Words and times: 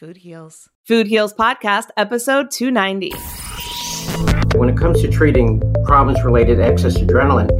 Food 0.00 0.16
Heals. 0.16 0.70
Food 0.86 1.08
Heals 1.08 1.34
Podcast, 1.34 1.88
episode 1.94 2.50
290. 2.50 3.10
When 4.56 4.70
it 4.70 4.78
comes 4.78 5.02
to 5.02 5.08
treating 5.08 5.60
problems 5.84 6.24
related 6.24 6.56
to 6.56 6.64
excess 6.64 6.96
adrenaline, 6.96 7.50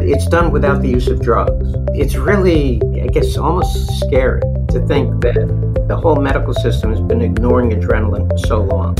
it's 0.00 0.26
done 0.26 0.50
without 0.50 0.80
the 0.80 0.88
use 0.88 1.08
of 1.08 1.20
drugs. 1.20 1.74
It's 1.88 2.14
really, 2.16 2.80
I 3.02 3.08
guess, 3.08 3.36
almost 3.36 4.00
scary 4.00 4.40
to 4.70 4.82
think 4.86 5.20
that 5.24 5.84
the 5.86 5.94
whole 5.94 6.16
medical 6.16 6.54
system 6.54 6.88
has 6.88 7.02
been 7.02 7.20
ignoring 7.20 7.68
adrenaline 7.72 8.30
for 8.30 8.38
so 8.38 8.62
long. 8.62 8.94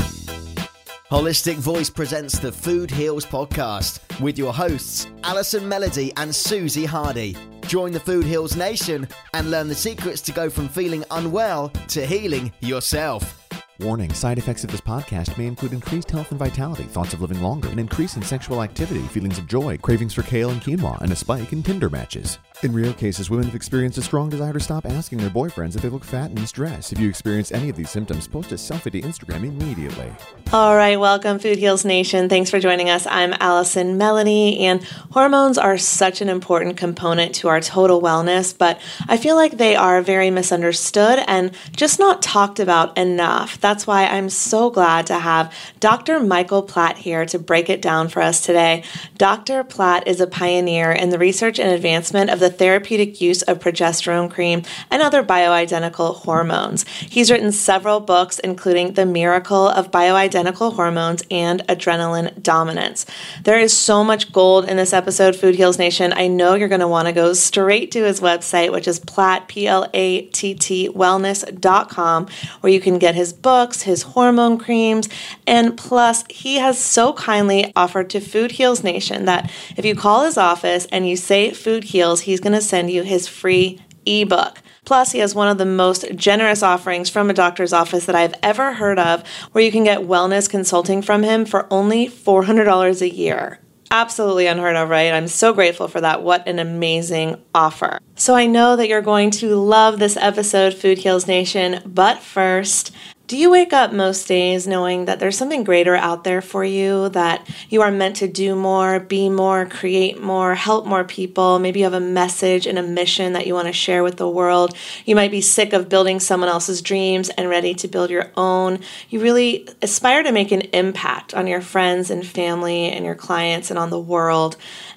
Holistic 1.09 1.55
Voice 1.55 1.89
presents 1.89 2.37
the 2.37 2.51
Food 2.51 2.91
Heals 2.91 3.25
podcast 3.25 3.99
with 4.21 4.37
your 4.37 4.53
hosts, 4.53 5.07
Allison 5.23 5.67
Melody 5.67 6.13
and 6.17 6.35
Susie 6.35 6.85
Hardy. 6.85 7.35
Join 7.67 7.91
the 7.91 7.99
Food 7.99 8.25
Heals 8.25 8.55
Nation 8.55 9.07
and 9.33 9.49
learn 9.49 9.67
the 9.67 9.75
secrets 9.75 10.21
to 10.21 10.31
go 10.31 10.49
from 10.49 10.69
feeling 10.69 11.03
unwell 11.09 11.69
to 11.89 12.05
healing 12.05 12.53
yourself. 12.59 13.41
Warning 13.79 14.13
side 14.13 14.37
effects 14.37 14.63
of 14.63 14.71
this 14.71 14.79
podcast 14.79 15.37
may 15.37 15.47
include 15.47 15.73
increased 15.73 16.09
health 16.09 16.29
and 16.29 16.39
vitality, 16.39 16.83
thoughts 16.83 17.13
of 17.13 17.21
living 17.21 17.41
longer, 17.41 17.67
an 17.69 17.79
increase 17.79 18.15
in 18.15 18.21
sexual 18.21 18.61
activity, 18.63 19.01
feelings 19.07 19.37
of 19.37 19.47
joy, 19.47 19.77
cravings 19.77 20.13
for 20.13 20.21
kale 20.21 20.51
and 20.51 20.61
quinoa, 20.61 21.01
and 21.01 21.11
a 21.11 21.15
spike 21.15 21.51
in 21.51 21.61
Tinder 21.61 21.89
matches. 21.89 22.37
In 22.63 22.73
rare 22.73 22.93
cases, 22.93 23.29
women 23.29 23.47
have 23.47 23.55
experienced 23.55 23.97
a 23.97 24.01
strong 24.01 24.29
desire 24.29 24.53
to 24.53 24.61
stop 24.61 24.85
asking 24.85 25.17
their 25.17 25.29
boyfriends 25.29 25.75
if 25.75 25.81
they 25.81 25.89
look 25.89 26.05
fat 26.05 26.29
and 26.29 26.39
in 26.39 26.47
stress. 26.47 26.93
If 26.93 26.99
you 26.99 27.09
experience 27.09 27.51
any 27.51 27.67
of 27.67 27.75
these 27.75 27.89
symptoms, 27.89 28.29
post 28.29 28.53
a 28.53 28.55
selfie 28.55 28.93
to 28.93 29.01
Instagram 29.01 29.45
immediately. 29.45 30.09
All 30.53 30.75
right, 30.75 30.97
welcome, 30.97 31.37
Food 31.37 31.57
Heals 31.57 31.83
Nation. 31.83 32.29
Thanks 32.29 32.49
for 32.49 32.61
joining 32.61 32.89
us. 32.89 33.05
I'm 33.07 33.33
Allison 33.41 33.97
Melody, 33.97 34.59
and 34.59 34.81
hormones 35.11 35.57
are 35.57 35.77
such 35.77 36.21
an 36.21 36.29
important 36.29 36.77
component 36.77 37.35
to 37.35 37.49
our 37.49 37.59
total 37.59 38.01
wellness, 38.01 38.57
but 38.57 38.79
I 39.09 39.17
feel 39.17 39.35
like 39.35 39.57
they 39.57 39.75
are 39.75 40.01
very 40.01 40.31
misunderstood 40.31 41.19
and 41.27 41.51
just 41.75 41.99
not 41.99 42.21
talked 42.21 42.61
about 42.61 42.97
enough. 42.97 43.59
That's 43.59 43.85
why 43.85 44.05
I'm 44.05 44.29
so 44.29 44.69
glad 44.69 45.07
to 45.07 45.19
have 45.19 45.53
Dr. 45.81 46.21
Michael 46.21 46.63
Platt 46.63 46.97
here 46.97 47.25
to 47.25 47.37
break 47.37 47.69
it 47.69 47.81
down 47.81 48.07
for 48.07 48.21
us 48.21 48.39
today. 48.39 48.83
Dr. 49.17 49.65
Platt 49.65 50.07
is 50.07 50.21
a 50.21 50.27
pioneer 50.27 50.91
in 50.91 51.09
the 51.09 51.19
research 51.19 51.59
and 51.59 51.69
advancement 51.69 52.29
of 52.29 52.39
the 52.39 52.44
therapeutic 52.49 53.21
use 53.21 53.41
of 53.43 53.59
progesterone 53.59 54.29
cream 54.29 54.63
and 54.91 55.01
other 55.01 55.23
bioidentical 55.23 56.15
hormones. 56.15 56.85
He's 56.87 57.31
written 57.31 57.51
several 57.51 57.99
books, 57.99 58.39
including 58.39 58.93
The 58.93 59.05
Miracle 59.05 59.67
of 59.67 59.91
Bioidentical 59.91 60.73
Hormones 60.73 61.23
and 61.29 61.61
Adrenaline 61.67 62.41
Dominance. 62.41 63.05
There 63.43 63.59
is 63.59 63.75
so 63.75 64.03
much 64.03 64.31
gold 64.31 64.65
in 64.67 64.77
this 64.77 64.93
episode, 64.93 65.35
Food 65.35 65.55
Heals 65.55 65.79
Nation. 65.79 66.13
I 66.13 66.27
know 66.27 66.55
you're 66.55 66.67
going 66.67 66.81
to 66.81 66.87
want 66.87 67.07
to 67.07 67.13
go 67.13 67.33
straight 67.33 67.91
to 67.91 68.03
his 68.03 68.19
website, 68.19 68.71
which 68.71 68.87
is 68.87 68.99
Platt, 68.99 69.47
P 69.47 69.67
L 69.67 69.89
A 69.93 70.23
T 70.27 70.53
T, 70.53 70.89
wellness.com, 70.89 72.27
where 72.61 72.73
you 72.73 72.79
can 72.79 72.99
get 72.99 73.15
his 73.15 73.33
books, 73.33 73.83
his 73.83 74.03
hormone 74.03 74.57
creams, 74.57 75.09
and 75.47 75.77
plus, 75.77 76.23
he 76.29 76.57
has 76.57 76.77
so 76.77 77.13
kindly 77.13 77.71
offered 77.75 78.09
to 78.11 78.19
Food 78.19 78.51
Heals 78.51 78.83
Nation 78.83 79.25
that 79.25 79.51
if 79.77 79.85
you 79.85 79.95
call 79.95 80.23
his 80.23 80.37
office 80.37 80.85
and 80.91 81.07
you 81.07 81.15
say 81.15 81.51
Food 81.51 81.85
Heals, 81.85 82.21
he's 82.35 82.41
going 82.41 82.51
to 82.51 82.59
send 82.59 82.91
you 82.91 83.01
his 83.03 83.29
free 83.29 83.79
ebook. 84.05 84.61
Plus, 84.83 85.13
he 85.13 85.19
has 85.19 85.33
one 85.33 85.47
of 85.47 85.57
the 85.57 85.65
most 85.65 86.05
generous 86.15 86.61
offerings 86.61 87.09
from 87.09 87.29
a 87.29 87.33
doctor's 87.33 87.71
office 87.71 88.05
that 88.07 88.15
I've 88.15 88.35
ever 88.43 88.73
heard 88.73 88.99
of, 88.99 89.25
where 89.53 89.63
you 89.63 89.71
can 89.71 89.85
get 89.85 90.01
wellness 90.01 90.49
consulting 90.49 91.01
from 91.01 91.23
him 91.23 91.45
for 91.45 91.65
only 91.71 92.07
$400 92.07 93.01
a 93.01 93.09
year. 93.09 93.59
Absolutely 93.89 94.47
unheard 94.47 94.75
of, 94.75 94.89
right? 94.89 95.13
I'm 95.13 95.29
so 95.29 95.53
grateful 95.53 95.87
for 95.87 96.01
that. 96.01 96.23
What 96.23 96.45
an 96.45 96.59
amazing 96.59 97.41
offer. 97.55 97.99
So, 98.15 98.35
I 98.35 98.47
know 98.47 98.75
that 98.75 98.89
you're 98.89 99.01
going 99.01 99.31
to 99.31 99.55
love 99.55 99.97
this 99.97 100.17
episode, 100.17 100.73
Food 100.73 100.97
Heals 100.97 101.27
Nation, 101.27 101.81
but 101.85 102.19
first, 102.19 102.91
do 103.27 103.37
you 103.37 103.49
wake 103.49 103.73
up 103.73 103.91
most 103.91 104.27
days 104.27 104.67
knowing 104.67 105.05
that 105.05 105.19
there's 105.19 105.37
something 105.37 105.63
greater 105.63 105.95
out 105.95 106.23
there 106.23 106.41
for 106.41 106.63
you, 106.63 107.09
that 107.09 107.49
you 107.69 107.81
are 107.81 107.91
meant 107.91 108.17
to 108.17 108.27
do 108.27 108.55
more, 108.55 108.99
be 108.99 109.29
more, 109.29 109.65
create 109.65 110.21
more, 110.21 110.53
help 110.53 110.85
more 110.85 111.03
people? 111.03 111.57
Maybe 111.57 111.79
you 111.79 111.85
have 111.85 111.93
a 111.93 111.99
message 111.99 112.67
and 112.67 112.77
a 112.77 112.83
mission 112.83 113.33
that 113.33 113.47
you 113.47 113.55
want 113.55 113.67
to 113.67 113.73
share 113.73 114.03
with 114.03 114.17
the 114.17 114.29
world. 114.29 114.75
You 115.05 115.15
might 115.15 115.31
be 115.31 115.41
sick 115.41 115.73
of 115.73 115.89
building 115.89 116.19
someone 116.19 116.49
else's 116.49 116.83
dreams 116.83 117.29
and 117.29 117.49
ready 117.49 117.73
to 117.75 117.87
build 117.87 118.11
your 118.11 118.31
own. 118.37 118.79
You 119.09 119.19
really 119.19 119.67
aspire 119.81 120.21
to 120.21 120.31
make 120.31 120.51
an 120.51 120.61
impact 120.61 121.33
on 121.33 121.47
your 121.47 121.61
friends 121.61 122.11
and 122.11 122.25
family 122.25 122.91
and 122.91 123.05
your 123.05 123.15
clients 123.15 123.71
and 123.71 123.79
on 123.79 123.89
the 123.89 123.99
world. 123.99 124.55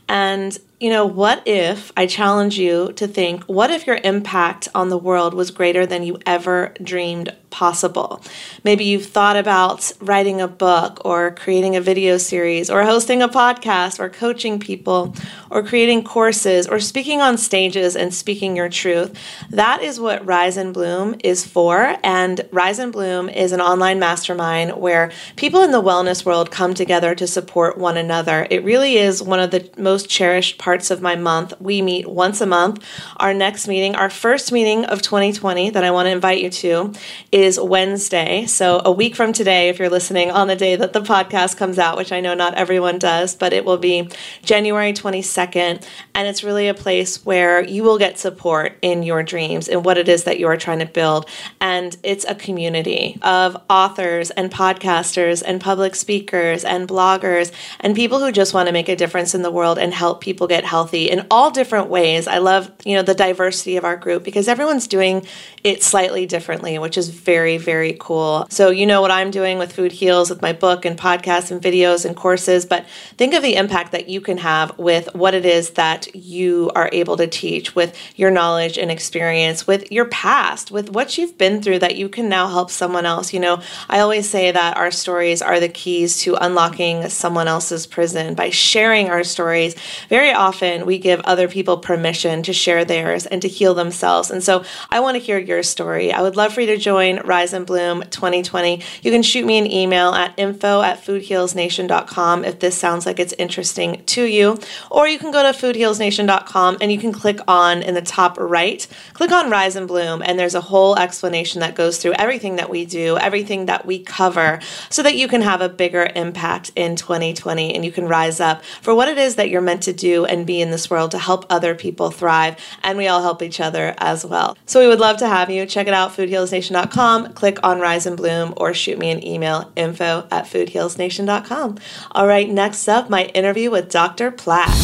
And 0.09 0.59
you 0.81 0.91
know, 0.91 1.05
what 1.05 1.43
if 1.45 1.91
I 1.97 2.07
challenge 2.07 2.57
you 2.57 2.93
to 2.93 3.09
think, 3.09 3.43
what 3.45 3.71
if 3.71 3.87
your 3.87 3.99
impact 4.05 4.69
on 4.75 4.91
the 4.91 4.99
world 4.99 5.35
was 5.35 5.51
greater 5.51 5.87
than 5.87 6.05
you 6.05 6.19
ever 6.25 6.73
dreamed 6.81 7.35
possible? 7.51 8.23
Maybe 8.63 8.85
you've 8.85 9.07
thought 9.07 9.37
about 9.37 9.91
writing 10.01 10.41
a 10.41 10.47
book 10.47 11.01
or 11.05 11.33
creating 11.33 11.75
a 11.75 11.81
video 11.81 12.17
series 12.17 12.71
or 12.71 12.85
hosting 12.85 13.23
a 13.23 13.29
podcast 13.29 13.99
or 13.99 14.09
coaching 14.09 14.61
people 14.61 15.17
or 15.51 15.65
creating 15.65 16.05
courses 16.05 16.69
or 16.69 16.79
speaking 16.79 17.21
on 17.21 17.39
stages 17.39 17.97
and 17.97 18.15
speaking 18.15 18.55
your 18.55 18.69
truth. 18.69 19.19
That 19.51 19.83
is 19.83 19.99
what 19.99 20.25
Rise 20.25 20.57
and 20.57 20.73
Bloom 20.73 21.17
is 21.25 21.45
for. 21.45 21.97
And 22.05 22.47
Rise 22.53 22.79
and 22.79 22.93
Bloom 22.93 23.29
is 23.29 23.51
an 23.51 23.61
online 23.61 23.99
mastermind 23.99 24.77
where 24.77 25.11
people 25.35 25.63
in 25.63 25.73
the 25.73 25.83
wellness 25.83 26.25
world 26.25 26.53
come 26.53 26.73
together 26.73 27.17
to 27.17 27.27
support 27.27 27.79
one 27.79 27.97
another. 27.97 28.47
It 28.49 28.63
really 28.63 28.97
is 28.97 29.21
one 29.21 29.41
of 29.41 29.51
the 29.51 29.69
most 29.77 29.98
cherished 30.07 30.59
parts 30.59 30.91
of 30.91 31.03
my 31.03 31.17
month. 31.17 31.55
We 31.61 31.83
meet 31.83 32.07
once 32.07 32.41
a 32.41 32.47
month. 32.47 32.85
Our 33.17 33.35
next 33.35 33.69
meeting, 33.69 33.95
our 33.95 34.11
first 34.11 34.53
meeting 34.53 34.85
of 34.85 35.03
2020 35.03 35.71
that 35.71 35.85
I 35.85 35.91
want 35.91 36.07
to 36.07 36.11
invite 36.11 36.43
you 36.43 36.51
to, 36.51 36.93
is 37.33 37.59
Wednesday. 37.59 38.47
So, 38.47 38.81
a 38.85 38.93
week 38.93 39.17
from 39.17 39.33
today, 39.33 39.69
if 39.69 39.79
you're 39.79 39.91
listening 39.91 40.31
on 40.31 40.49
the 40.49 40.57
day 40.57 40.77
that 40.77 40.93
the 40.93 41.01
podcast 41.01 41.57
comes 41.57 41.79
out, 41.79 41.97
which 41.97 42.13
I 42.13 42.21
know 42.21 42.35
not 42.35 42.55
everyone 42.55 42.99
does, 42.99 43.35
but 43.35 43.53
it 43.53 43.65
will 43.65 43.79
be 43.79 44.09
January 44.43 44.93
22nd. 44.93 45.85
And 46.15 46.29
it's 46.29 46.43
really 46.45 46.69
a 46.69 46.75
place 46.75 47.25
where 47.25 47.63
you 47.63 47.83
will 47.83 47.99
get 47.99 48.19
support 48.19 48.79
in 48.83 49.03
your 49.03 49.23
dreams 49.23 49.69
and 49.69 49.85
what 49.85 49.99
it 49.99 50.09
is 50.09 50.25
that 50.25 50.39
you 50.39 50.47
are 50.49 50.57
trying 50.57 50.81
to 50.81 50.87
build. 50.87 51.29
And 51.61 51.97
it's 52.03 52.25
a 52.25 52.35
community 52.35 53.19
of 53.23 53.57
authors 53.69 54.31
and 54.31 54.51
podcasters 54.51 55.43
and 55.45 55.61
public 55.61 55.95
speakers 55.95 56.65
and 56.65 56.89
bloggers 56.89 57.53
and 57.81 57.95
people 57.95 58.21
who 58.21 58.33
just 58.33 58.55
want 58.55 58.67
to 58.67 58.73
make 58.73 58.89
a 58.89 58.97
difference 58.97 59.35
in 59.35 59.43
the 59.43 59.51
world 59.51 59.79
and 59.79 59.88
help 59.93 60.21
people 60.21 60.47
get 60.47 60.65
healthy 60.65 61.11
in 61.11 61.27
all 61.31 61.51
different 61.51 61.89
ways. 61.89 62.27
I 62.27 62.39
love, 62.39 62.71
you 62.85 62.97
know, 62.97 63.03
the 63.03 63.15
diversity 63.15 63.77
of 63.77 63.85
our 63.85 63.97
group 63.97 64.25
because 64.25 64.49
everyone's 64.49 64.87
doing 64.87 65.27
it 65.65 65.83
slightly 65.83 66.27
differently, 66.27 66.79
which 66.79 66.97
is 66.97 67.09
very, 67.09 67.59
very 67.59 67.97
cool. 67.99 68.47
So, 68.51 68.71
you 68.71 68.87
know 68.87 69.01
what 69.01 69.11
I'm 69.11 69.31
doing 69.31 69.59
with 69.59 69.73
Food 69.73 69.93
Heals 69.93 70.31
with 70.31 70.43
my 70.43 70.53
book 70.53 70.85
and 70.85 70.99
podcasts 70.99 71.51
and 71.51 71.61
videos 71.61 72.05
and 72.05 72.17
courses, 72.17 72.65
but 72.65 72.87
think 73.17 73.35
of 73.35 73.43
the 73.43 73.57
impact 73.57 73.93
that 73.93 74.09
you 74.09 74.21
can 74.21 74.39
have 74.39 74.79
with 74.79 75.15
what 75.15 75.35
it 75.35 75.45
is 75.45 75.71
that 75.71 76.15
you 76.15 76.71
are 76.75 76.89
able 76.93 77.17
to 77.17 77.27
teach 77.27 77.75
with 77.75 77.97
your 78.17 78.31
knowledge 78.31 78.79
and 78.79 78.91
experience, 78.91 79.67
with 79.67 79.91
your 79.91 80.07
past, 80.07 80.71
with 80.71 80.91
what 80.91 81.19
you've 81.19 81.37
been 81.39 81.63
through 81.63 81.79
that 81.81 81.97
you 81.97 82.09
can 82.09 82.29
now 82.29 82.49
help 82.49 82.71
someone 82.71 83.07
else. 83.07 83.33
You 83.33 83.41
know, 83.41 83.61
I 83.89 84.01
always 84.01 84.29
say 84.29 84.51
that 84.51 84.77
our 84.77 84.91
stories 84.91 85.43
are 85.43 85.61
the 85.61 85.69
keys 85.69 86.21
to 86.23 86.35
unlocking 86.37 87.09
someone 87.09 87.49
else's 87.49 87.87
prison 87.87 88.35
by 88.35 88.51
sharing 88.51 89.09
our 89.09 89.25
stories. 89.25 89.75
Very 90.09 90.33
often, 90.33 90.87
we 90.87 90.99
give 90.99 91.21
other 91.21 91.49
people 91.49 91.79
permission 91.79 92.43
to 92.45 92.53
share 92.53 92.85
theirs 92.85 93.27
and 93.27 93.43
to 93.43 93.49
heal 93.49 93.75
themselves. 93.75 94.31
And 94.31 94.43
so, 94.43 94.65
I 94.91 95.01
want 95.01 95.17
to 95.17 95.23
hear 95.23 95.39
your 95.39 95.63
story. 95.63 96.13
I 96.13 96.23
would 96.23 96.37
love 96.37 96.53
for 96.53 96.61
you 96.61 96.67
to 96.69 96.77
join 96.77 97.21
Rise 97.21 97.53
and 97.53 97.67
Bloom 97.67 98.03
2020. 98.11 98.83
You 99.03 99.11
can 99.11 99.23
shoot 99.23 99.45
me 99.45 99.59
an 99.59 99.71
email 99.71 100.11
at 100.13 100.35
info 100.37 100.83
at 100.83 101.03
foodhealsnation.com 101.03 102.45
if 102.45 102.61
this 102.61 102.77
sounds 102.77 103.07
like 103.07 103.19
it's 103.19 103.35
interesting 103.35 104.03
to 104.07 104.25
you. 104.25 104.59
Or 104.91 105.07
you 105.09 105.19
can 105.19 105.31
go 105.31 105.43
to 105.43 105.59
foodhealsnation.com 105.59 106.79
and 106.81 106.93
you 106.93 106.99
can 106.99 107.13
click 107.13 107.41
on 107.47 107.83
in 107.83 107.95
the 107.95 108.03
top 108.03 108.39
right, 108.39 108.87
click 109.13 109.33
on 109.33 109.51
Rise 109.51 109.77
and 109.77 109.89
Bloom, 109.89 110.23
and 110.23 110.39
there's 110.39 110.55
a 110.55 110.61
whole 110.61 110.97
explanation 110.99 111.61
that 111.61 111.75
goes 111.75 111.99
through 111.99 112.15
everything 112.15 112.57
that 112.57 112.71
we 112.71 112.85
do, 112.85 113.17
everything 113.19 113.67
that 113.67 113.87
we 113.87 113.99
cover, 113.99 114.61
so 114.91 115.03
that 115.03 115.17
you 115.17 115.29
can 115.29 115.43
have 115.43 115.61
a 115.61 115.69
bigger 115.69 116.11
impact 116.15 116.71
in 116.77 116.97
2020 116.97 117.75
and 117.75 117.85
you 117.85 117.93
can 117.93 118.07
rise 118.07 118.41
up 118.41 118.65
for 118.83 118.95
what 118.95 119.09
it 119.09 119.19
is 119.19 119.37
that 119.37 119.51
you're 119.51 119.61
meant 119.69 119.83
to 119.83 119.93
do 119.93 120.25
and 120.25 120.47
be 120.47 120.63
in 120.63 120.71
this 120.71 120.89
world 120.89 121.11
to 121.11 121.19
help 121.19 121.45
other 121.51 121.75
people 121.75 122.11
thrive. 122.11 122.57
And 122.83 122.97
we 122.97 123.07
all 123.07 123.21
help 123.21 123.43
each 123.43 123.61
other 123.61 123.95
as 123.99 124.25
well. 124.25 124.57
So 124.65 124.81
we 124.81 124.89
would 124.89 124.99
love 124.99 125.19
to 125.19 125.29
have 125.29 125.51
you. 125.51 125.67
Check 125.67 125.87
it 125.87 125.93
out, 125.93 126.13
foodhealsnation.com, 126.13 127.35
click 127.35 127.59
on 127.63 127.79
Rise 127.79 128.07
and 128.07 128.17
Bloom, 128.17 128.55
or 128.57 128.73
shoot 128.73 128.99
me 128.99 129.11
an 129.11 129.23
email, 129.23 129.71
info 129.77 130.27
at 130.31 130.47
foodhealsnation.com. 130.47 131.79
All 132.13 132.27
right, 132.27 132.49
next 132.49 132.89
up, 132.89 133.11
my 133.11 133.27
interview 133.27 133.71
with 133.71 133.91
Dr. 133.91 134.31
Platt. 134.31 134.75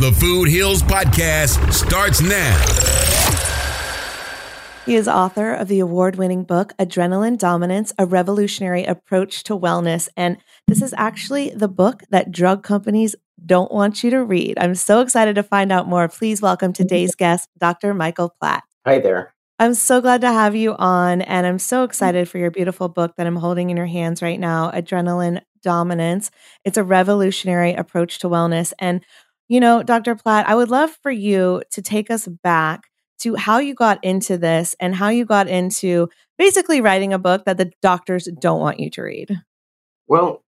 The 0.00 0.16
Food 0.18 0.48
Heals 0.48 0.82
Podcast 0.82 1.72
starts 1.74 2.22
now. 2.22 2.56
He 4.88 4.94
is 4.94 5.06
author 5.06 5.52
of 5.52 5.68
the 5.68 5.80
award 5.80 6.16
winning 6.16 6.44
book, 6.44 6.72
Adrenaline 6.78 7.36
Dominance 7.36 7.92
A 7.98 8.06
Revolutionary 8.06 8.84
Approach 8.84 9.44
to 9.44 9.52
Wellness. 9.52 10.08
And 10.16 10.38
this 10.66 10.80
is 10.80 10.94
actually 10.96 11.50
the 11.50 11.68
book 11.68 12.04
that 12.08 12.32
drug 12.32 12.62
companies 12.62 13.14
don't 13.44 13.72
want 13.72 14.02
you 14.02 14.10
to 14.10 14.22
read. 14.22 14.58
I'm 14.58 14.74
so 14.74 15.00
excited 15.00 15.34
to 15.36 15.42
find 15.42 15.72
out 15.72 15.88
more. 15.88 16.08
Please 16.08 16.42
welcome 16.42 16.72
today's 16.72 17.14
guest, 17.14 17.48
Dr. 17.58 17.94
Michael 17.94 18.34
Platt. 18.40 18.64
Hi 18.86 18.98
there. 18.98 19.34
I'm 19.60 19.74
so 19.74 20.00
glad 20.00 20.20
to 20.20 20.32
have 20.32 20.54
you 20.54 20.76
on, 20.76 21.20
and 21.22 21.44
I'm 21.44 21.58
so 21.58 21.82
excited 21.82 22.28
for 22.28 22.38
your 22.38 22.52
beautiful 22.52 22.88
book 22.88 23.14
that 23.16 23.26
I'm 23.26 23.36
holding 23.36 23.70
in 23.70 23.76
your 23.76 23.86
hands 23.86 24.22
right 24.22 24.38
now, 24.38 24.70
Adrenaline 24.70 25.40
Dominance. 25.62 26.30
It's 26.64 26.76
a 26.76 26.84
revolutionary 26.84 27.74
approach 27.74 28.20
to 28.20 28.28
wellness. 28.28 28.72
And, 28.78 29.04
you 29.48 29.58
know, 29.58 29.82
Dr. 29.82 30.14
Platt, 30.14 30.48
I 30.48 30.54
would 30.54 30.70
love 30.70 30.96
for 31.02 31.10
you 31.10 31.62
to 31.72 31.82
take 31.82 32.08
us 32.08 32.28
back 32.28 32.84
to 33.20 33.34
how 33.34 33.58
you 33.58 33.74
got 33.74 34.02
into 34.04 34.38
this 34.38 34.76
and 34.78 34.94
how 34.94 35.08
you 35.08 35.24
got 35.24 35.48
into 35.48 36.08
basically 36.36 36.80
writing 36.80 37.12
a 37.12 37.18
book 37.18 37.44
that 37.44 37.58
the 37.58 37.72
doctors 37.82 38.28
don't 38.40 38.60
want 38.60 38.78
you 38.78 38.90
to 38.90 39.02
read. 39.02 39.42
Well, 40.06 40.44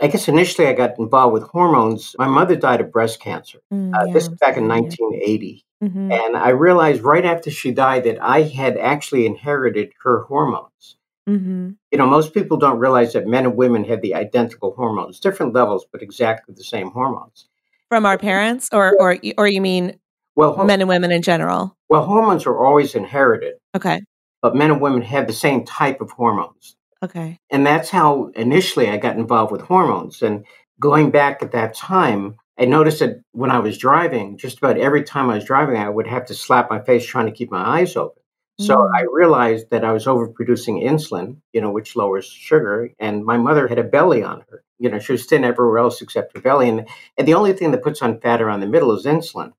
I 0.00 0.06
guess 0.06 0.28
initially 0.28 0.68
I 0.68 0.72
got 0.74 0.98
involved 0.98 1.32
with 1.32 1.42
hormones. 1.44 2.14
My 2.18 2.28
mother 2.28 2.54
died 2.56 2.80
of 2.80 2.92
breast 2.92 3.20
cancer. 3.20 3.58
Mm, 3.72 3.94
Uh, 3.94 4.06
yeah, 4.06 4.12
this 4.12 4.24
is 4.24 4.28
back 4.40 4.56
in 4.56 4.68
sorry. 4.68 4.80
1980. 4.82 5.64
Mhm. 5.82 6.12
And 6.12 6.36
I 6.36 6.50
realized 6.50 7.02
right 7.02 7.24
after 7.24 7.50
she 7.50 7.70
died 7.72 8.04
that 8.04 8.18
I 8.22 8.42
had 8.42 8.76
actually 8.76 9.26
inherited 9.26 9.90
her 10.04 10.22
hormones. 10.24 10.96
Mhm. 11.28 11.76
You 11.90 11.98
know, 11.98 12.06
most 12.06 12.32
people 12.32 12.56
don't 12.56 12.78
realize 12.78 13.12
that 13.12 13.26
men 13.26 13.44
and 13.44 13.56
women 13.56 13.84
have 13.84 14.00
the 14.00 14.14
identical 14.14 14.72
hormones, 14.74 15.20
different 15.20 15.52
levels, 15.54 15.84
but 15.92 16.02
exactly 16.02 16.54
the 16.54 16.64
same 16.64 16.90
hormones. 16.90 17.46
From 17.90 18.06
our 18.06 18.18
parents, 18.30 18.68
or 18.72 18.94
or 19.00 19.16
or 19.36 19.46
you 19.48 19.60
mean 19.60 19.98
Well, 20.36 20.64
men 20.64 20.80
and 20.80 20.88
women 20.88 21.10
in 21.10 21.22
general? 21.22 21.76
well, 21.88 22.04
hormones 22.04 22.46
are 22.46 22.56
always 22.64 22.94
inherited, 22.94 23.54
Okay. 23.76 24.00
but 24.42 24.54
men 24.54 24.70
and 24.70 24.80
women 24.80 25.02
have 25.02 25.26
the 25.26 25.32
same 25.32 25.64
type 25.64 26.00
of 26.00 26.10
hormones. 26.12 26.76
Okay. 27.02 27.38
And 27.50 27.66
that's 27.66 27.90
how 27.90 28.30
initially 28.34 28.88
I 28.88 28.96
got 28.96 29.16
involved 29.16 29.52
with 29.52 29.60
hormones. 29.62 30.22
And 30.22 30.44
going 30.80 31.10
back 31.10 31.42
at 31.42 31.52
that 31.52 31.74
time, 31.74 32.36
I 32.58 32.64
noticed 32.64 32.98
that 32.98 33.22
when 33.32 33.50
I 33.50 33.60
was 33.60 33.78
driving, 33.78 34.36
just 34.36 34.58
about 34.58 34.78
every 34.78 35.04
time 35.04 35.30
I 35.30 35.34
was 35.36 35.44
driving, 35.44 35.76
I 35.76 35.88
would 35.88 36.08
have 36.08 36.26
to 36.26 36.34
slap 36.34 36.70
my 36.70 36.80
face 36.80 37.06
trying 37.06 37.26
to 37.26 37.32
keep 37.32 37.50
my 37.50 37.80
eyes 37.80 37.96
open. 37.96 38.22
So 38.60 38.76
Mm. 38.76 38.90
I 38.96 39.04
realized 39.12 39.70
that 39.70 39.84
I 39.84 39.92
was 39.92 40.06
overproducing 40.06 40.82
insulin, 40.82 41.36
you 41.52 41.60
know, 41.60 41.70
which 41.70 41.94
lowers 41.94 42.26
sugar. 42.26 42.90
And 42.98 43.24
my 43.24 43.36
mother 43.36 43.68
had 43.68 43.78
a 43.78 43.84
belly 43.84 44.24
on 44.24 44.44
her. 44.50 44.64
You 44.80 44.90
know, 44.90 44.98
she 44.98 45.12
was 45.12 45.26
thin 45.26 45.44
everywhere 45.44 45.78
else 45.78 46.02
except 46.02 46.34
her 46.34 46.42
belly. 46.42 46.68
And, 46.68 46.88
and 47.16 47.28
the 47.28 47.34
only 47.34 47.52
thing 47.52 47.70
that 47.70 47.84
puts 47.84 48.02
on 48.02 48.20
fat 48.20 48.42
around 48.42 48.60
the 48.60 48.66
middle 48.66 48.92
is 48.96 49.06
insulin. 49.06 49.52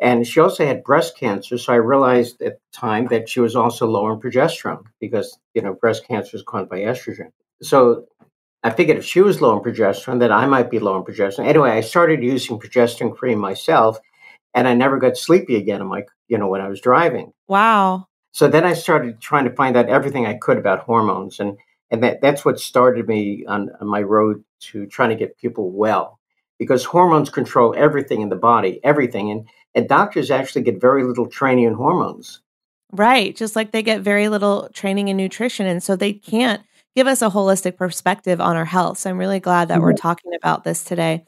And 0.00 0.26
she 0.26 0.40
also 0.40 0.66
had 0.66 0.84
breast 0.84 1.18
cancer. 1.18 1.56
So 1.56 1.72
I 1.72 1.76
realized 1.76 2.42
at 2.42 2.54
the 2.54 2.78
time 2.78 3.06
that 3.06 3.28
she 3.28 3.40
was 3.40 3.56
also 3.56 3.86
low 3.86 4.10
in 4.10 4.20
progesterone 4.20 4.84
because, 5.00 5.38
you 5.54 5.62
know, 5.62 5.72
breast 5.72 6.06
cancer 6.06 6.36
is 6.36 6.42
caused 6.42 6.68
by 6.68 6.80
estrogen. 6.80 7.32
So 7.62 8.06
I 8.62 8.70
figured 8.70 8.98
if 8.98 9.04
she 9.04 9.22
was 9.22 9.40
low 9.40 9.56
in 9.56 9.62
progesterone, 9.62 10.20
that 10.20 10.32
I 10.32 10.46
might 10.46 10.70
be 10.70 10.80
low 10.80 10.96
in 10.96 11.04
progesterone. 11.04 11.46
Anyway, 11.46 11.70
I 11.70 11.80
started 11.80 12.22
using 12.22 12.58
progesterone 12.58 13.16
cream 13.16 13.38
myself 13.38 13.98
and 14.54 14.68
I 14.68 14.74
never 14.74 14.98
got 14.98 15.16
sleepy 15.16 15.56
again. 15.56 15.80
I'm 15.80 15.90
like, 15.90 16.08
you 16.28 16.36
know, 16.36 16.48
when 16.48 16.60
I 16.60 16.68
was 16.68 16.80
driving. 16.80 17.32
Wow. 17.48 18.08
So 18.32 18.48
then 18.48 18.64
I 18.64 18.74
started 18.74 19.20
trying 19.20 19.44
to 19.44 19.54
find 19.54 19.78
out 19.78 19.88
everything 19.88 20.26
I 20.26 20.34
could 20.34 20.58
about 20.58 20.80
hormones. 20.80 21.40
And, 21.40 21.56
and 21.90 22.02
that, 22.02 22.20
that's 22.20 22.44
what 22.44 22.60
started 22.60 23.08
me 23.08 23.46
on, 23.46 23.70
on 23.80 23.86
my 23.86 24.02
road 24.02 24.44
to 24.60 24.86
trying 24.86 25.10
to 25.10 25.16
get 25.16 25.38
people 25.38 25.70
well 25.70 26.18
because 26.58 26.84
hormones 26.84 27.30
control 27.30 27.74
everything 27.76 28.20
in 28.20 28.28
the 28.28 28.36
body, 28.36 28.80
everything. 28.82 29.30
And, 29.30 29.48
and 29.76 29.88
doctors 29.88 30.32
actually 30.32 30.62
get 30.62 30.80
very 30.80 31.04
little 31.04 31.26
training 31.26 31.64
in 31.64 31.74
hormones. 31.74 32.40
Right. 32.92 33.36
Just 33.36 33.54
like 33.54 33.72
they 33.72 33.82
get 33.82 34.00
very 34.00 34.28
little 34.28 34.70
training 34.72 35.08
in 35.08 35.16
nutrition. 35.16 35.66
And 35.66 35.82
so 35.82 35.94
they 35.94 36.12
can't 36.14 36.62
give 36.96 37.06
us 37.06 37.20
a 37.20 37.28
holistic 37.28 37.76
perspective 37.76 38.40
on 38.40 38.56
our 38.56 38.64
health. 38.64 38.98
So 38.98 39.10
I'm 39.10 39.18
really 39.18 39.40
glad 39.40 39.68
that 39.68 39.82
we're 39.82 39.92
talking 39.92 40.32
about 40.34 40.64
this 40.64 40.82
today. 40.82 41.26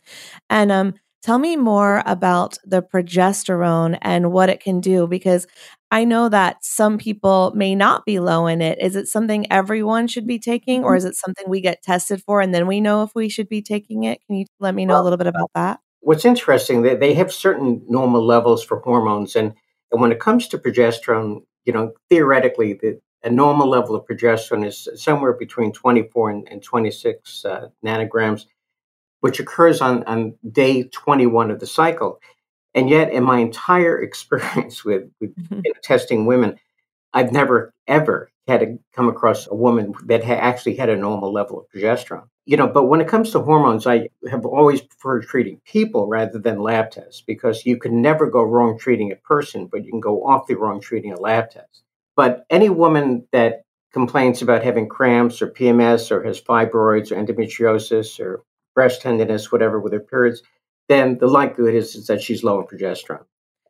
And 0.49 0.73
um, 0.73 0.95
tell 1.23 1.38
me 1.38 1.57
more 1.57 2.02
about 2.07 2.57
the 2.64 2.81
progesterone 2.83 3.99
and 4.00 4.33
what 4.33 4.49
it 4.49 4.61
can 4.61 4.81
do, 4.81 5.07
because 5.07 5.47
I 5.90 6.05
know 6.05 6.28
that 6.31 6.64
some 6.64 6.97
people 6.97 7.52
may 7.55 7.75
not 7.75 8.07
be 8.07 8.19
low 8.19 8.47
in 8.47 8.62
it. 8.62 8.78
Is 8.81 8.97
it 8.97 9.09
something 9.09 9.50
everyone 9.52 10.07
should 10.07 10.26
be 10.26 10.38
taking, 10.38 10.85
or 10.85 10.97
is 10.97 11.05
it 11.05 11.17
something 11.17 11.49
we 11.49 11.61
get 11.61 11.83
tested 11.83 12.23
for 12.23 12.40
and 12.40 12.55
then 12.55 12.67
we 12.67 12.81
know 12.81 13.02
if 13.02 13.11
we 13.14 13.28
should 13.28 13.49
be 13.49 13.62
taking 13.62 14.05
it? 14.05 14.21
Can 14.26 14.37
you 14.37 14.47
let 14.61 14.75
me 14.75 14.87
know 14.87 15.00
a 15.00 15.02
little 15.02 15.19
bit 15.19 15.26
about 15.26 15.50
that? 15.55 15.81
What's 16.00 16.25
interesting, 16.25 16.83
that 16.83 17.00
they 17.00 17.14
have 17.14 17.33
certain 17.33 17.83
normal 17.88 18.25
levels 18.25 18.64
for 18.64 18.81
hormones. 18.81 19.37
And, 19.37 19.55
and 19.90 20.00
when 20.00 20.12
it 20.12 20.21
comes 20.21 20.49
to 20.49 20.59
progesterone, 20.59 21.43
you 21.64 21.73
know, 21.73 21.93
theoretically, 22.09 22.75
the, 22.75 23.00
a 23.25 23.31
normal 23.31 23.69
level 23.69 23.97
of 23.97 24.07
progesterone 24.07 24.67
is 24.67 24.88
somewhere 24.95 25.33
between 25.33 25.73
24 25.73 26.31
and, 26.31 26.49
and 26.50 26.62
26 26.62 27.45
uh, 27.45 27.69
nanograms, 27.85 28.47
which 29.21 29.40
occurs 29.40 29.81
on, 29.81 30.05
on 30.05 30.35
day 30.52 30.85
21 30.85 31.50
of 31.50 31.61
the 31.61 31.67
cycle. 31.67 32.21
And 32.75 32.88
yet, 32.88 33.12
in 33.12 33.25
my 33.25 33.38
entire 33.38 34.00
experience 34.02 34.85
with, 34.85 35.11
with 35.21 35.33
know, 35.50 35.73
testing 35.83 36.26
women, 36.26 36.59
I've 37.12 37.33
never, 37.33 37.73
ever 37.87 38.31
had 38.47 38.61
to 38.61 38.79
come 38.95 39.09
across 39.09 39.47
a 39.47 39.55
woman 39.55 39.95
that 40.07 40.25
ha- 40.25 40.33
actually 40.33 40.77
had 40.77 40.88
a 40.88 40.97
normal 40.97 41.33
level 41.33 41.61
of 41.61 41.67
progesterone. 41.71 42.29
You 42.47 42.57
know, 42.57 42.67
but 42.67 42.85
when 42.85 43.00
it 43.03 43.09
comes 43.09 43.31
to 43.33 43.41
hormones, 43.41 43.87
I 43.87 44.09
have 44.31 44.47
always 44.47 44.81
preferred 44.81 45.27
treating 45.27 45.61
people 45.67 46.09
rather 46.09 46.38
than 46.38 46.62
lab 46.62 46.91
tests 46.91 47.21
because 47.21 47.67
you 47.67 47.77
can 47.77 48.00
never 48.00 48.31
go 48.31 48.43
wrong 48.43 48.79
treating 48.79 49.12
a 49.12 49.17
person, 49.17 49.67
but 49.67 49.85
you 49.85 49.91
can 49.91 50.00
go 50.00 50.25
awfully 50.25 50.55
wrong 50.55 50.81
treating 50.81 51.12
a 51.12 51.21
lab 51.21 51.50
test. 51.50 51.83
But 52.17 52.47
any 52.49 52.71
woman 52.71 53.27
that 53.33 53.65
complains 53.93 54.41
about 54.41 54.65
having 54.65 54.88
cramps 54.88 55.43
or 55.43 55.49
PMS 55.49 56.11
or 56.11 56.23
has 56.25 56.41
fibroids 56.41 57.12
or 57.12 57.17
endometriosis 57.17 58.19
or 58.19 58.43
breast 58.75 59.03
tenderness, 59.03 59.53
whatever, 59.53 59.79
with 59.79 59.93
her 59.93 60.00
periods, 60.00 60.43
then 60.88 61.19
the 61.19 61.27
likelihood 61.27 61.75
is, 61.75 61.95
is 61.95 62.07
that 62.07 62.23
she's 62.23 62.45
low 62.45 62.61
in 62.61 62.67
progesterone. 62.67 63.25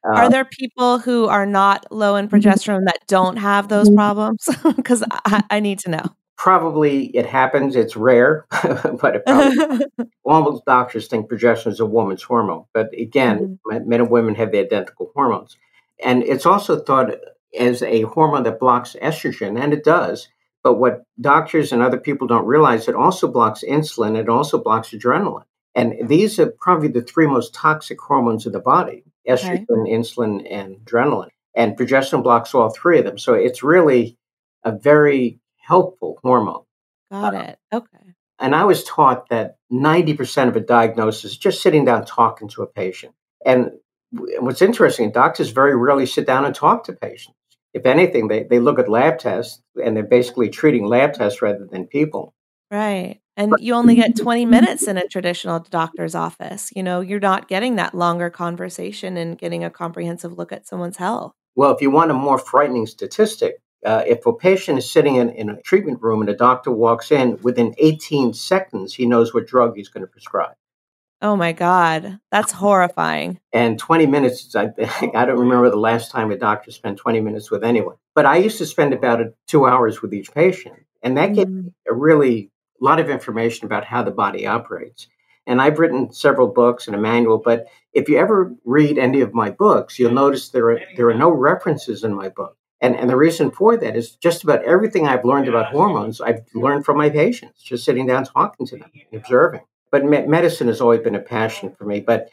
Are 0.05 0.25
Uh, 0.25 0.29
there 0.29 0.45
people 0.45 0.99
who 0.99 1.27
are 1.27 1.47
not 1.47 1.91
low 1.91 2.17
in 2.17 2.29
mm-hmm. 2.29 2.37
progesterone 2.37 2.85
that 2.87 3.01
don't 3.07 3.37
have 3.37 3.69
those 3.69 3.89
mm-hmm. 3.89 3.97
problems? 3.97 4.49
Because 4.77 5.03
I, 5.11 5.43
I 5.51 5.61
need 5.61 5.79
to 5.81 5.91
know. 5.91 6.05
probably 6.37 7.07
it 7.17 7.27
happens. 7.27 7.77
It's 7.77 7.97
rare, 7.97 8.47
but 9.01 9.17
it 9.17 9.27
probably, 9.27 9.87
almost 10.25 10.65
doctors 10.65 11.09
think 11.09 11.29
progesterone 11.29 11.73
is 11.73 11.81
a 11.81 11.87
woman's 11.87 12.23
hormone. 12.23 12.65
But 12.73 12.93
again, 12.99 13.59
mm-hmm. 13.69 13.89
men 13.89 14.01
and 14.01 14.11
women 14.11 14.35
have 14.37 14.53
the 14.53 14.61
identical 14.61 15.11
hormones. 15.15 15.57
And 16.03 16.23
it's 16.23 16.47
also 16.47 16.79
thought 16.79 17.13
as 17.59 17.83
a 17.83 18.03
hormone 18.03 18.45
that 18.45 18.61
blocks 18.61 18.97
estrogen, 19.03 19.61
and 19.61 19.73
it 19.73 19.85
does. 19.85 20.29
But 20.63 20.75
what 20.75 21.05
doctors 21.21 21.73
and 21.73 21.83
other 21.83 21.99
people 21.99 22.27
don't 22.27 22.47
realize, 22.47 22.89
it 22.89 22.95
also 22.95 23.29
blocks 23.29 23.65
insulin, 23.69 24.17
it 24.17 24.29
also 24.29 24.59
blocks 24.59 24.91
adrenaline. 24.91 25.45
And 25.75 26.09
these 26.09 26.39
are 26.39 26.51
probably 26.61 26.89
the 26.89 27.03
three 27.03 27.27
most 27.27 27.55
toxic 27.55 28.01
hormones 28.01 28.47
in 28.47 28.53
the 28.53 28.61
body 28.61 29.05
estrogen, 29.27 29.89
insulin, 29.89 30.47
and 30.51 30.77
adrenaline. 30.77 31.31
And 31.55 31.77
progesterone 31.77 32.23
blocks 32.23 32.55
all 32.55 32.71
three 32.71 32.99
of 32.99 33.05
them. 33.05 33.19
So 33.19 33.35
it's 33.35 33.63
really 33.63 34.17
a 34.65 34.73
very 34.73 35.41
helpful 35.57 36.19
hormone. 36.23 36.65
Got 37.11 37.35
um, 37.35 37.41
it. 37.43 37.59
Okay. 37.73 38.15
And 38.39 38.55
I 38.55 38.65
was 38.65 38.85
taught 38.85 39.29
that 39.31 39.57
90% 39.73 40.49
of 40.49 40.57
a 40.57 40.61
diagnosis 40.61 41.33
is 41.33 41.39
just 41.39 41.63
sitting 41.63 41.85
down 41.85 42.05
talking 42.05 42.49
to 42.49 42.63
a 42.63 42.67
patient. 42.67 43.13
And 43.45 43.73
what's 44.11 44.63
interesting, 44.63 45.11
doctors 45.11 45.51
very 45.51 45.77
rarely 45.77 46.07
sit 46.07 46.27
down 46.27 46.45
and 46.45 46.55
talk 46.55 46.85
to 46.85 46.93
patients. 46.93 47.35
If 47.75 47.85
anything, 47.85 48.29
they, 48.29 48.45
they 48.45 48.61
look 48.61 48.79
at 48.79 48.89
lab 48.89 49.19
tests 49.19 49.61
and 49.83 49.97
they're 49.97 50.05
basically 50.05 50.49
treating 50.49 50.87
lab 50.87 51.15
tests 51.15 51.43
rather 51.43 51.67
than 51.71 51.87
people. 51.87 52.35
Right. 52.71 53.21
And 53.39 53.55
you 53.61 53.75
only 53.75 53.95
get 53.95 54.17
20 54.17 54.47
minutes 54.47 54.89
in 54.89 54.99
a 54.99 55.07
traditional 55.07 55.61
doctor's 55.61 56.17
office. 56.17 56.73
You 56.75 56.83
know, 56.83 57.01
you're 57.01 57.21
not 57.21 57.47
getting 57.47 57.77
that 57.77 57.95
longer 57.95 58.31
conversation 58.31 59.17
and 59.17 59.39
getting 59.39 59.63
a 59.63 59.71
comprehensive 59.71 60.37
look 60.37 60.51
at 60.51 60.67
someone's 60.67 60.97
health. 60.97 61.35
Well, 61.55 61.73
if 61.73 61.81
you 61.81 61.89
want 61.89 62.11
a 62.11 62.15
more 62.15 62.39
frightening 62.39 62.87
statistic, 62.87 63.63
uh, 63.87 64.03
if 64.05 64.27
a 64.27 64.33
patient 64.33 64.79
is 64.79 64.91
sitting 64.91 65.15
in, 65.15 65.31
in 65.31 65.51
a 65.51 65.63
treatment 65.63 66.03
room 66.03 66.21
and 66.21 66.29
a 66.29 66.35
doctor 66.35 66.73
walks 66.73 67.13
in, 67.13 67.39
within 67.43 67.77
18 67.79 68.35
seconds, 68.35 68.95
he 68.95 69.07
knows 69.07 69.33
what 69.33 69.47
drug 69.47 69.77
he's 69.77 69.89
going 69.89 70.03
to 70.03 70.11
prescribe. 70.11 70.57
Oh 71.23 71.37
my 71.37 71.53
God. 71.53 72.19
That's 72.33 72.51
horrifying. 72.51 73.39
And 73.53 73.79
20 73.79 74.07
minutes, 74.07 74.57
I, 74.57 74.71
I 75.15 75.25
don't 75.25 75.39
remember 75.39 75.71
the 75.71 75.77
last 75.77 76.11
time 76.11 76.33
a 76.33 76.37
doctor 76.37 76.73
spent 76.73 76.99
20 76.99 77.21
minutes 77.21 77.53
with 77.53 77.63
anyone. 77.63 77.95
But 78.17 78.27
I 78.27 78.39
used 78.39 78.59
to 78.59 78.67
spend 78.67 78.93
about 78.93 79.21
two 79.47 79.65
hours 79.65 80.03
with 80.03 80.13
each 80.13 80.33
patient. 80.35 80.75
And 81.05 81.17
that 81.17 81.35
gave 81.35 81.49
me 81.49 81.73
a 81.89 81.95
really 81.95 82.51
lot 82.85 83.01
of 83.01 83.11
information 83.11 83.67
about 83.67 83.85
how 83.85 84.03
the 84.03 84.11
body 84.11 84.47
operates. 84.47 85.09
And 85.47 85.63
I've 85.63 85.79
written 85.79 86.13
several 86.13 86.49
books 86.49 86.87
and 86.87 86.95
a 86.95 87.01
manual, 87.01 87.39
but 87.39 87.67
if 87.95 88.09
you 88.09 88.19
ever 88.19 88.55
read 88.65 88.99
any 88.99 89.23
of 89.23 89.33
my 89.33 89.51
books, 89.51 89.99
you'll 89.99 90.13
notice 90.13 90.51
there 90.51 90.71
are, 90.71 90.81
there 90.97 91.09
are 91.09 91.15
no 91.15 91.31
references 91.31 92.05
in 92.05 92.15
my 92.15 92.29
book. 92.29 92.57
And, 92.81 92.95
and 92.95 93.11
the 93.11 93.17
reason 93.17 93.51
for 93.51 93.77
that 93.77 93.97
is 93.97 94.13
just 94.17 94.45
about 94.45 94.63
everything 94.65 95.09
I've 95.09 95.25
learned 95.25 95.49
about 95.49 95.73
hormones, 95.73 96.21
I've 96.21 96.43
learned 96.55 96.85
from 96.85 96.97
my 96.99 97.09
patients, 97.09 97.63
just 97.63 97.85
sitting 97.85 98.07
down 98.07 98.25
talking 98.25 98.67
to 98.67 98.77
them, 98.77 98.91
observing. 99.13 99.63
But 99.91 100.05
me- 100.05 100.27
medicine 100.27 100.69
has 100.69 100.81
always 100.81 101.01
been 101.01 101.17
a 101.17 101.21
passion 101.21 101.75
for 101.77 101.85
me. 101.85 102.01
But, 102.01 102.31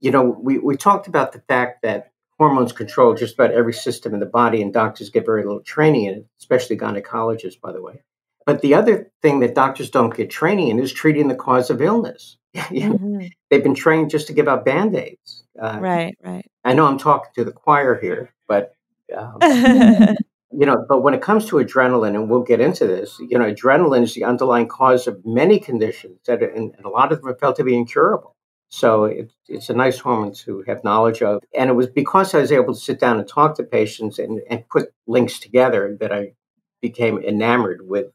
you 0.00 0.10
know, 0.10 0.22
we, 0.22 0.58
we 0.58 0.76
talked 0.76 1.06
about 1.06 1.32
the 1.32 1.42
fact 1.46 1.82
that 1.82 2.10
hormones 2.38 2.72
control 2.72 3.14
just 3.14 3.34
about 3.34 3.52
every 3.52 3.74
system 3.74 4.14
in 4.14 4.20
the 4.20 4.26
body, 4.26 4.62
and 4.62 4.72
doctors 4.72 5.10
get 5.10 5.26
very 5.26 5.44
little 5.44 5.60
training 5.60 6.06
in 6.06 6.14
it, 6.14 6.26
especially 6.40 6.76
gynecologists, 6.76 7.60
by 7.60 7.70
the 7.70 7.82
way. 7.82 8.02
But 8.46 8.60
the 8.60 8.74
other 8.74 9.10
thing 9.22 9.40
that 9.40 9.54
doctors 9.54 9.90
don't 9.90 10.14
get 10.14 10.30
training 10.30 10.68
in 10.68 10.78
is 10.78 10.92
treating 10.92 11.28
the 11.28 11.34
cause 11.34 11.70
of 11.70 11.80
illness. 11.80 12.36
You 12.70 12.88
know, 12.90 12.98
Mhm. 12.98 13.30
They've 13.50 13.62
been 13.62 13.74
trained 13.74 14.10
just 14.10 14.26
to 14.28 14.32
give 14.32 14.48
out 14.48 14.64
band 14.64 14.94
aids. 14.94 15.44
Uh, 15.60 15.78
Right, 15.80 16.16
right. 16.24 16.48
I 16.64 16.72
know 16.74 16.86
I'm 16.86 16.98
talking 16.98 17.30
to 17.34 17.44
the 17.44 17.52
choir 17.52 17.98
here, 18.00 18.32
but 18.46 18.74
um, 19.16 19.38
you 20.52 20.66
know, 20.66 20.84
but 20.88 21.02
when 21.02 21.14
it 21.14 21.22
comes 21.22 21.46
to 21.46 21.56
adrenaline, 21.56 22.14
and 22.14 22.30
we'll 22.30 22.42
get 22.42 22.60
into 22.60 22.86
this, 22.86 23.18
you 23.18 23.38
know, 23.38 23.52
adrenaline 23.52 24.02
is 24.02 24.14
the 24.14 24.24
underlying 24.24 24.68
cause 24.68 25.06
of 25.06 25.24
many 25.24 25.58
conditions 25.58 26.20
that, 26.26 26.42
are, 26.42 26.48
and, 26.48 26.74
and 26.76 26.84
a 26.86 26.88
lot 26.88 27.12
of 27.12 27.20
them 27.20 27.28
are 27.28 27.36
felt 27.36 27.56
to 27.56 27.64
be 27.64 27.76
incurable. 27.76 28.34
So 28.68 29.04
it, 29.04 29.32
it's 29.48 29.70
a 29.70 29.74
nice 29.74 29.98
hormone 29.98 30.32
to 30.44 30.62
have 30.66 30.82
knowledge 30.84 31.22
of. 31.22 31.42
And 31.56 31.70
it 31.70 31.74
was 31.74 31.86
because 31.88 32.34
I 32.34 32.38
was 32.40 32.52
able 32.52 32.74
to 32.74 32.80
sit 32.80 32.98
down 33.00 33.18
and 33.18 33.28
talk 33.28 33.56
to 33.56 33.64
patients 33.64 34.18
and, 34.18 34.40
and 34.50 34.68
put 34.68 34.90
links 35.06 35.38
together 35.38 35.96
that 36.00 36.12
I 36.12 36.34
became 36.80 37.18
enamored 37.18 37.80
with 37.86 38.06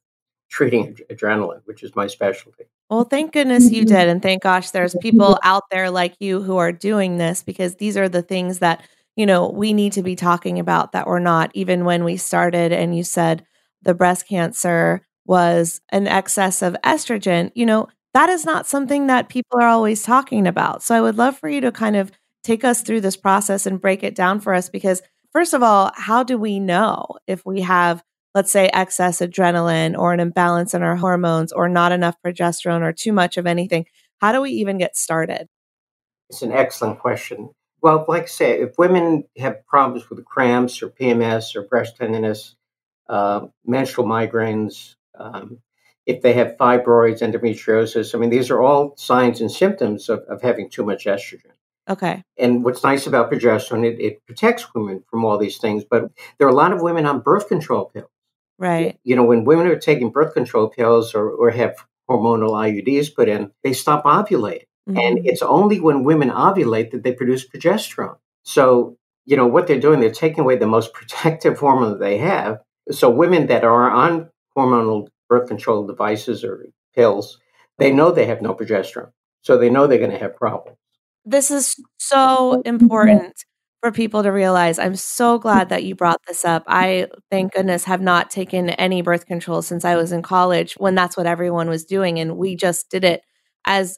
treating 0.49 0.95
adrenaline, 1.09 1.61
which 1.65 1.83
is 1.83 1.95
my 1.95 2.07
specialty. 2.07 2.65
Well, 2.89 3.03
thank 3.03 3.33
goodness 3.33 3.71
you 3.71 3.83
mm-hmm. 3.83 3.95
did. 3.95 4.07
And 4.09 4.21
thank 4.21 4.43
gosh 4.43 4.71
there's 4.71 4.95
people 4.99 5.39
out 5.43 5.63
there 5.71 5.91
like 5.91 6.15
you 6.19 6.41
who 6.41 6.57
are 6.57 6.71
doing 6.71 7.17
this 7.17 7.43
because 7.43 7.75
these 7.75 7.95
are 7.95 8.09
the 8.09 8.23
things 8.23 8.59
that, 8.59 8.83
you 9.15 9.25
know, 9.25 9.49
we 9.49 9.73
need 9.73 9.93
to 9.93 10.03
be 10.03 10.15
talking 10.15 10.59
about 10.59 10.91
that 10.91 11.07
we're 11.07 11.19
not. 11.19 11.51
Even 11.53 11.85
when 11.85 12.03
we 12.03 12.17
started 12.17 12.71
and 12.71 12.97
you 12.97 13.03
said 13.03 13.45
the 13.83 13.93
breast 13.93 14.27
cancer 14.27 15.05
was 15.25 15.81
an 15.89 16.07
excess 16.07 16.61
of 16.63 16.75
estrogen, 16.83 17.51
you 17.53 17.65
know, 17.65 17.87
that 18.15 18.29
is 18.29 18.43
not 18.43 18.65
something 18.65 19.05
that 19.07 19.29
people 19.29 19.59
are 19.61 19.67
always 19.67 20.01
talking 20.01 20.47
about. 20.47 20.81
So 20.81 20.95
I 20.95 21.01
would 21.01 21.17
love 21.17 21.37
for 21.37 21.47
you 21.47 21.61
to 21.61 21.71
kind 21.71 21.95
of 21.95 22.11
take 22.43 22.63
us 22.63 22.81
through 22.81 23.01
this 23.01 23.15
process 23.15 23.67
and 23.67 23.79
break 23.79 24.03
it 24.03 24.15
down 24.15 24.39
for 24.39 24.55
us 24.55 24.69
because 24.69 25.03
first 25.31 25.53
of 25.53 25.61
all, 25.61 25.91
how 25.95 26.23
do 26.23 26.37
we 26.37 26.59
know 26.59 27.05
if 27.27 27.45
we 27.45 27.61
have 27.61 28.03
let's 28.35 28.51
say 28.51 28.69
excess 28.73 29.19
adrenaline 29.19 29.97
or 29.97 30.13
an 30.13 30.19
imbalance 30.19 30.73
in 30.73 30.83
our 30.83 30.95
hormones 30.95 31.51
or 31.51 31.67
not 31.69 31.91
enough 31.91 32.15
progesterone 32.25 32.81
or 32.81 32.93
too 32.93 33.13
much 33.13 33.37
of 33.37 33.47
anything? 33.47 33.85
How 34.19 34.31
do 34.31 34.41
we 34.41 34.51
even 34.51 34.77
get 34.77 34.95
started? 34.95 35.47
It's 36.29 36.41
an 36.41 36.51
excellent 36.51 36.99
question. 36.99 37.49
Well, 37.81 38.05
like 38.07 38.23
I 38.23 38.27
say, 38.27 38.61
if 38.61 38.77
women 38.77 39.23
have 39.37 39.65
problems 39.65 40.09
with 40.09 40.23
cramps 40.25 40.83
or 40.83 40.89
PMS 40.89 41.55
or 41.55 41.63
breast 41.63 41.97
tenderness, 41.97 42.55
uh, 43.07 43.47
menstrual 43.65 44.05
migraines, 44.07 44.95
um, 45.17 45.59
if 46.05 46.21
they 46.21 46.33
have 46.33 46.57
fibroids, 46.57 47.21
endometriosis, 47.21 48.13
I 48.13 48.17
mean, 48.17 48.29
these 48.29 48.49
are 48.49 48.61
all 48.61 48.95
signs 48.97 49.41
and 49.41 49.51
symptoms 49.51 50.09
of, 50.09 50.19
of 50.27 50.41
having 50.41 50.69
too 50.69 50.83
much 50.83 51.05
estrogen. 51.05 51.51
Okay. 51.89 52.23
And 52.37 52.63
what's 52.63 52.83
nice 52.83 53.07
about 53.07 53.31
progesterone, 53.31 53.85
it, 53.85 53.99
it 53.99 54.25
protects 54.25 54.73
women 54.75 55.03
from 55.09 55.25
all 55.25 55.37
these 55.37 55.57
things. 55.57 55.83
But 55.89 56.11
there 56.37 56.47
are 56.47 56.51
a 56.51 56.55
lot 56.55 56.71
of 56.71 56.81
women 56.81 57.05
on 57.05 57.21
birth 57.21 57.47
control 57.47 57.85
pills. 57.85 58.09
Right. 58.59 58.99
You 59.03 59.15
know, 59.15 59.23
when 59.23 59.45
women 59.45 59.67
are 59.67 59.79
taking 59.79 60.11
birth 60.11 60.33
control 60.33 60.67
pills 60.69 61.15
or, 61.15 61.29
or 61.29 61.49
have 61.49 61.75
hormonal 62.09 62.51
IUDs 62.51 63.15
put 63.15 63.29
in, 63.29 63.51
they 63.63 63.71
stop 63.71 64.03
ovulating. 64.03 64.65
Mm-hmm. 64.87 64.97
And 64.97 65.25
it's 65.25 65.41
only 65.41 65.79
when 65.79 66.03
women 66.03 66.29
ovulate 66.29 66.91
that 66.91 67.03
they 67.03 67.13
produce 67.13 67.47
progesterone. 67.47 68.17
So, 68.43 68.97
you 69.25 69.37
know, 69.37 69.47
what 69.47 69.67
they're 69.67 69.79
doing, 69.79 70.01
they're 70.01 70.11
taking 70.11 70.41
away 70.41 70.57
the 70.57 70.67
most 70.67 70.93
protective 70.99 71.57
hormone 71.57 71.91
that 71.91 71.99
they 71.99 72.17
have. 72.17 72.59
So, 72.91 73.09
women 73.09 73.47
that 73.47 73.63
are 73.63 73.89
on 73.89 74.29
hormonal 74.57 75.07
birth 75.29 75.47
control 75.47 75.87
devices 75.87 76.43
or 76.43 76.65
pills, 76.93 77.39
they 77.77 77.93
know 77.93 78.11
they 78.11 78.25
have 78.25 78.41
no 78.41 78.53
progesterone. 78.53 79.11
So, 79.41 79.57
they 79.57 79.69
know 79.69 79.87
they're 79.87 79.99
going 79.99 80.11
to 80.11 80.17
have 80.17 80.35
problems. 80.35 80.77
This 81.23 81.51
is 81.51 81.75
so 81.97 82.61
important 82.65 83.45
for 83.81 83.91
people 83.91 84.23
to 84.23 84.29
realize. 84.29 84.77
I'm 84.77 84.95
so 84.95 85.39
glad 85.39 85.69
that 85.69 85.83
you 85.83 85.95
brought 85.95 86.21
this 86.27 86.43
up. 86.43 86.63
I, 86.67 87.07
thank 87.31 87.53
goodness, 87.53 87.85
have 87.85 88.01
not 88.01 88.29
taken 88.29 88.69
any 88.71 89.01
birth 89.01 89.25
control 89.25 89.61
since 89.61 89.85
I 89.85 89.95
was 89.95 90.11
in 90.11 90.21
college 90.21 90.73
when 90.73 90.95
that's 90.95 91.15
what 91.15 91.25
everyone 91.25 91.69
was 91.69 91.85
doing. 91.85 92.19
And 92.19 92.37
we 92.37 92.55
just 92.55 92.89
did 92.89 93.03
it 93.03 93.21
as 93.65 93.97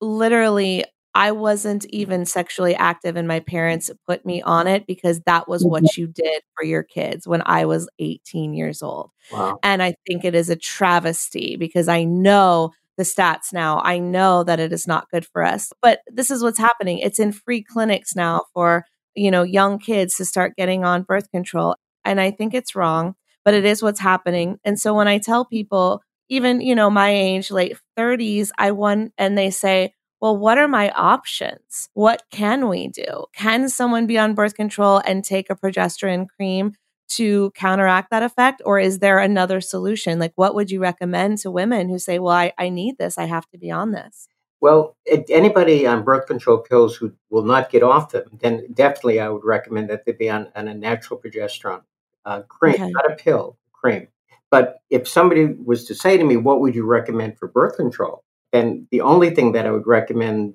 literally, 0.00 0.84
I 1.14 1.32
wasn't 1.32 1.84
even 1.86 2.24
sexually 2.24 2.74
active, 2.74 3.16
and 3.16 3.26
my 3.26 3.40
parents 3.40 3.90
put 4.06 4.24
me 4.24 4.42
on 4.42 4.66
it 4.66 4.86
because 4.86 5.20
that 5.26 5.48
was 5.48 5.64
what 5.64 5.82
mm-hmm. 5.82 6.00
you 6.00 6.06
did 6.06 6.42
for 6.56 6.64
your 6.64 6.82
kids 6.82 7.26
when 7.26 7.42
I 7.44 7.66
was 7.66 7.88
18 7.98 8.54
years 8.54 8.82
old. 8.82 9.10
Wow. 9.32 9.58
And 9.62 9.82
I 9.82 9.94
think 10.06 10.24
it 10.24 10.34
is 10.34 10.50
a 10.50 10.56
travesty 10.56 11.56
because 11.56 11.88
I 11.88 12.04
know 12.04 12.70
the 12.96 13.04
stats 13.04 13.52
now. 13.52 13.80
I 13.82 13.98
know 13.98 14.44
that 14.44 14.60
it 14.60 14.72
is 14.72 14.86
not 14.86 15.10
good 15.10 15.26
for 15.26 15.42
us. 15.42 15.72
But 15.80 16.00
this 16.06 16.30
is 16.30 16.42
what's 16.42 16.58
happening. 16.58 16.98
It's 16.98 17.18
in 17.18 17.32
free 17.32 17.62
clinics 17.62 18.14
now 18.14 18.42
for 18.52 18.84
you 19.14 19.30
know, 19.30 19.42
young 19.42 19.78
kids 19.78 20.16
to 20.16 20.24
start 20.24 20.56
getting 20.56 20.84
on 20.84 21.02
birth 21.02 21.30
control. 21.30 21.76
And 22.04 22.20
I 22.20 22.30
think 22.30 22.54
it's 22.54 22.74
wrong, 22.74 23.14
but 23.44 23.54
it 23.54 23.64
is 23.64 23.82
what's 23.82 24.00
happening. 24.00 24.58
And 24.64 24.78
so 24.80 24.94
when 24.94 25.08
I 25.08 25.18
tell 25.18 25.44
people, 25.44 26.02
even, 26.28 26.60
you 26.60 26.74
know, 26.74 26.90
my 26.90 27.10
age, 27.10 27.50
late 27.50 27.76
30s, 27.98 28.50
I 28.56 28.70
want, 28.70 29.12
and 29.18 29.36
they 29.36 29.50
say, 29.50 29.92
well, 30.20 30.36
what 30.36 30.58
are 30.58 30.68
my 30.68 30.90
options? 30.90 31.88
What 31.94 32.22
can 32.30 32.68
we 32.68 32.88
do? 32.88 33.24
Can 33.34 33.68
someone 33.68 34.06
be 34.06 34.18
on 34.18 34.34
birth 34.34 34.54
control 34.54 35.00
and 35.04 35.24
take 35.24 35.50
a 35.50 35.56
progesterone 35.56 36.26
cream 36.28 36.74
to 37.10 37.50
counteract 37.56 38.10
that 38.10 38.22
effect? 38.22 38.62
Or 38.64 38.78
is 38.78 38.98
there 38.98 39.18
another 39.18 39.60
solution? 39.60 40.18
Like, 40.18 40.32
what 40.36 40.54
would 40.54 40.70
you 40.70 40.80
recommend 40.80 41.38
to 41.38 41.50
women 41.50 41.88
who 41.88 41.98
say, 41.98 42.18
well, 42.18 42.34
I, 42.34 42.52
I 42.58 42.68
need 42.68 42.98
this, 42.98 43.18
I 43.18 43.24
have 43.24 43.48
to 43.50 43.58
be 43.58 43.70
on 43.70 43.92
this? 43.92 44.28
Well, 44.60 44.96
anybody 45.30 45.86
on 45.86 46.04
birth 46.04 46.26
control 46.26 46.58
pills 46.58 46.94
who 46.94 47.12
will 47.30 47.44
not 47.44 47.70
get 47.70 47.82
off 47.82 48.10
them, 48.10 48.24
then 48.40 48.66
definitely 48.74 49.18
I 49.18 49.28
would 49.28 49.44
recommend 49.44 49.88
that 49.88 50.04
they 50.04 50.12
be 50.12 50.28
on, 50.28 50.48
on 50.54 50.68
a 50.68 50.74
natural 50.74 51.18
progesterone 51.18 51.82
uh, 52.26 52.42
cream, 52.42 52.74
okay. 52.74 52.90
not 52.90 53.10
a 53.10 53.16
pill, 53.16 53.56
cream. 53.72 54.08
But 54.50 54.80
if 54.90 55.08
somebody 55.08 55.46
was 55.46 55.84
to 55.86 55.94
say 55.94 56.16
to 56.16 56.24
me, 56.24 56.36
what 56.36 56.60
would 56.60 56.74
you 56.74 56.84
recommend 56.84 57.38
for 57.38 57.48
birth 57.48 57.76
control? 57.76 58.24
Then 58.52 58.86
the 58.90 59.00
only 59.00 59.30
thing 59.30 59.52
that 59.52 59.66
I 59.66 59.70
would 59.70 59.86
recommend, 59.86 60.54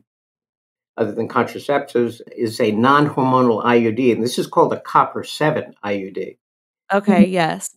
other 0.98 1.13
than 1.13 1.30
contraceptives, 1.30 2.22
is 2.36 2.60
a 2.60 2.72
non 2.72 3.10
hormonal 3.10 3.63
IUD. 3.63 4.12
And 4.12 4.24
this 4.24 4.38
is 4.38 4.48
called 4.48 4.74
a 4.74 4.82
copper 4.82 5.24
7 5.24 5.74
IUD. 5.84 6.38
Okay, 6.94 7.26
yes. 7.26 7.76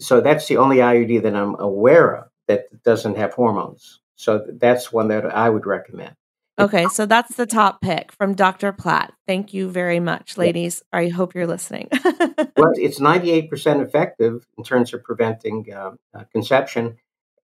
So 0.00 0.20
that's 0.20 0.46
the 0.46 0.56
only 0.56 0.76
IUD 0.76 1.22
that 1.22 1.34
I'm 1.34 1.58
aware 1.58 2.16
of 2.16 2.28
that 2.46 2.82
doesn't 2.84 3.16
have 3.16 3.34
hormones. 3.34 4.00
So 4.18 4.44
that's 4.48 4.92
one 4.92 5.08
that 5.08 5.24
I 5.24 5.48
would 5.48 5.64
recommend. 5.64 6.16
Okay, 6.58 6.86
so 6.88 7.06
that's 7.06 7.36
the 7.36 7.46
top 7.46 7.80
pick 7.80 8.10
from 8.10 8.34
Dr. 8.34 8.72
Platt. 8.72 9.12
Thank 9.28 9.54
you 9.54 9.70
very 9.70 10.00
much, 10.00 10.36
ladies. 10.36 10.82
I 10.92 11.06
hope 11.06 11.36
you're 11.36 11.46
listening. 11.46 11.88
well, 12.04 12.72
it's 12.74 12.98
98% 12.98 13.48
effective 13.80 14.44
in 14.56 14.64
terms 14.64 14.92
of 14.92 15.04
preventing 15.04 15.72
uh, 15.72 15.92
uh, 16.12 16.24
conception, 16.32 16.96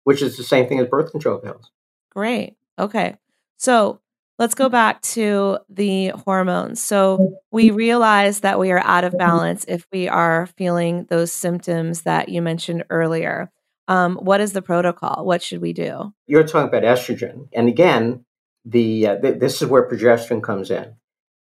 which 0.05 0.23
is 0.23 0.37
the 0.37 0.45
same 0.45 0.69
thing 0.69 0.79
as 0.79 0.87
birth 0.87 1.11
control 1.11 1.39
pills. 1.39 1.73
Great. 2.11 2.57
Okay. 2.79 3.17
So 3.57 4.01
let's 4.39 4.55
go 4.55 4.69
back 4.69 5.03
to 5.03 5.59
the 5.69 6.09
hormones. 6.11 6.81
So 6.81 7.35
we 7.51 7.73
realize 7.73 8.41
that 8.41 8.61
we 8.61 8.71
are 8.71 8.79
out 8.79 9.03
of 9.03 9.19
balance 9.19 9.65
if 9.67 9.85
we 9.93 10.09
are 10.09 10.47
feeling 10.57 11.07
those 11.11 11.33
symptoms 11.33 12.03
that 12.03 12.29
you 12.29 12.43
mentioned 12.43 12.85
earlier. 12.91 13.51
Um, 13.91 14.15
what 14.17 14.41
is 14.41 14.53
the 14.53 14.63
protocol? 14.63 15.27
What 15.27 15.43
should 15.43 15.61
we 15.61 15.73
do? 15.73 16.15
You're 16.29 16.47
talking 16.47 16.69
about 16.69 16.85
estrogen, 16.85 17.49
and 17.53 17.69
again, 17.69 18.25
the 18.65 19.09
uh, 19.09 19.17
th- 19.17 19.41
this 19.41 19.61
is 19.61 19.69
where 19.69 19.89
progesterone 19.89 20.45
comes 20.45 20.71
in. 20.71 20.95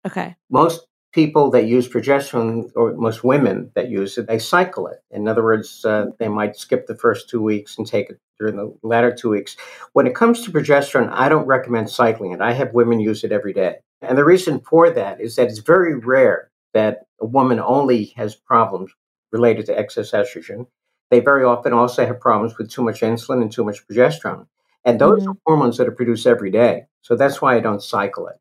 Okay. 0.06 0.34
Most 0.50 0.87
people 1.12 1.50
that 1.50 1.66
use 1.66 1.87
progesterone, 1.87 2.70
or 2.74 2.94
most 2.94 3.22
women 3.22 3.70
that 3.74 3.90
use 3.90 4.16
it, 4.16 4.26
they 4.26 4.38
cycle 4.38 4.87
it. 4.87 4.98
In 5.11 5.28
other 5.28 5.44
words, 5.44 5.84
uh, 5.84 6.06
they 6.18 6.28
might 6.28 6.56
skip 6.56 6.87
the 6.87 6.96
first 6.96 7.28
two 7.28 7.42
weeks 7.42 7.76
and 7.76 7.87
take 7.87 8.08
it 8.08 8.18
during 8.38 8.56
the 8.56 8.74
latter 8.82 9.14
two 9.14 9.28
weeks. 9.28 9.54
When 9.92 10.06
it 10.06 10.14
comes 10.14 10.42
to 10.42 10.50
progesterone, 10.50 11.11
I 11.12 11.28
don't 11.28 11.46
recommend 11.46 11.90
cycling 11.90 12.32
it. 12.32 12.40
I 12.40 12.52
have 12.52 12.72
women 12.72 12.98
use 12.98 13.24
it 13.24 13.32
every 13.32 13.52
day. 13.52 13.76
And 14.00 14.16
the 14.16 14.24
reason 14.24 14.61
for 14.61 14.88
that 14.88 15.20
is 15.20 15.37
that 15.37 15.48
it's 15.48 15.58
very 15.58 15.96
rare 15.96 16.50
that 16.72 17.00
a 17.20 17.26
woman 17.26 17.61
only 17.61 18.14
has 18.16 18.34
problems 18.34 18.90
related 19.32 19.66
to 19.66 19.78
excess 19.78 20.12
estrogen. 20.12 20.66
They 21.11 21.21
very 21.21 21.44
often 21.44 21.73
also 21.73 22.07
have 22.07 22.21
problems 22.21 22.59
with 22.59 22.71
too 22.71 22.83
much 22.83 23.01
insulin 23.01 23.42
and 23.42 23.51
too 23.51 23.64
much 23.64 23.87
progesterone. 23.87 24.47
And 24.85 25.01
those 25.01 25.23
mm-hmm. 25.23 25.31
are 25.31 25.37
hormones 25.47 25.79
that 25.79 25.88
are 25.88 25.92
produced 25.92 26.27
every 26.27 26.51
day. 26.51 26.87
So 27.03 27.16
that's 27.16 27.40
why 27.40 27.57
I 27.57 27.61
don't 27.61 27.83
cycle 27.83 28.29
it. 28.29 28.37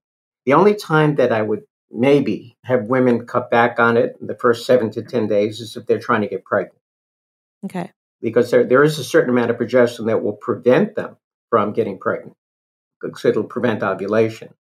The 0.45 0.53
only 0.53 0.75
time 0.75 1.15
that 1.15 1.31
I 1.31 1.41
would 1.41 1.63
maybe 1.91 2.57
have 2.63 2.85
women 2.85 3.25
cut 3.25 3.49
back 3.49 3.79
on 3.79 3.97
it 3.97 4.17
in 4.19 4.27
the 4.27 4.35
first 4.35 4.65
seven 4.65 4.91
to 4.91 5.01
10 5.01 5.27
days 5.27 5.59
is 5.59 5.75
if 5.75 5.85
they're 5.85 5.99
trying 5.99 6.21
to 6.21 6.27
get 6.27 6.45
pregnant. 6.45 6.79
Okay. 7.65 7.91
Because 8.21 8.51
there, 8.51 8.63
there 8.63 8.83
is 8.83 8.99
a 8.99 9.03
certain 9.03 9.29
amount 9.29 9.51
of 9.51 9.57
progesterone 9.57 10.07
that 10.07 10.23
will 10.23 10.33
prevent 10.33 10.95
them 10.95 11.17
from 11.49 11.73
getting 11.73 11.99
pregnant. 11.99 12.35
because 13.01 13.25
it'll 13.25 13.43
prevent 13.43 13.83
ovulation. 13.83 14.53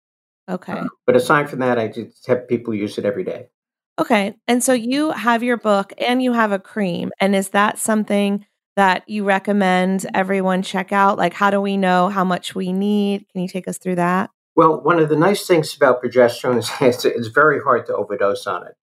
Okay. 0.49 0.73
Uh, 0.73 0.89
but 1.07 1.17
aside 1.17 1.49
from 1.49 1.61
that, 1.61 1.79
I 1.79 1.89
just 1.89 2.27
have 2.27 2.49
people 2.49 2.75
use 2.75 2.99
it 2.99 3.05
every 3.05 3.25
day. 3.25 3.49
Okay. 3.99 4.35
And 4.49 4.63
so 4.63 4.73
you 4.73 5.11
have 5.13 5.43
your 5.43 5.57
book 5.57 5.93
and 5.99 6.23
you 6.23 6.33
have 6.33 6.53
a 6.53 6.59
cream. 6.59 7.13
And 7.21 7.35
is 7.35 7.51
that 7.51 7.79
something 7.79 8.45
that 8.77 9.09
you 9.09 9.25
recommend 9.25 10.07
everyone 10.15 10.63
check 10.63 10.93
out? 10.93 11.17
Like, 11.17 11.33
how 11.33 11.51
do 11.51 11.61
we 11.61 11.77
know 11.77 12.09
how 12.09 12.25
much 12.25 12.55
we 12.55 12.73
need? 12.73 13.27
Can 13.31 13.43
you 13.43 13.49
take 13.49 13.69
us 13.69 13.79
through 13.79 13.97
that? 13.97 14.31
Well, 14.57 14.81
one 14.81 14.99
of 14.99 15.09
the 15.09 15.17
nice 15.17 15.47
things 15.47 15.75
about 15.77 16.03
progesterone 16.03 16.59
is 16.59 16.71
it's, 16.81 17.05
it's 17.05 17.29
very 17.29 17.61
hard 17.61 17.87
to 17.87 17.95
overdose 17.95 18.47
on 18.47 18.67
it. 18.67 18.75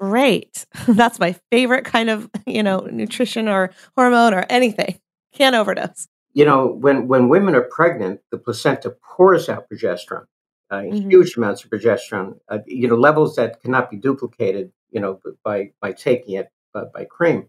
Great. 0.00 0.66
That's 0.88 1.18
my 1.18 1.36
favorite 1.50 1.84
kind 1.84 2.10
of, 2.10 2.28
you 2.46 2.62
know, 2.62 2.80
nutrition 2.80 3.48
or 3.48 3.70
hormone 3.96 4.34
or 4.34 4.44
anything. 4.50 4.98
Can't 5.34 5.54
overdose. 5.54 6.08
You 6.32 6.44
know, 6.44 6.66
when, 6.66 7.08
when 7.08 7.28
women 7.28 7.54
are 7.54 7.62
pregnant, 7.62 8.20
the 8.30 8.38
placenta 8.38 8.90
pours 8.90 9.48
out 9.48 9.66
progesterone 9.72 10.26
uh, 10.70 10.76
mm-hmm. 10.76 11.10
huge 11.10 11.36
amounts 11.36 11.64
of 11.64 11.70
progesterone, 11.70 12.38
uh, 12.48 12.58
you 12.66 12.88
know, 12.88 12.96
levels 12.96 13.36
that 13.36 13.60
cannot 13.62 13.90
be 13.90 13.96
duplicated, 13.96 14.72
you 14.90 15.00
know, 15.00 15.20
by 15.44 15.72
by 15.80 15.92
taking 15.92 16.34
it 16.36 16.50
uh, 16.74 16.84
by 16.94 17.04
cream. 17.04 17.48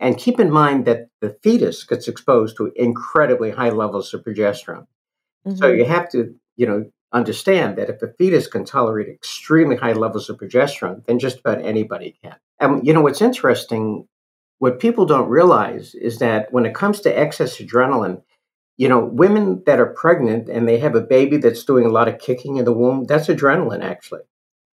And 0.00 0.16
keep 0.16 0.38
in 0.38 0.50
mind 0.50 0.84
that 0.84 1.08
the 1.20 1.36
fetus 1.42 1.84
gets 1.84 2.06
exposed 2.08 2.56
to 2.56 2.72
incredibly 2.76 3.50
high 3.50 3.70
levels 3.70 4.14
of 4.14 4.22
progesterone. 4.22 4.86
Mm-hmm. 5.46 5.56
So 5.56 5.66
you 5.68 5.84
have 5.84 6.08
to, 6.10 6.34
you 6.56 6.66
know, 6.66 6.90
understand 7.12 7.78
that 7.78 7.90
if 7.90 8.02
a 8.02 8.12
fetus 8.18 8.46
can 8.46 8.64
tolerate 8.64 9.08
extremely 9.08 9.76
high 9.76 9.94
levels 9.94 10.28
of 10.30 10.38
progesterone, 10.38 11.04
then 11.06 11.18
just 11.18 11.40
about 11.40 11.64
anybody 11.64 12.16
can. 12.22 12.36
And 12.60 12.86
you 12.86 12.92
know 12.92 13.00
what's 13.00 13.22
interesting 13.22 14.06
What 14.60 14.80
people 14.80 15.06
don't 15.06 15.28
realize 15.28 15.94
is 15.94 16.18
that 16.18 16.52
when 16.52 16.66
it 16.66 16.74
comes 16.74 17.00
to 17.02 17.18
excess 17.18 17.58
adrenaline, 17.58 18.22
you 18.78 18.88
know, 18.88 19.04
women 19.04 19.62
that 19.66 19.80
are 19.80 19.92
pregnant 19.92 20.48
and 20.48 20.66
they 20.66 20.78
have 20.78 20.94
a 20.94 21.00
baby 21.00 21.36
that's 21.36 21.64
doing 21.64 21.84
a 21.84 21.90
lot 21.90 22.08
of 22.08 22.20
kicking 22.20 22.56
in 22.56 22.64
the 22.64 22.72
womb, 22.72 23.04
that's 23.04 23.26
adrenaline 23.26 23.82
actually. 23.82 24.22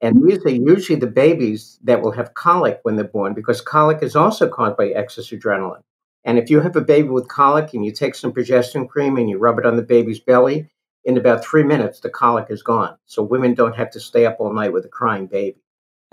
And 0.01 0.17
mm-hmm. 0.17 0.27
these 0.27 0.45
are 0.45 0.49
usually 0.49 0.99
the 0.99 1.07
babies 1.07 1.79
that 1.83 2.01
will 2.01 2.11
have 2.11 2.33
colic 2.33 2.81
when 2.83 2.97
they're 2.97 3.05
born 3.05 3.33
because 3.33 3.61
colic 3.61 4.03
is 4.03 4.15
also 4.15 4.49
caused 4.49 4.75
by 4.75 4.89
excess 4.89 5.29
adrenaline. 5.29 5.83
And 6.25 6.37
if 6.37 6.49
you 6.49 6.59
have 6.59 6.75
a 6.75 6.81
baby 6.81 7.07
with 7.07 7.29
colic 7.29 7.73
and 7.73 7.85
you 7.85 7.91
take 7.91 8.15
some 8.15 8.33
progesterone 8.33 8.89
cream 8.89 9.17
and 9.17 9.29
you 9.29 9.37
rub 9.37 9.57
it 9.57 9.65
on 9.65 9.77
the 9.77 9.81
baby's 9.81 10.19
belly, 10.19 10.69
in 11.05 11.17
about 11.17 11.43
three 11.43 11.63
minutes, 11.63 12.01
the 12.01 12.09
colic 12.09 12.47
is 12.49 12.63
gone. 12.63 12.97
So 13.05 13.23
women 13.23 13.53
don't 13.53 13.75
have 13.75 13.91
to 13.91 13.99
stay 13.99 14.25
up 14.25 14.37
all 14.39 14.53
night 14.53 14.73
with 14.73 14.85
a 14.85 14.89
crying 14.89 15.27
baby. 15.27 15.62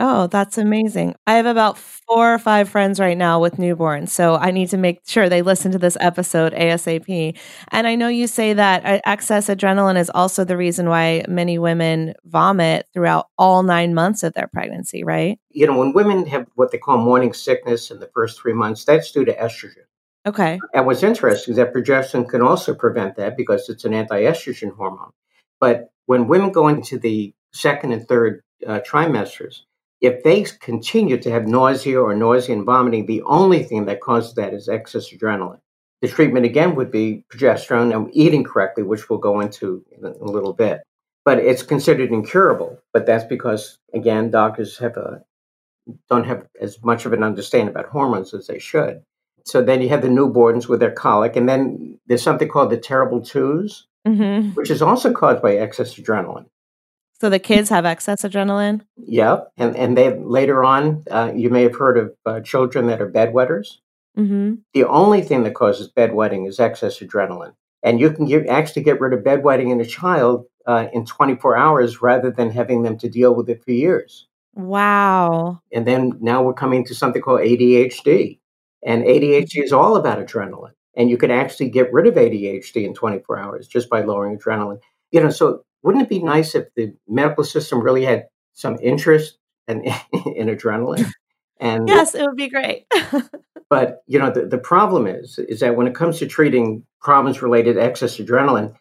Oh, 0.03 0.29
that's 0.29 0.57
amazing. 0.57 1.15
I 1.27 1.35
have 1.35 1.45
about 1.45 1.77
four 1.77 2.33
or 2.33 2.39
five 2.39 2.71
friends 2.71 2.99
right 2.99 3.19
now 3.19 3.39
with 3.39 3.59
newborns. 3.59 4.09
So 4.09 4.35
I 4.35 4.51
need 4.51 4.71
to 4.71 4.79
make 4.79 5.01
sure 5.07 5.29
they 5.29 5.43
listen 5.43 5.73
to 5.73 5.79
this 5.79 5.99
episode 6.01 6.55
ASAP. 6.55 7.39
And 7.69 7.87
I 7.87 7.97
know 7.97 8.09
you 8.09 8.27
say 8.27 8.55
that 8.55 8.87
uh, 8.87 9.01
excess 9.05 9.49
adrenaline 9.49 9.99
is 9.99 10.11
also 10.15 10.43
the 10.43 10.57
reason 10.57 10.89
why 10.89 11.23
many 11.29 11.59
women 11.59 12.15
vomit 12.25 12.87
throughout 12.95 13.27
all 13.37 13.63
nine 13.63 13.93
months 13.93 14.23
of 14.23 14.33
their 14.33 14.49
pregnancy, 14.49 15.05
right? 15.05 15.39
You 15.51 15.67
know, 15.67 15.77
when 15.77 15.93
women 15.93 16.25
have 16.29 16.47
what 16.55 16.71
they 16.73 16.79
call 16.79 16.97
morning 16.97 17.35
sickness 17.35 17.91
in 17.91 18.01
the 18.01 18.11
first 18.15 18.41
three 18.41 18.55
months, 18.55 18.87
that's 18.87 19.13
due 19.13 19.27
to 19.27 19.35
estrogen. 19.35 19.85
Okay. 20.25 20.59
And 20.73 20.87
what's 20.87 21.03
interesting 21.03 21.53
is 21.53 21.57
that 21.59 21.75
progesterone 21.75 22.27
can 22.27 22.41
also 22.41 22.75
prevent 22.75 23.17
that 23.17 23.37
because 23.37 23.69
it's 23.69 23.85
an 23.85 23.93
anti 23.93 24.23
estrogen 24.23 24.75
hormone. 24.75 25.13
But 25.61 25.91
when 26.07 26.27
women 26.27 26.53
go 26.53 26.69
into 26.69 26.99
the 26.99 27.35
second 27.53 27.93
and 27.93 28.09
third 28.09 28.43
uh, 28.67 28.81
trimesters, 28.81 29.61
if 30.01 30.23
they 30.23 30.43
continue 30.61 31.19
to 31.19 31.31
have 31.31 31.47
nausea 31.47 32.01
or 32.01 32.15
nausea 32.15 32.57
and 32.57 32.65
vomiting, 32.65 33.07
the 33.07 33.23
only 33.23 33.63
thing 33.63 33.87
that 33.87 34.01
causes 34.01 34.35
that 34.35 34.55
is 34.55 34.69
excess 34.69 35.11
adrenaline. 35.11 35.61
The 36.01 36.09
treatment 36.09 36.47
again 36.47 36.75
would 36.77 36.91
be 36.91 37.25
progesterone 37.31 37.95
and 37.95 38.09
eating 38.15 38.45
correctly, 38.45 38.83
which 38.83 39.11
we'll 39.11 39.19
go 39.19 39.41
into 39.41 39.85
in 39.97 40.05
a 40.05 40.25
little 40.25 40.55
bit. 40.55 40.81
But 41.25 41.39
it's 41.39 41.63
considered 41.63 42.11
incurable. 42.11 42.79
But 42.95 43.05
that's 43.05 43.25
because, 43.25 43.77
again, 43.93 44.31
doctors 44.31 44.79
have 44.79 44.97
a, 44.97 45.23
don't 46.09 46.25
have 46.25 46.47
as 46.61 46.83
much 46.83 47.05
of 47.05 47.13
an 47.13 47.23
understanding 47.23 47.69
about 47.69 47.91
hormones 47.91 48.33
as 48.33 48.47
they 48.47 48.59
should. 48.59 49.03
So 49.45 49.63
then 49.63 49.83
you 49.83 49.91
have 49.91 50.03
the 50.03 50.09
newborns 50.09 50.69
with 50.69 50.81
their 50.81 50.91
colic, 50.91 51.37
and 51.37 51.49
then 51.49 51.99
there's 52.07 52.23
something 52.23 52.49
called 52.49 52.71
the 52.71 52.79
terrible 52.79 53.21
2s 53.21 53.83
mm-hmm. 54.07 54.51
which 54.51 54.71
is 54.71 54.83
also 54.83 55.13
caused 55.13 55.43
by 55.43 55.57
excess 55.57 55.95
adrenaline. 55.95 56.47
So 57.21 57.29
the 57.29 57.39
kids 57.39 57.69
have 57.69 57.85
excess 57.85 58.23
adrenaline. 58.23 58.81
Yep, 58.97 59.53
and 59.59 59.77
and 59.77 59.97
they 59.97 60.17
later 60.19 60.65
on, 60.65 61.05
uh, 61.11 61.33
you 61.35 61.51
may 61.51 61.63
have 61.63 61.77
heard 61.77 61.99
of 61.99 62.15
uh, 62.25 62.41
children 62.41 62.87
that 62.87 63.03
are 63.03 63.11
bedwetters. 63.11 63.79
Mm-hmm. 64.17 64.55
The 64.73 64.85
only 64.85 65.21
thing 65.21 65.43
that 65.45 65.55
causes 65.55 65.93
bedwetting 65.95 66.49
is 66.49 66.59
excess 66.59 66.99
adrenaline, 67.01 67.53
and 67.83 68.01
you 68.01 68.11
can 68.11 68.25
get, 68.25 68.47
actually 68.47 68.83
get 68.83 69.01
rid 69.01 69.13
of 69.13 69.21
bedwetting 69.21 69.71
in 69.71 69.83
a 69.83 69.85
child 69.85 70.47
uh, 70.67 70.87
in 70.95 71.05
24 71.05 71.59
hours 71.59 72.01
rather 72.01 72.31
than 72.31 72.51
having 72.51 72.83
them 72.83 72.97
to 72.99 73.09
deal 73.09 73.35
with 73.35 73.51
it 73.51 73.63
for 73.63 73.73
years. 73.73 74.27
Wow! 74.55 75.61
And 75.73 75.87
then 75.87 76.13
now 76.23 76.43
we're 76.43 76.55
coming 76.55 76.87
to 76.87 76.95
something 76.95 77.21
called 77.21 77.41
ADHD, 77.41 78.39
and 78.83 79.05
ADHD 79.05 79.63
is 79.63 79.75
all 79.75 79.97
about 79.97 80.27
adrenaline, 80.27 80.73
and 80.97 81.11
you 81.11 81.19
can 81.19 81.31
actually 81.31 81.69
get 81.69 81.93
rid 81.93 82.07
of 82.07 82.15
ADHD 82.15 82.87
in 82.87 82.95
24 82.95 83.39
hours 83.39 83.69
just 83.69 83.91
by 83.91 84.01
lowering 84.01 84.39
adrenaline. 84.39 84.81
You 85.13 85.21
know, 85.21 85.31
so 85.31 85.65
wouldn't 85.83 86.05
it 86.05 86.09
be 86.09 86.23
nice 86.23 86.55
if 86.55 86.67
the 86.75 86.93
medical 87.09 87.45
system 87.45 87.81
really 87.81 88.05
had 88.05 88.27
some 88.53 88.79
interest 88.83 89.39
in, 89.69 89.85
in 90.13 90.49
adrenaline? 90.49 91.11
And 91.61 91.89
yes, 91.89 92.15
it 92.15 92.23
would 92.23 92.37
be 92.37 92.49
great. 92.49 92.87
but 93.71 94.03
you 94.07 94.19
know, 94.19 94.31
the, 94.31 94.47
the 94.47 94.59
problem 94.59 95.07
is 95.07 95.39
is 95.39 95.61
that 95.61 95.77
when 95.77 95.87
it 95.87 95.95
comes 95.95 96.19
to 96.19 96.27
treating 96.27 96.85
problems 97.01 97.43
related 97.43 97.75
to 97.75 97.83
excess 97.83 98.17
adrenaline, 98.17 98.75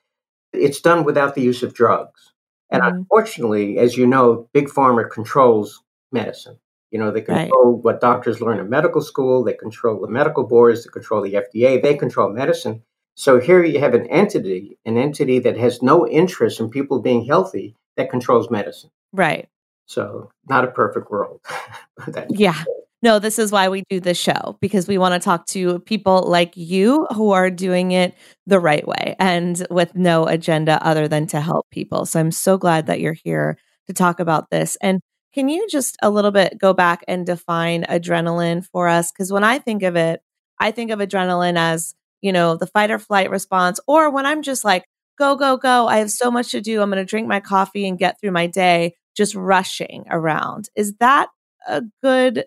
it's 0.54 0.80
done 0.80 1.04
without 1.04 1.36
the 1.36 1.42
use 1.42 1.62
of 1.62 1.74
drugs. 1.74 2.34
And 2.72 2.82
mm-hmm. 2.82 2.98
unfortunately, 2.98 3.78
as 3.80 3.98
you 3.98 4.08
know, 4.08 4.50
big 4.54 4.68
pharma 4.68 5.10
controls 5.10 5.84
medicine. 6.12 6.58
You 6.92 7.00
know, 7.00 7.12
they 7.12 7.22
control 7.22 7.76
right. 7.76 7.84
what 7.84 8.02
doctors 8.02 8.42
learn 8.42 8.60
in 8.60 8.70
medical 8.70 9.02
school, 9.02 9.44
they 9.44 9.54
control 9.54 10.02
the 10.02 10.08
medical 10.08 10.48
boards, 10.48 10.84
they 10.84 10.90
control 10.90 11.22
the 11.22 11.34
FDA, 11.34 11.82
they 11.82 11.96
control 11.96 12.30
medicine. 12.30 12.82
So 13.16 13.40
here 13.40 13.64
you 13.64 13.80
have 13.80 13.94
an 13.94 14.08
entity, 14.08 14.78
an 14.86 14.98
entity 14.98 15.40
that 15.40 15.58
has 15.58 15.82
no 15.82 16.08
interest 16.08 16.60
in 16.60 16.70
people 16.70 17.02
being 17.02 17.26
healthy 17.26 17.76
that 17.98 18.10
controls 18.10 18.50
medicine. 18.50 18.92
Right. 19.12 19.50
So 19.86 20.32
not 20.48 20.64
a 20.64 20.72
perfect 20.72 21.10
world. 21.10 21.42
yeah. 22.30 22.64
No, 23.02 23.18
this 23.18 23.40
is 23.40 23.52
why 23.52 23.70
we 23.70 23.84
do 23.90 24.00
this 24.00 24.18
show 24.18 24.58
because 24.60 24.88
we 24.88 24.98
want 24.98 25.14
to 25.14 25.24
talk 25.24 25.46
to 25.48 25.80
people 25.80 26.24
like 26.24 26.56
you 26.58 27.08
who 27.16 27.32
are 27.32 27.50
doing 27.50 27.92
it 27.92 28.14
the 28.46 28.60
right 28.60 28.86
way 28.86 29.16
and 29.20 29.66
with 29.70 29.96
no 29.96 30.26
agenda 30.28 30.86
other 30.86 31.08
than 31.08 31.26
to 31.28 31.40
help 31.40 31.70
people. 31.72 32.06
So 32.06 32.20
I'm 32.20 32.32
so 32.32 32.58
glad 32.58 32.88
that 32.88 33.00
you're 33.00 33.14
here 33.14 33.58
to 33.88 33.94
talk 33.94 34.20
about 34.20 34.50
this. 34.50 34.78
And 34.82 35.00
can 35.34 35.48
you 35.48 35.68
just 35.70 35.98
a 36.02 36.10
little 36.10 36.32
bit 36.32 36.58
go 36.58 36.74
back 36.74 37.06
and 37.08 37.26
define 37.26 37.84
adrenaline 37.84 38.66
for 38.66 38.88
us? 38.88 39.12
Because 39.12 39.32
when 39.32 39.44
I 39.44 39.60
think 39.60 39.84
of 39.84 39.96
it, 39.96 40.22
I 40.60 40.72
think 40.72 40.92
of 40.92 41.00
adrenaline 41.00 41.58
as 41.58 41.96
you 42.22 42.32
know, 42.32 42.56
the 42.56 42.68
fight 42.68 42.92
or 42.92 43.00
flight 43.00 43.30
response, 43.30 43.80
or 43.88 44.10
when 44.10 44.26
I'm 44.26 44.42
just 44.42 44.64
like, 44.64 44.86
go, 45.18 45.36
go, 45.36 45.58
go, 45.58 45.88
I 45.88 45.98
have 45.98 46.12
so 46.12 46.32
much 46.32 46.52
to 46.52 46.62
do. 46.62 46.82
I'm 46.82 46.90
going 46.90 47.04
to 47.04 47.10
drink 47.10 47.28
my 47.28 47.40
coffee 47.40 47.88
and 47.88 48.00
get 48.00 48.20
through 48.20 48.32
my 48.32 48.48
day, 48.48 48.96
just 49.16 49.36
rushing 49.36 50.06
around. 50.10 50.70
Is 50.76 50.96
that 50.96 51.30
a 51.68 51.84
good 52.02 52.46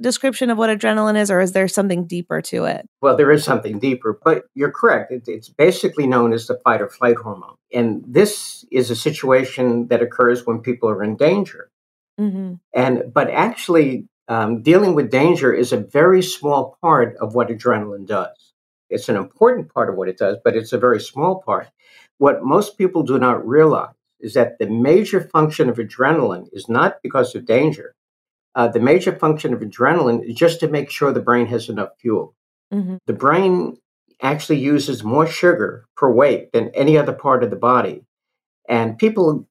description 0.00 0.50
of 0.50 0.58
what 0.58 0.70
adrenaline 0.70 1.16
is, 1.16 1.30
or 1.30 1.40
is 1.40 1.52
there 1.52 1.68
something 1.68 2.06
deeper 2.06 2.40
to 2.42 2.64
it? 2.64 2.86
Well, 3.00 3.16
there 3.16 3.30
is 3.30 3.44
something 3.44 3.78
deeper, 3.78 4.18
but 4.22 4.44
you're 4.54 4.70
correct. 4.70 5.12
It, 5.12 5.24
it's 5.26 5.48
basically 5.48 6.06
known 6.06 6.32
as 6.32 6.46
the 6.46 6.58
fight 6.64 6.80
or 6.80 6.88
flight 6.88 7.16
hormone. 7.16 7.54
And 7.72 8.04
this 8.06 8.64
is 8.70 8.90
a 8.90 8.96
situation 8.96 9.88
that 9.88 10.02
occurs 10.02 10.46
when 10.46 10.60
people 10.60 10.88
are 10.88 11.02
in 11.02 11.16
danger. 11.16 11.70
Mm-hmm. 12.20 12.54
And 12.74 13.12
but 13.12 13.30
actually, 13.30 14.08
um, 14.28 14.62
dealing 14.62 14.94
with 14.94 15.10
danger 15.10 15.52
is 15.52 15.72
a 15.72 15.78
very 15.78 16.22
small 16.22 16.76
part 16.82 17.16
of 17.18 17.34
what 17.34 17.48
adrenaline 17.48 18.06
does. 18.06 18.47
It's 18.90 19.08
an 19.08 19.16
important 19.16 19.72
part 19.72 19.88
of 19.88 19.96
what 19.96 20.08
it 20.08 20.18
does, 20.18 20.36
but 20.44 20.56
it's 20.56 20.72
a 20.72 20.78
very 20.78 21.00
small 21.00 21.42
part. 21.42 21.68
What 22.18 22.42
most 22.42 22.78
people 22.78 23.02
do 23.02 23.18
not 23.18 23.46
realize 23.46 23.94
is 24.20 24.34
that 24.34 24.58
the 24.58 24.66
major 24.66 25.20
function 25.20 25.68
of 25.68 25.76
adrenaline 25.76 26.48
is 26.52 26.68
not 26.68 26.96
because 27.02 27.34
of 27.34 27.46
danger. 27.46 27.94
Uh, 28.54 28.66
the 28.66 28.80
major 28.80 29.14
function 29.14 29.52
of 29.52 29.60
adrenaline 29.60 30.28
is 30.28 30.34
just 30.34 30.58
to 30.60 30.68
make 30.68 30.90
sure 30.90 31.12
the 31.12 31.20
brain 31.20 31.46
has 31.46 31.68
enough 31.68 31.90
fuel. 32.00 32.34
Mm-hmm. 32.72 32.96
The 33.06 33.12
brain 33.12 33.78
actually 34.20 34.58
uses 34.58 35.04
more 35.04 35.26
sugar 35.26 35.86
per 35.96 36.10
weight 36.10 36.52
than 36.52 36.70
any 36.70 36.98
other 36.98 37.12
part 37.12 37.44
of 37.44 37.50
the 37.50 37.56
body. 37.56 38.04
And 38.68 38.98
people 38.98 39.46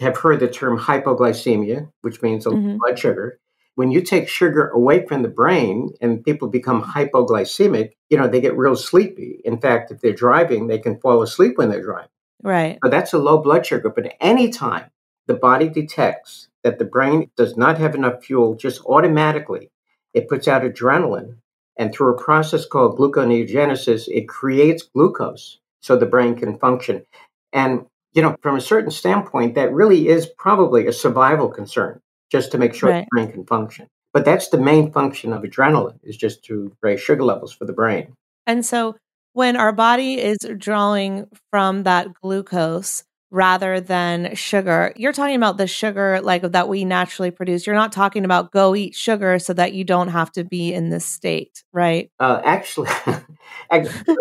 have 0.00 0.16
heard 0.16 0.40
the 0.40 0.48
term 0.48 0.78
hypoglycemia, 0.78 1.90
which 2.00 2.20
means 2.20 2.44
mm-hmm. 2.44 2.78
blood 2.78 2.98
sugar 2.98 3.38
when 3.78 3.92
you 3.92 4.02
take 4.02 4.28
sugar 4.28 4.66
away 4.70 5.06
from 5.06 5.22
the 5.22 5.28
brain 5.28 5.94
and 6.00 6.24
people 6.24 6.48
become 6.48 6.82
hypoglycemic, 6.82 7.92
you 8.10 8.18
know, 8.18 8.26
they 8.26 8.40
get 8.40 8.58
real 8.58 8.74
sleepy. 8.74 9.40
In 9.44 9.60
fact, 9.60 9.92
if 9.92 10.00
they're 10.00 10.12
driving, 10.12 10.66
they 10.66 10.80
can 10.80 10.98
fall 10.98 11.22
asleep 11.22 11.56
when 11.56 11.70
they're 11.70 11.80
driving. 11.80 12.10
Right. 12.42 12.76
So 12.82 12.90
that's 12.90 13.12
a 13.12 13.18
low 13.18 13.38
blood 13.38 13.64
sugar. 13.64 13.88
But 13.88 14.16
anytime 14.20 14.90
the 15.28 15.34
body 15.34 15.68
detects 15.68 16.48
that 16.64 16.80
the 16.80 16.84
brain 16.84 17.30
does 17.36 17.56
not 17.56 17.78
have 17.78 17.94
enough 17.94 18.24
fuel, 18.24 18.56
just 18.56 18.84
automatically 18.84 19.70
it 20.12 20.28
puts 20.28 20.48
out 20.48 20.62
adrenaline. 20.62 21.36
And 21.76 21.94
through 21.94 22.14
a 22.14 22.20
process 22.20 22.66
called 22.66 22.98
gluconeogenesis, 22.98 24.08
it 24.08 24.26
creates 24.28 24.82
glucose 24.82 25.60
so 25.82 25.96
the 25.96 26.04
brain 26.04 26.34
can 26.34 26.58
function. 26.58 27.06
And, 27.52 27.86
you 28.12 28.22
know, 28.22 28.34
from 28.42 28.56
a 28.56 28.60
certain 28.60 28.90
standpoint, 28.90 29.54
that 29.54 29.72
really 29.72 30.08
is 30.08 30.26
probably 30.36 30.88
a 30.88 30.92
survival 30.92 31.48
concern 31.48 32.00
just 32.30 32.52
to 32.52 32.58
make 32.58 32.74
sure 32.74 32.90
right. 32.90 33.04
the 33.04 33.08
brain 33.10 33.32
can 33.32 33.46
function. 33.46 33.88
But 34.12 34.24
that's 34.24 34.48
the 34.48 34.58
main 34.58 34.90
function 34.92 35.32
of 35.32 35.42
adrenaline 35.42 35.98
is 36.02 36.16
just 36.16 36.44
to 36.44 36.72
raise 36.82 37.00
sugar 37.00 37.24
levels 37.24 37.52
for 37.52 37.64
the 37.64 37.72
brain. 37.72 38.14
And 38.46 38.64
so 38.64 38.96
when 39.32 39.56
our 39.56 39.72
body 39.72 40.20
is 40.20 40.38
drawing 40.56 41.26
from 41.50 41.82
that 41.84 42.08
glucose 42.14 43.04
rather 43.30 43.80
than 43.80 44.34
sugar, 44.34 44.92
you're 44.96 45.12
talking 45.12 45.36
about 45.36 45.58
the 45.58 45.66
sugar 45.66 46.20
like 46.22 46.42
that 46.42 46.68
we 46.68 46.84
naturally 46.84 47.30
produce. 47.30 47.66
You're 47.66 47.76
not 47.76 47.92
talking 47.92 48.24
about 48.24 48.50
go 48.50 48.74
eat 48.74 48.94
sugar 48.94 49.38
so 49.38 49.52
that 49.52 49.74
you 49.74 49.84
don't 49.84 50.08
have 50.08 50.32
to 50.32 50.44
be 50.44 50.72
in 50.72 50.88
this 50.88 51.04
state, 51.04 51.62
right? 51.72 52.10
Uh, 52.18 52.40
actually, 52.42 52.88
actually 53.70 54.16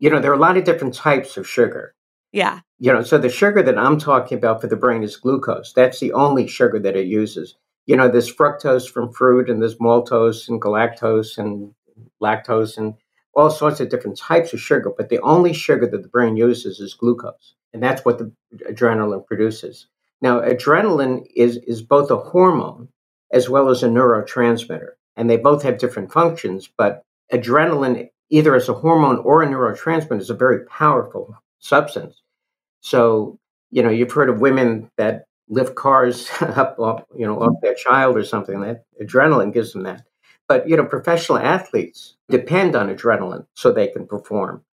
you 0.00 0.08
know, 0.08 0.18
there 0.18 0.30
are 0.30 0.34
a 0.34 0.38
lot 0.38 0.56
of 0.56 0.64
different 0.64 0.94
types 0.94 1.36
of 1.36 1.46
sugar. 1.46 1.94
Yeah. 2.32 2.60
You 2.78 2.92
know, 2.92 3.02
so 3.02 3.18
the 3.18 3.28
sugar 3.28 3.62
that 3.62 3.78
I'm 3.78 3.98
talking 3.98 4.38
about 4.38 4.60
for 4.60 4.66
the 4.68 4.76
brain 4.76 5.02
is 5.02 5.16
glucose. 5.16 5.72
That's 5.72 6.00
the 6.00 6.12
only 6.12 6.46
sugar 6.46 6.78
that 6.78 6.96
it 6.96 7.06
uses. 7.06 7.56
You 7.86 7.96
know, 7.96 8.08
there's 8.08 8.34
fructose 8.34 8.88
from 8.88 9.12
fruit 9.12 9.50
and 9.50 9.60
there's 9.60 9.76
maltose 9.76 10.48
and 10.48 10.60
galactose 10.60 11.38
and 11.38 11.74
lactose 12.22 12.78
and 12.78 12.94
all 13.34 13.50
sorts 13.50 13.80
of 13.80 13.88
different 13.88 14.16
types 14.18 14.52
of 14.52 14.60
sugar, 14.60 14.92
but 14.96 15.08
the 15.08 15.20
only 15.20 15.52
sugar 15.52 15.88
that 15.88 16.02
the 16.02 16.08
brain 16.08 16.36
uses 16.36 16.80
is 16.80 16.94
glucose. 16.94 17.54
And 17.72 17.82
that's 17.82 18.04
what 18.04 18.18
the 18.18 18.32
adrenaline 18.68 19.26
produces. 19.26 19.86
Now, 20.20 20.40
adrenaline 20.40 21.26
is, 21.34 21.56
is 21.58 21.82
both 21.82 22.10
a 22.10 22.16
hormone 22.16 22.88
as 23.32 23.48
well 23.48 23.68
as 23.70 23.82
a 23.82 23.88
neurotransmitter. 23.88 24.90
and 25.16 25.28
they 25.28 25.36
both 25.36 25.62
have 25.62 25.78
different 25.78 26.12
functions. 26.12 26.68
But 26.76 27.02
adrenaline, 27.32 28.08
either 28.30 28.54
as 28.54 28.68
a 28.68 28.74
hormone 28.74 29.18
or 29.18 29.42
a 29.42 29.46
neurotransmitter, 29.46 30.20
is 30.20 30.30
a 30.30 30.34
very 30.34 30.64
powerful 30.66 31.36
substance. 31.60 32.22
So, 32.80 33.38
you 33.70 33.82
know, 33.82 33.90
you've 33.90 34.12
heard 34.12 34.28
of 34.28 34.40
women 34.40 34.90
that 34.96 35.26
lift 35.48 35.74
cars 35.74 36.28
up, 36.40 36.78
off, 36.78 37.04
you 37.16 37.26
know, 37.26 37.40
off 37.40 37.60
their 37.62 37.74
child 37.74 38.16
or 38.16 38.24
something. 38.24 38.60
That 38.60 38.84
adrenaline 39.00 39.52
gives 39.52 39.72
them 39.72 39.84
that. 39.84 40.04
But 40.48 40.68
you 40.68 40.76
know, 40.76 40.84
professional 40.84 41.38
athletes 41.38 42.16
depend 42.28 42.74
on 42.74 42.92
adrenaline 42.92 43.46
so 43.54 43.70
they 43.70 43.86
can 43.86 44.04
perform. 44.04 44.64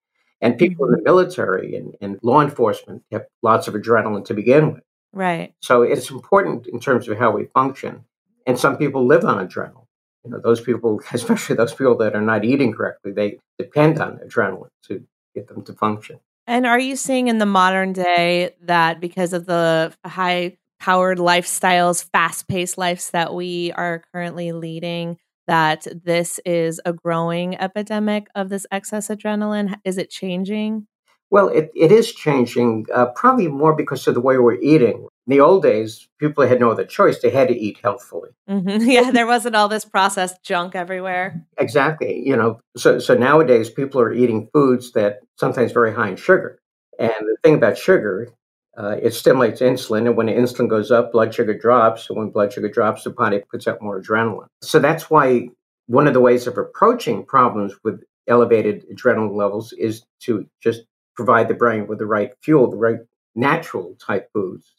And 0.41 0.57
people 0.57 0.85
in 0.85 0.91
the 0.91 0.97
mm-hmm. 0.97 1.03
military 1.03 1.75
and, 1.75 1.95
and 2.01 2.19
law 2.23 2.41
enforcement 2.41 3.03
have 3.11 3.25
lots 3.43 3.67
of 3.67 3.75
adrenaline 3.75 4.25
to 4.25 4.33
begin 4.33 4.73
with. 4.73 4.83
Right. 5.13 5.53
So 5.61 5.83
it's 5.83 6.09
important 6.09 6.67
in 6.67 6.79
terms 6.79 7.07
of 7.07 7.17
how 7.17 7.31
we 7.31 7.45
function. 7.45 8.05
And 8.45 8.57
some 8.57 8.77
people 8.77 9.05
live 9.05 9.23
on 9.23 9.47
adrenaline. 9.47 9.85
You 10.23 10.31
know, 10.31 10.39
those 10.39 10.61
people, 10.61 11.01
especially 11.13 11.55
those 11.55 11.73
people 11.73 11.97
that 11.97 12.15
are 12.15 12.21
not 12.21 12.43
eating 12.43 12.73
correctly, 12.73 13.11
they 13.11 13.39
depend 13.57 13.99
on 13.99 14.17
adrenaline 14.17 14.69
to 14.87 15.05
get 15.35 15.47
them 15.47 15.63
to 15.63 15.73
function. 15.73 16.19
And 16.47 16.65
are 16.65 16.79
you 16.79 16.95
seeing 16.95 17.27
in 17.27 17.39
the 17.39 17.45
modern 17.45 17.91
day 17.91 18.55
that 18.61 19.01
because 19.01 19.33
of 19.33 19.45
the 19.45 19.93
high 20.05 20.57
powered 20.79 21.17
lifestyles, 21.17 22.09
fast 22.11 22.47
paced 22.47 22.77
lives 22.77 23.11
that 23.11 23.33
we 23.33 23.73
are 23.73 24.03
currently 24.13 24.53
leading, 24.53 25.17
that 25.47 25.85
this 26.05 26.39
is 26.45 26.79
a 26.85 26.93
growing 26.93 27.59
epidemic 27.59 28.27
of 28.33 28.47
this 28.47 28.65
excess 28.71 29.09
adrenaline? 29.09 29.75
Is 29.83 29.97
it 29.97 30.09
changing? 30.09 30.87
Well, 31.29 31.49
it, 31.49 31.69
it 31.75 31.91
is 31.91 32.13
changing, 32.13 32.85
uh, 32.93 33.07
probably 33.07 33.49
more 33.49 33.75
because 33.75 34.07
of 34.07 34.13
the 34.13 34.21
way 34.21 34.37
we're 34.37 34.61
eating. 34.61 35.07
In 35.27 35.31
the 35.31 35.41
old 35.41 35.61
days, 35.61 36.07
people 36.19 36.47
had 36.47 36.61
no 36.61 36.71
other 36.71 36.85
choice. 36.85 37.19
They 37.19 37.29
had 37.29 37.49
to 37.49 37.57
eat 37.57 37.79
healthfully. 37.83 38.29
Mm-hmm. 38.49 38.89
Yeah, 38.89 39.11
there 39.11 39.27
wasn't 39.27 39.55
all 39.55 39.67
this 39.67 39.83
processed 39.83 40.41
junk 40.41 40.73
everywhere. 40.73 41.45
Exactly. 41.57 42.23
You 42.25 42.37
know, 42.37 42.61
so, 42.77 42.97
so 42.99 43.13
nowadays 43.13 43.69
people 43.69 43.99
are 43.99 44.13
eating 44.13 44.49
foods 44.53 44.93
that 44.93 45.19
sometimes 45.35 45.73
very 45.73 45.93
high 45.93 46.09
in 46.09 46.15
sugar. 46.15 46.59
And 46.97 47.11
the 47.11 47.35
thing 47.43 47.55
about 47.55 47.77
sugar, 47.77 48.29
uh, 48.77 48.95
it 49.01 49.13
stimulates 49.13 49.59
insulin, 49.59 50.07
and 50.07 50.15
when 50.15 50.27
the 50.27 50.33
insulin 50.33 50.69
goes 50.69 50.91
up, 50.91 51.11
blood 51.11 51.33
sugar 51.33 51.57
drops. 51.57 52.09
And 52.09 52.17
when 52.17 52.29
blood 52.29 52.53
sugar 52.53 52.69
drops, 52.69 53.03
the 53.03 53.09
body 53.09 53.41
puts 53.51 53.67
out 53.67 53.81
more 53.81 54.01
adrenaline. 54.01 54.47
So 54.61 54.79
that's 54.79 55.09
why 55.09 55.49
one 55.87 56.07
of 56.07 56.13
the 56.13 56.21
ways 56.21 56.47
of 56.47 56.57
approaching 56.57 57.25
problems 57.25 57.73
with 57.83 58.01
elevated 58.27 58.85
adrenaline 58.89 59.35
levels 59.35 59.73
is 59.73 60.03
to 60.21 60.47
just 60.61 60.83
provide 61.15 61.47
the 61.47 61.53
brain 61.53 61.87
with 61.87 61.99
the 61.99 62.05
right 62.05 62.31
fuel, 62.41 62.69
the 62.69 62.77
right 62.77 62.99
natural 63.35 63.95
type 63.99 64.29
foods. 64.33 64.71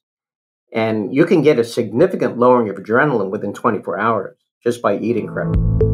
And 0.73 1.15
you 1.15 1.25
can 1.25 1.43
get 1.43 1.59
a 1.59 1.65
significant 1.65 2.39
lowering 2.39 2.69
of 2.69 2.77
adrenaline 2.77 3.31
within 3.31 3.55
24 3.55 3.99
hours 3.99 4.37
just 4.63 4.83
by 4.83 4.99
eating 4.99 5.27
correctly. 5.27 5.88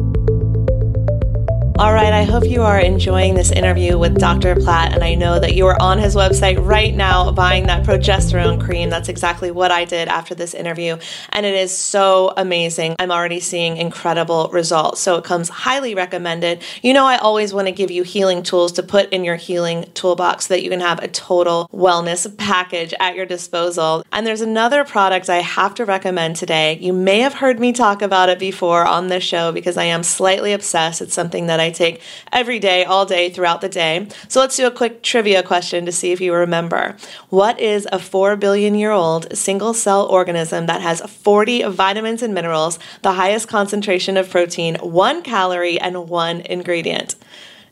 All 1.77 1.93
right, 1.93 2.13
I 2.13 2.23
hope 2.23 2.45
you 2.45 2.61
are 2.61 2.79
enjoying 2.79 3.33
this 3.33 3.51
interview 3.51 3.97
with 3.97 4.17
Dr. 4.17 4.55
Platt, 4.55 4.93
and 4.93 5.03
I 5.03 5.15
know 5.15 5.37
that 5.37 5.55
you 5.55 5.67
are 5.67 5.75
on 5.81 5.97
his 5.97 6.15
website 6.15 6.65
right 6.65 6.95
now 6.95 7.33
buying 7.33 7.67
that 7.67 7.85
progesterone 7.85 8.63
cream. 8.63 8.89
That's 8.89 9.09
exactly 9.09 9.51
what 9.51 9.71
I 9.71 9.83
did 9.83 10.07
after 10.07 10.33
this 10.33 10.53
interview, 10.53 10.97
and 11.31 11.45
it 11.45 11.53
is 11.53 11.77
so 11.77 12.33
amazing. 12.37 12.95
I'm 12.97 13.11
already 13.11 13.41
seeing 13.41 13.75
incredible 13.75 14.47
results, 14.53 15.01
so 15.01 15.17
it 15.17 15.25
comes 15.25 15.49
highly 15.49 15.95
recommended. 15.95 16.63
You 16.81 16.93
know, 16.93 17.05
I 17.05 17.17
always 17.17 17.53
want 17.53 17.67
to 17.67 17.73
give 17.73 17.91
you 17.91 18.03
healing 18.03 18.41
tools 18.41 18.71
to 18.73 18.83
put 18.83 19.11
in 19.11 19.25
your 19.25 19.35
healing 19.35 19.83
toolbox 19.93 20.47
so 20.47 20.53
that 20.53 20.63
you 20.63 20.69
can 20.69 20.79
have 20.79 21.03
a 21.03 21.09
total 21.09 21.67
wellness 21.73 22.37
package 22.37 22.93
at 23.01 23.15
your 23.15 23.25
disposal. 23.25 24.05
And 24.13 24.25
there's 24.25 24.39
another 24.39 24.85
product 24.85 25.29
I 25.29 25.41
have 25.41 25.75
to 25.75 25.83
recommend 25.83 26.37
today. 26.37 26.77
You 26.79 26.93
may 26.93 27.19
have 27.19 27.33
heard 27.33 27.59
me 27.59 27.73
talk 27.73 28.01
about 28.01 28.29
it 28.29 28.39
before 28.39 28.85
on 28.85 29.07
this 29.09 29.25
show 29.25 29.51
because 29.51 29.75
I 29.75 29.83
am 29.83 30.03
slightly 30.03 30.53
obsessed. 30.53 31.01
It's 31.01 31.13
something 31.13 31.47
that 31.47 31.59
I 31.64 31.64
take 31.71 32.01
every 32.31 32.59
day, 32.59 32.83
all 32.83 33.05
day, 33.05 33.29
throughout 33.29 33.61
the 33.61 33.69
day. 33.69 34.07
So 34.27 34.39
let's 34.39 34.57
do 34.57 34.67
a 34.67 34.71
quick 34.71 35.01
trivia 35.01 35.43
question 35.43 35.85
to 35.85 35.91
see 35.91 36.11
if 36.11 36.21
you 36.21 36.33
remember. 36.33 36.97
What 37.29 37.59
is 37.59 37.87
a 37.91 37.99
4 37.99 38.35
billion 38.35 38.75
year 38.75 38.91
old 38.91 39.35
single 39.35 39.73
cell 39.73 40.05
organism 40.05 40.65
that 40.65 40.81
has 40.81 41.01
40 41.01 41.63
vitamins 41.69 42.21
and 42.21 42.33
minerals, 42.33 42.79
the 43.01 43.13
highest 43.13 43.47
concentration 43.47 44.17
of 44.17 44.29
protein, 44.29 44.75
one 44.75 45.21
calorie, 45.21 45.79
and 45.79 46.09
one 46.09 46.41
ingredient? 46.41 47.15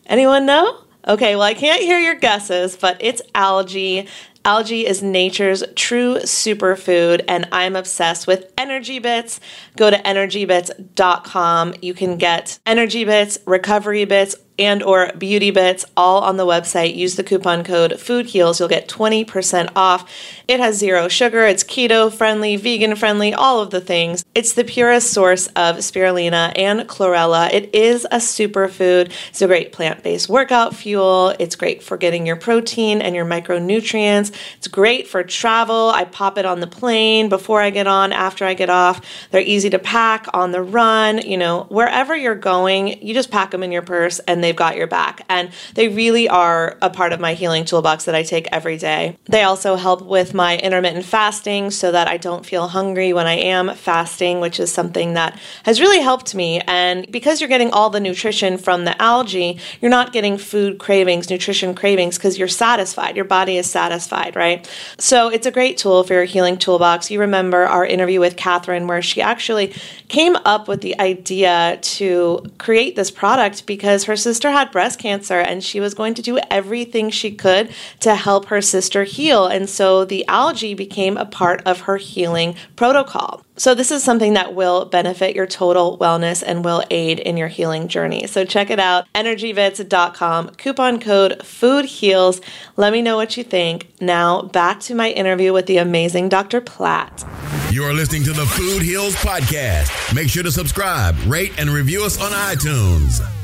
Anyone 0.06 0.46
know? 0.46 0.80
Okay, 1.06 1.36
well, 1.36 1.44
I 1.44 1.54
can't 1.54 1.82
hear 1.82 2.00
your 2.00 2.16
guesses, 2.16 2.78
but 2.78 2.96
it's 3.02 3.22
algae. 3.36 4.08
Algae 4.46 4.86
is 4.86 5.02
nature's 5.02 5.64
true 5.76 6.16
superfood, 6.18 7.24
and 7.30 7.48
I'm 7.54 7.78
obsessed 7.78 8.28
with 8.28 8.52
Energy 8.58 9.00
Bits. 9.00 9.40
Go 9.78 9.90
to 9.90 9.96
energybits.com. 9.96 11.76
You 11.82 11.94
can 11.94 12.18
get 12.18 12.60
Energy 12.66 13.06
Bits, 13.06 13.40
Recovery 13.46 14.04
Bits, 14.04 14.36
and 14.60 14.84
or 14.84 15.12
beauty 15.18 15.52
bits 15.52 15.86
all 15.98 16.22
on 16.22 16.38
the 16.38 16.46
website. 16.46 16.96
Use 16.96 17.16
the 17.16 17.24
coupon 17.24 17.64
code 17.64 18.00
food 18.00 18.28
heals 18.28 18.60
you'll 18.60 18.70
get 18.70 18.88
20% 18.88 19.72
off. 19.76 20.10
It 20.48 20.60
has 20.60 20.78
zero 20.78 21.08
sugar. 21.08 21.46
It's 21.46 21.64
keto 21.64 22.12
friendly 22.12 22.56
vegan 22.56 22.96
friendly 22.96 23.34
all 23.34 23.60
of 23.62 23.72
the 23.72 23.82
things. 23.82 24.24
It's 24.36 24.54
the 24.54 24.64
purest 24.64 25.12
source 25.12 25.48
of 25.48 25.78
spirulina 25.78 26.52
and 26.56 26.82
chlorella. 26.82 27.52
It 27.52 27.74
is 27.74 28.06
a 28.06 28.18
superfood. 28.18 29.12
It's 29.30 29.42
a 29.42 29.48
great 29.48 29.72
plant-based 29.72 30.30
workout 30.30 30.76
fuel. 30.76 31.34
It's 31.40 31.56
great 31.56 31.82
for 31.82 31.98
getting 31.98 32.26
your 32.26 32.36
protein 32.36 33.02
and 33.02 33.16
your 33.16 33.26
micronutrients. 33.26 34.32
It's 34.58 34.68
great 34.68 35.08
for 35.08 35.24
travel. 35.24 35.90
I 35.90 36.06
pop 36.06 36.38
it 36.38 36.46
on 36.46 36.60
the 36.60 36.68
plane 36.68 37.30
before 37.30 37.62
i 37.62 37.70
get 37.70 37.88
on 37.88 38.12
after 38.12 38.46
i 38.46 38.54
get 38.54 38.70
off. 38.70 39.02
They're 39.32 39.42
easy 39.42 39.70
to 39.72 39.80
pack 39.80 40.28
on 40.34 40.52
the 40.52 40.62
run 40.62 41.20
you 41.20 41.38
know 41.38 41.66
wherever 41.70 42.16
you're 42.16 42.36
going 42.36 43.02
you 43.02 43.14
just 43.14 43.32
pack 43.32 43.52
them 43.52 43.64
in 43.64 43.72
your 43.72 43.82
purse 43.82 44.20
and 44.20 44.43
they've 44.44 44.56
got 44.56 44.76
your 44.76 44.88
back. 44.88 45.26
And 45.30 45.52
they 45.76 45.88
really 45.88 46.28
are 46.30 46.78
a 46.82 46.90
part 46.90 47.14
of 47.14 47.20
my 47.20 47.34
healing 47.34 47.66
toolbox 47.66 48.06
that 48.06 48.16
I 48.16 48.24
take 48.24 48.48
every 48.52 48.78
day. 48.78 49.18
They 49.26 49.44
also 49.44 49.76
help 49.76 50.02
with 50.04 50.34
my 50.34 50.58
intermittent 50.58 51.06
fasting 51.06 51.72
so 51.72 51.92
that 51.92 52.08
I 52.08 52.18
don't 52.18 52.46
feel 52.46 52.68
hungry 52.68 53.14
when 53.14 53.28
I 53.28 53.34
am 53.34 53.74
fasting, 53.76 54.40
which 54.40 54.60
is 54.60 54.72
something 54.72 55.14
that 55.14 55.40
has 55.64 55.80
really 55.80 56.02
helped 56.02 56.36
me. 56.36 56.62
And 56.68 57.10
because 57.12 57.40
you're 57.40 57.48
getting 57.48 57.72
all 57.72 57.90
the 57.90 58.00
nutrition 58.00 58.58
from 58.58 58.86
the 58.86 59.02
algae, 59.02 59.60
you're 59.82 59.92
not 59.92 60.14
getting 60.14 60.38
food 60.38 60.80
cravings, 60.80 61.30
nutrition 61.30 61.74
cravings, 61.74 62.18
because 62.18 62.38
you're 62.38 62.48
satisfied. 62.48 63.16
Your 63.16 63.26
body 63.26 63.58
is 63.58 63.70
satisfied, 63.70 64.36
right? 64.36 64.70
So 64.98 65.30
it's 65.30 65.46
a 65.46 65.52
great 65.52 65.78
tool 65.78 66.04
for 66.04 66.14
your 66.14 66.26
healing 66.26 66.58
toolbox. 66.58 67.10
You 67.12 67.20
remember 67.20 67.64
our 67.64 67.86
interview 67.86 68.20
with 68.20 68.36
Catharine, 68.36 68.88
where 68.88 69.02
she 69.02 69.22
actually 69.22 69.74
came 70.08 70.36
up 70.38 70.68
with 70.68 70.82
the 70.82 71.00
idea 71.00 71.80
to 71.82 72.52
create 72.58 72.96
this 72.96 73.12
product 73.12 73.66
because 73.66 74.04
her 74.06 74.16
sister 74.16 74.33
had 74.42 74.72
breast 74.72 75.00
cancer 75.00 75.40
and 75.40 75.64
she 75.64 75.80
was 75.80 75.94
going 75.94 76.14
to 76.16 76.22
do 76.22 76.40
everything 76.50 77.10
she 77.10 77.32
could 77.32 77.72
to 78.00 78.16
help 78.16 78.46
her 78.46 78.62
sister 78.62 79.04
heal. 79.04 79.46
And 79.46 79.70
so 79.70 80.06
the 80.06 80.28
algae 80.28 80.74
became 80.74 81.18
a 81.18 81.26
part 81.26 81.62
of 81.66 81.82
her 81.82 81.98
healing 81.98 82.56
protocol. 82.76 83.44
So, 83.56 83.76
this 83.76 83.92
is 83.92 84.04
something 84.04 84.34
that 84.34 84.56
will 84.56 84.86
benefit 84.86 85.36
your 85.36 85.46
total 85.46 85.98
wellness 86.00 86.44
and 86.46 86.66
will 86.66 86.84
aid 86.90 87.20
in 87.20 87.38
your 87.38 87.50
healing 87.50 87.88
journey. 87.88 88.26
So, 88.26 88.46
check 88.46 88.72
it 88.72 88.80
out 88.80 89.06
energybits.com, 89.14 90.50
coupon 90.56 91.00
code 91.00 91.46
food 91.46 91.86
heals. 91.86 92.42
Let 92.78 92.94
me 92.94 93.04
know 93.04 93.16
what 93.16 93.38
you 93.38 93.44
think. 93.44 93.90
Now, 94.02 94.42
back 94.42 94.80
to 94.82 94.96
my 94.96 95.12
interview 95.12 95.54
with 95.54 95.68
the 95.68 95.78
amazing 95.78 96.30
Dr. 96.30 96.62
Platt. 96.62 97.24
You're 97.72 97.94
listening 97.94 98.24
to 98.24 98.34
the 98.34 98.46
Food 98.46 98.82
Heals 98.82 99.16
Podcast. 99.16 100.16
Make 100.16 100.30
sure 100.30 100.44
to 100.44 100.52
subscribe, 100.52 101.16
rate, 101.28 101.54
and 101.60 101.70
review 101.70 102.04
us 102.04 102.20
on 102.20 102.32
iTunes. 102.32 103.43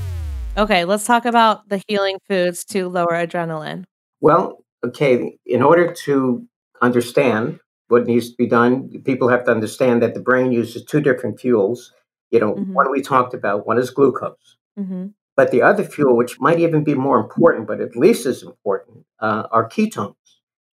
Okay, 0.60 0.84
let's 0.84 1.06
talk 1.06 1.24
about 1.24 1.69
the 1.69 1.82
healing 1.88 2.17
foods 2.28 2.65
to 2.65 2.89
lower 2.89 3.13
adrenaline. 3.13 3.86
Well, 4.19 4.65
okay, 4.86 5.38
in 5.45 5.63
order 5.63 5.93
to 6.04 6.45
understand 6.82 7.62
what 7.88 8.06
needs 8.06 8.32
to 8.32 8.36
be 8.38 8.45
done, 8.45 8.89
people 9.06 9.30
have 9.30 9.45
to 9.45 9.52
understand 9.52 10.04
that 10.04 10.15
the 10.15 10.19
brain 10.19 10.52
uses 10.52 10.84
two 10.84 11.00
different 11.00 11.39
fuels. 11.39 11.93
You 12.30 12.41
know, 12.41 12.56
mm-hmm. 12.56 12.74
one 12.74 12.91
we 12.91 13.02
talked 13.02 13.34
about, 13.34 13.65
one 13.65 13.78
is 13.78 13.89
glucose. 13.89 14.58
Mm-hmm. 14.78 15.08
But 15.38 15.52
the 15.52 15.62
other 15.62 15.86
fuel, 15.86 16.17
which 16.17 16.41
might 16.41 16.60
even 16.60 16.84
be 16.84 16.93
more 16.93 17.22
important, 17.22 17.65
but 17.65 17.80
at 17.80 17.95
least 17.95 18.26
as 18.26 18.43
important, 18.43 19.06
uh, 19.22 19.43
are 19.54 19.69
ketones. 19.69 20.15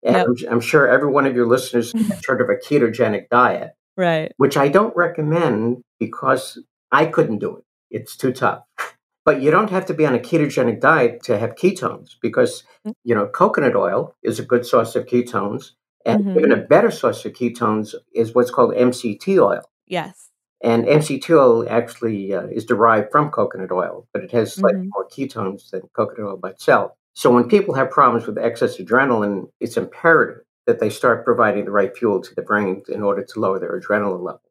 And 0.04 0.14
yep. 0.14 0.26
I'm, 0.28 0.52
I'm, 0.52 0.60
sure 0.60 0.86
every 0.86 1.10
one 1.10 1.26
of 1.26 1.34
your 1.34 1.48
listeners 1.48 1.90
has 2.08 2.22
heard 2.24 2.40
of 2.40 2.48
a 2.48 2.54
ketogenic 2.54 3.28
diet. 3.30 3.72
Right. 3.96 4.30
Which 4.36 4.56
I 4.56 4.68
don't 4.68 4.94
recommend 4.96 5.82
because 5.98 6.62
I 6.92 7.06
couldn't 7.06 7.38
do 7.38 7.56
it. 7.56 7.64
It's 7.90 8.16
too 8.16 8.32
tough. 8.32 8.62
But 9.24 9.40
you 9.40 9.50
don't 9.50 9.70
have 9.70 9.86
to 9.86 9.94
be 9.94 10.04
on 10.04 10.14
a 10.14 10.18
ketogenic 10.18 10.80
diet 10.80 11.22
to 11.24 11.38
have 11.38 11.54
ketones 11.54 12.16
because, 12.20 12.64
mm. 12.86 12.94
you 13.04 13.14
know, 13.14 13.26
coconut 13.26 13.76
oil 13.76 14.16
is 14.22 14.38
a 14.38 14.44
good 14.44 14.66
source 14.66 14.96
of 14.96 15.06
ketones. 15.06 15.72
And 16.04 16.24
mm-hmm. 16.24 16.38
even 16.38 16.52
a 16.52 16.56
better 16.56 16.90
source 16.90 17.24
of 17.24 17.32
ketones 17.32 17.94
is 18.12 18.34
what's 18.34 18.50
called 18.50 18.74
MCT 18.74 19.40
oil. 19.40 19.62
Yes. 19.86 20.30
And 20.60 20.84
MCT 20.84 21.30
oil 21.30 21.66
actually 21.70 22.34
uh, 22.34 22.46
is 22.46 22.64
derived 22.64 23.12
from 23.12 23.30
coconut 23.30 23.70
oil, 23.70 24.08
but 24.12 24.24
it 24.24 24.32
has 24.32 24.54
slightly 24.54 24.80
mm-hmm. 24.80 24.90
more 24.94 25.08
ketones 25.08 25.70
than 25.70 25.82
coconut 25.94 26.30
oil 26.30 26.36
by 26.36 26.50
itself. 26.50 26.92
So 27.14 27.30
when 27.30 27.48
people 27.48 27.74
have 27.74 27.90
problems 27.90 28.26
with 28.26 28.38
excess 28.38 28.78
adrenaline, 28.78 29.50
it's 29.60 29.76
imperative 29.76 30.42
that 30.66 30.80
they 30.80 30.90
start 30.90 31.24
providing 31.24 31.64
the 31.64 31.70
right 31.70 31.96
fuel 31.96 32.20
to 32.20 32.34
the 32.34 32.42
brain 32.42 32.82
in 32.88 33.02
order 33.02 33.24
to 33.24 33.40
lower 33.40 33.58
their 33.58 33.78
adrenaline 33.78 34.24
level. 34.24 34.42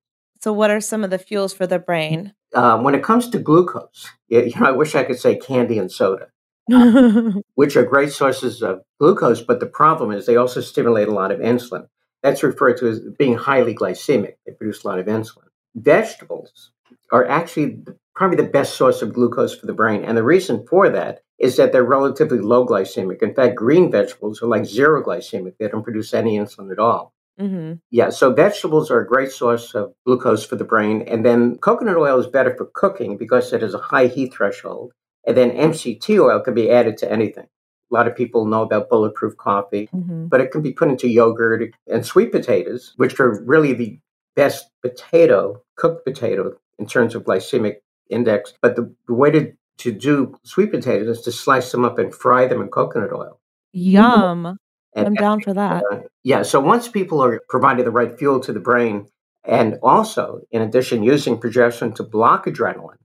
So, 0.41 0.51
what 0.51 0.71
are 0.71 0.81
some 0.81 1.03
of 1.03 1.09
the 1.09 1.19
fuels 1.19 1.53
for 1.53 1.67
the 1.67 1.79
brain? 1.79 2.33
Uh, 2.53 2.77
when 2.79 2.95
it 2.95 3.03
comes 3.03 3.29
to 3.29 3.39
glucose, 3.39 4.09
you 4.27 4.51
know, 4.59 4.67
I 4.67 4.71
wish 4.71 4.95
I 4.95 5.03
could 5.03 5.19
say 5.19 5.37
candy 5.37 5.77
and 5.77 5.91
soda, 5.91 6.27
which 7.55 7.75
are 7.75 7.83
great 7.83 8.11
sources 8.11 8.61
of 8.61 8.81
glucose, 8.99 9.41
but 9.41 9.59
the 9.59 9.65
problem 9.65 10.11
is 10.11 10.25
they 10.25 10.35
also 10.35 10.61
stimulate 10.61 11.07
a 11.07 11.13
lot 11.13 11.31
of 11.31 11.39
insulin. 11.39 11.87
That's 12.23 12.43
referred 12.43 12.77
to 12.77 12.87
as 12.87 12.99
being 13.17 13.35
highly 13.35 13.73
glycemic. 13.73 14.33
They 14.45 14.53
produce 14.53 14.83
a 14.83 14.87
lot 14.87 14.99
of 14.99 15.07
insulin. 15.07 15.47
Vegetables 15.75 16.71
are 17.11 17.27
actually 17.27 17.83
probably 18.15 18.37
the 18.37 18.43
best 18.43 18.75
source 18.75 19.01
of 19.01 19.13
glucose 19.13 19.55
for 19.55 19.65
the 19.65 19.73
brain. 19.73 20.03
And 20.03 20.17
the 20.17 20.23
reason 20.23 20.65
for 20.67 20.89
that 20.89 21.23
is 21.39 21.57
that 21.57 21.71
they're 21.71 21.83
relatively 21.83 22.39
low 22.39 22.65
glycemic. 22.65 23.23
In 23.23 23.33
fact, 23.33 23.55
green 23.55 23.91
vegetables 23.91 24.41
are 24.41 24.47
like 24.47 24.65
zero 24.65 25.03
glycemic, 25.03 25.53
they 25.57 25.67
don't 25.67 25.83
produce 25.83 26.13
any 26.13 26.37
insulin 26.37 26.71
at 26.71 26.79
all. 26.79 27.13
Mm-hmm. 27.39 27.73
Yeah, 27.89 28.09
so 28.09 28.33
vegetables 28.33 28.91
are 28.91 28.99
a 28.99 29.07
great 29.07 29.31
source 29.31 29.73
of 29.73 29.93
glucose 30.05 30.45
for 30.45 30.55
the 30.55 30.63
brain. 30.63 31.03
And 31.03 31.25
then 31.25 31.57
coconut 31.57 31.97
oil 31.97 32.19
is 32.19 32.27
better 32.27 32.55
for 32.55 32.65
cooking 32.73 33.17
because 33.17 33.51
it 33.53 33.61
has 33.61 33.73
a 33.73 33.79
high 33.79 34.07
heat 34.07 34.33
threshold. 34.33 34.93
And 35.25 35.37
then 35.37 35.51
MCT 35.51 36.19
oil 36.19 36.39
can 36.39 36.53
be 36.53 36.69
added 36.69 36.97
to 36.97 37.11
anything. 37.11 37.47
A 37.91 37.93
lot 37.93 38.07
of 38.07 38.15
people 38.15 38.45
know 38.45 38.61
about 38.61 38.89
bulletproof 38.89 39.35
coffee, 39.37 39.89
mm-hmm. 39.93 40.27
but 40.27 40.39
it 40.39 40.51
can 40.51 40.61
be 40.61 40.71
put 40.71 40.89
into 40.89 41.09
yogurt 41.09 41.73
and 41.87 42.05
sweet 42.05 42.31
potatoes, 42.31 42.93
which 42.95 43.19
are 43.19 43.43
really 43.43 43.73
the 43.73 43.99
best 44.35 44.69
potato, 44.81 45.61
cooked 45.75 46.05
potato, 46.05 46.53
in 46.79 46.87
terms 46.87 47.15
of 47.15 47.23
glycemic 47.23 47.75
index. 48.09 48.53
But 48.61 48.75
the, 48.75 48.93
the 49.07 49.13
way 49.13 49.31
to, 49.31 49.51
to 49.79 49.91
do 49.91 50.37
sweet 50.43 50.71
potatoes 50.71 51.17
is 51.17 51.23
to 51.25 51.31
slice 51.31 51.71
them 51.71 51.83
up 51.83 51.99
and 51.99 52.13
fry 52.13 52.47
them 52.47 52.61
in 52.61 52.69
coconut 52.69 53.11
oil. 53.13 53.39
Yum. 53.73 54.57
And, 54.95 55.07
I'm 55.07 55.13
down 55.13 55.41
for 55.41 55.53
that. 55.53 55.83
Uh, 55.91 55.99
yeah. 56.23 56.41
So 56.43 56.59
once 56.59 56.87
people 56.87 57.23
are 57.23 57.41
providing 57.47 57.85
the 57.85 57.91
right 57.91 58.17
fuel 58.17 58.39
to 58.41 58.53
the 58.53 58.59
brain, 58.59 59.07
and 59.43 59.79
also, 59.81 60.41
in 60.51 60.61
addition, 60.61 61.03
using 61.03 61.39
progesterone 61.39 61.95
to 61.95 62.03
block 62.03 62.45
adrenaline, 62.45 62.97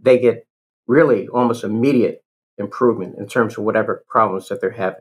they 0.00 0.18
get 0.18 0.46
really 0.86 1.28
almost 1.28 1.64
immediate 1.64 2.22
improvement 2.58 3.16
in 3.18 3.26
terms 3.26 3.56
of 3.56 3.64
whatever 3.64 4.04
problems 4.08 4.48
that 4.48 4.60
they're 4.60 4.70
having. 4.70 5.00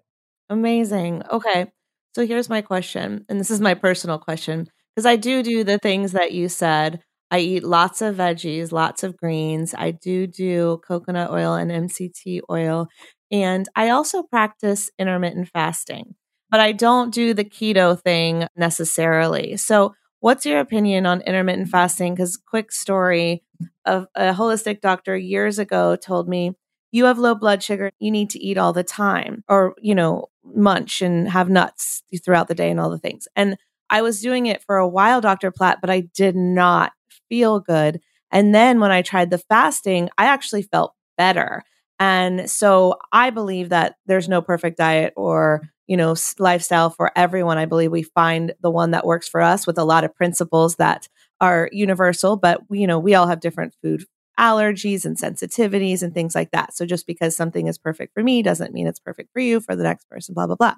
Amazing. 0.49 1.23
Okay. 1.31 1.71
So 2.15 2.25
here's 2.25 2.49
my 2.49 2.61
question, 2.61 3.25
and 3.29 3.39
this 3.39 3.51
is 3.51 3.59
my 3.59 3.73
personal 3.73 4.17
question 4.17 4.67
because 4.95 5.05
I 5.05 5.15
do 5.15 5.43
do 5.43 5.63
the 5.63 5.77
things 5.77 6.13
that 6.13 6.31
you 6.31 6.49
said. 6.49 7.01
I 7.29 7.39
eat 7.39 7.63
lots 7.63 8.01
of 8.01 8.15
veggies, 8.15 8.71
lots 8.71 9.03
of 9.03 9.17
greens. 9.17 9.75
I 9.77 9.91
do 9.91 10.25
do 10.25 10.79
coconut 10.87 11.29
oil 11.29 11.55
and 11.55 11.69
MCT 11.69 12.39
oil. 12.49 12.87
And 13.29 13.67
I 13.75 13.89
also 13.89 14.23
practice 14.23 14.89
intermittent 14.97 15.49
fasting 15.49 16.15
but 16.49 16.59
I 16.59 16.71
don't 16.71 17.13
do 17.13 17.33
the 17.33 17.45
keto 17.45 17.99
thing 17.99 18.47
necessarily. 18.55 19.57
So, 19.57 19.95
what's 20.19 20.45
your 20.45 20.59
opinion 20.59 21.05
on 21.05 21.21
intermittent 21.21 21.69
fasting? 21.69 22.15
Because, 22.15 22.37
quick 22.37 22.71
story 22.71 23.43
of 23.85 24.07
a 24.15 24.33
holistic 24.33 24.81
doctor 24.81 25.17
years 25.17 25.59
ago 25.59 25.95
told 25.95 26.27
me, 26.27 26.53
you 26.91 27.05
have 27.05 27.17
low 27.19 27.35
blood 27.35 27.61
sugar, 27.63 27.91
you 27.99 28.11
need 28.11 28.29
to 28.31 28.39
eat 28.39 28.57
all 28.57 28.73
the 28.73 28.83
time, 28.83 29.43
or, 29.49 29.75
you 29.81 29.93
know, 29.93 30.27
munch 30.43 31.01
and 31.01 31.29
have 31.29 31.49
nuts 31.49 32.03
throughout 32.23 32.47
the 32.47 32.55
day 32.55 32.69
and 32.71 32.79
all 32.79 32.89
the 32.89 32.97
things. 32.97 33.27
And 33.35 33.57
I 33.89 34.01
was 34.01 34.21
doing 34.21 34.45
it 34.45 34.63
for 34.63 34.77
a 34.77 34.87
while, 34.87 35.21
Dr. 35.21 35.51
Platt, 35.51 35.79
but 35.81 35.89
I 35.89 36.01
did 36.01 36.35
not 36.35 36.93
feel 37.29 37.59
good. 37.59 38.01
And 38.31 38.53
then 38.53 38.79
when 38.79 38.91
I 38.91 39.01
tried 39.01 39.29
the 39.29 39.37
fasting, 39.37 40.09
I 40.17 40.25
actually 40.25 40.63
felt 40.63 40.93
better. 41.17 41.63
And 41.99 42.49
so 42.49 42.95
I 43.11 43.29
believe 43.31 43.69
that 43.69 43.95
there's 44.05 44.29
no 44.29 44.41
perfect 44.41 44.77
diet 44.77 45.13
or 45.17 45.61
you 45.87 45.97
know 45.97 46.15
lifestyle 46.39 46.89
for 46.89 47.11
everyone. 47.15 47.57
I 47.57 47.65
believe 47.65 47.91
we 47.91 48.03
find 48.03 48.53
the 48.61 48.69
one 48.71 48.91
that 48.91 49.05
works 49.05 49.27
for 49.27 49.41
us 49.41 49.65
with 49.65 49.77
a 49.77 49.83
lot 49.85 50.03
of 50.03 50.15
principles 50.15 50.75
that 50.75 51.07
are 51.39 51.69
universal 51.71 52.35
but 52.35 52.61
you 52.71 52.87
know 52.87 52.97
we 52.99 53.13
all 53.15 53.27
have 53.27 53.39
different 53.39 53.73
food 53.83 54.03
allergies 54.39 55.05
and 55.05 55.17
sensitivities 55.17 56.03
and 56.03 56.13
things 56.13 56.35
like 56.35 56.51
that. 56.51 56.75
So 56.75 56.85
just 56.85 57.07
because 57.07 57.35
something 57.35 57.67
is 57.67 57.77
perfect 57.77 58.13
for 58.13 58.23
me 58.23 58.41
doesn't 58.43 58.73
mean 58.73 58.85
it's 58.87 58.99
perfect 58.99 59.31
for 59.33 59.39
you 59.39 59.59
for 59.59 59.75
the 59.75 59.83
next 59.83 60.09
person 60.09 60.33
blah 60.35 60.47
blah 60.47 60.55
blah. 60.55 60.75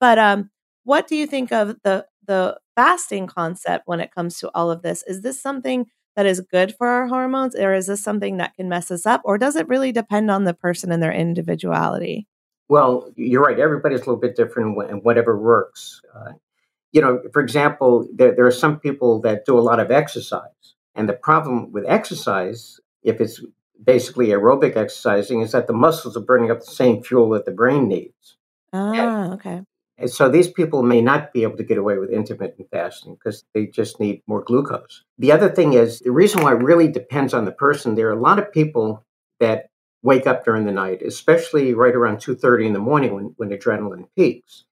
But 0.00 0.18
um 0.18 0.50
what 0.84 1.08
do 1.08 1.16
you 1.16 1.26
think 1.26 1.52
of 1.52 1.76
the 1.84 2.06
the 2.26 2.58
fasting 2.76 3.26
concept 3.26 3.84
when 3.86 4.00
it 4.00 4.12
comes 4.14 4.38
to 4.38 4.50
all 4.54 4.70
of 4.70 4.82
this? 4.82 5.02
Is 5.06 5.22
this 5.22 5.40
something 5.40 5.86
that 6.16 6.26
is 6.26 6.40
good 6.40 6.74
for 6.76 6.88
our 6.88 7.06
hormones 7.06 7.54
or 7.54 7.74
is 7.74 7.86
this 7.86 8.02
something 8.02 8.38
that 8.38 8.54
can 8.56 8.68
mess 8.68 8.90
us 8.90 9.06
up 9.06 9.20
or 9.24 9.38
does 9.38 9.56
it 9.56 9.68
really 9.68 9.92
depend 9.92 10.30
on 10.30 10.44
the 10.44 10.54
person 10.54 10.90
and 10.90 11.02
their 11.02 11.12
individuality 11.12 12.26
well, 12.68 13.12
you're 13.14 13.42
right. 13.42 13.58
Everybody's 13.58 14.00
a 14.00 14.02
little 14.02 14.16
bit 14.16 14.36
different 14.36 14.76
and 14.90 15.02
whatever 15.04 15.38
works. 15.38 16.00
Uh, 16.14 16.32
you 16.92 17.00
know, 17.00 17.22
for 17.32 17.40
example, 17.40 18.08
there, 18.12 18.34
there 18.34 18.46
are 18.46 18.52
some 18.52 18.80
people 18.80 19.20
that 19.20 19.44
do 19.44 19.58
a 19.58 19.60
lot 19.60 19.80
of 19.80 19.90
exercise. 19.90 20.50
And 20.94 21.08
the 21.08 21.12
problem 21.12 21.72
with 21.72 21.84
exercise, 21.86 22.80
if 23.02 23.20
it's 23.20 23.40
basically 23.84 24.28
aerobic 24.28 24.76
exercising, 24.76 25.42
is 25.42 25.52
that 25.52 25.66
the 25.66 25.72
muscles 25.72 26.16
are 26.16 26.20
burning 26.20 26.50
up 26.50 26.60
the 26.60 26.66
same 26.66 27.02
fuel 27.02 27.30
that 27.30 27.44
the 27.44 27.52
brain 27.52 27.86
needs. 27.86 28.36
Ah, 28.72 29.32
okay. 29.34 29.62
And 29.98 30.10
so 30.10 30.28
these 30.28 30.50
people 30.50 30.82
may 30.82 31.00
not 31.00 31.32
be 31.32 31.42
able 31.42 31.56
to 31.56 31.64
get 31.64 31.78
away 31.78 31.96
with 31.96 32.10
intermittent 32.10 32.68
fasting 32.70 33.14
because 33.14 33.44
they 33.54 33.66
just 33.66 33.98
need 33.98 34.22
more 34.26 34.42
glucose. 34.42 35.04
The 35.18 35.32
other 35.32 35.48
thing 35.48 35.72
is 35.72 36.00
the 36.00 36.10
reason 36.10 36.42
why 36.42 36.52
really 36.52 36.88
depends 36.88 37.32
on 37.32 37.46
the 37.46 37.52
person. 37.52 37.94
There 37.94 38.08
are 38.08 38.18
a 38.18 38.20
lot 38.20 38.38
of 38.38 38.52
people 38.52 39.04
that 39.40 39.70
wake 40.02 40.26
up 40.26 40.44
during 40.44 40.66
the 40.66 40.72
night, 40.72 41.00
especially 41.02 41.72
right 41.72 41.94
around 41.94 42.18
2.30 42.18 42.66
in 42.66 42.72
the 42.74 42.78
morning 42.78 43.14
when, 43.14 43.34
when 43.38 43.48
adrenaline 43.50 44.06
peaks. 44.16 44.64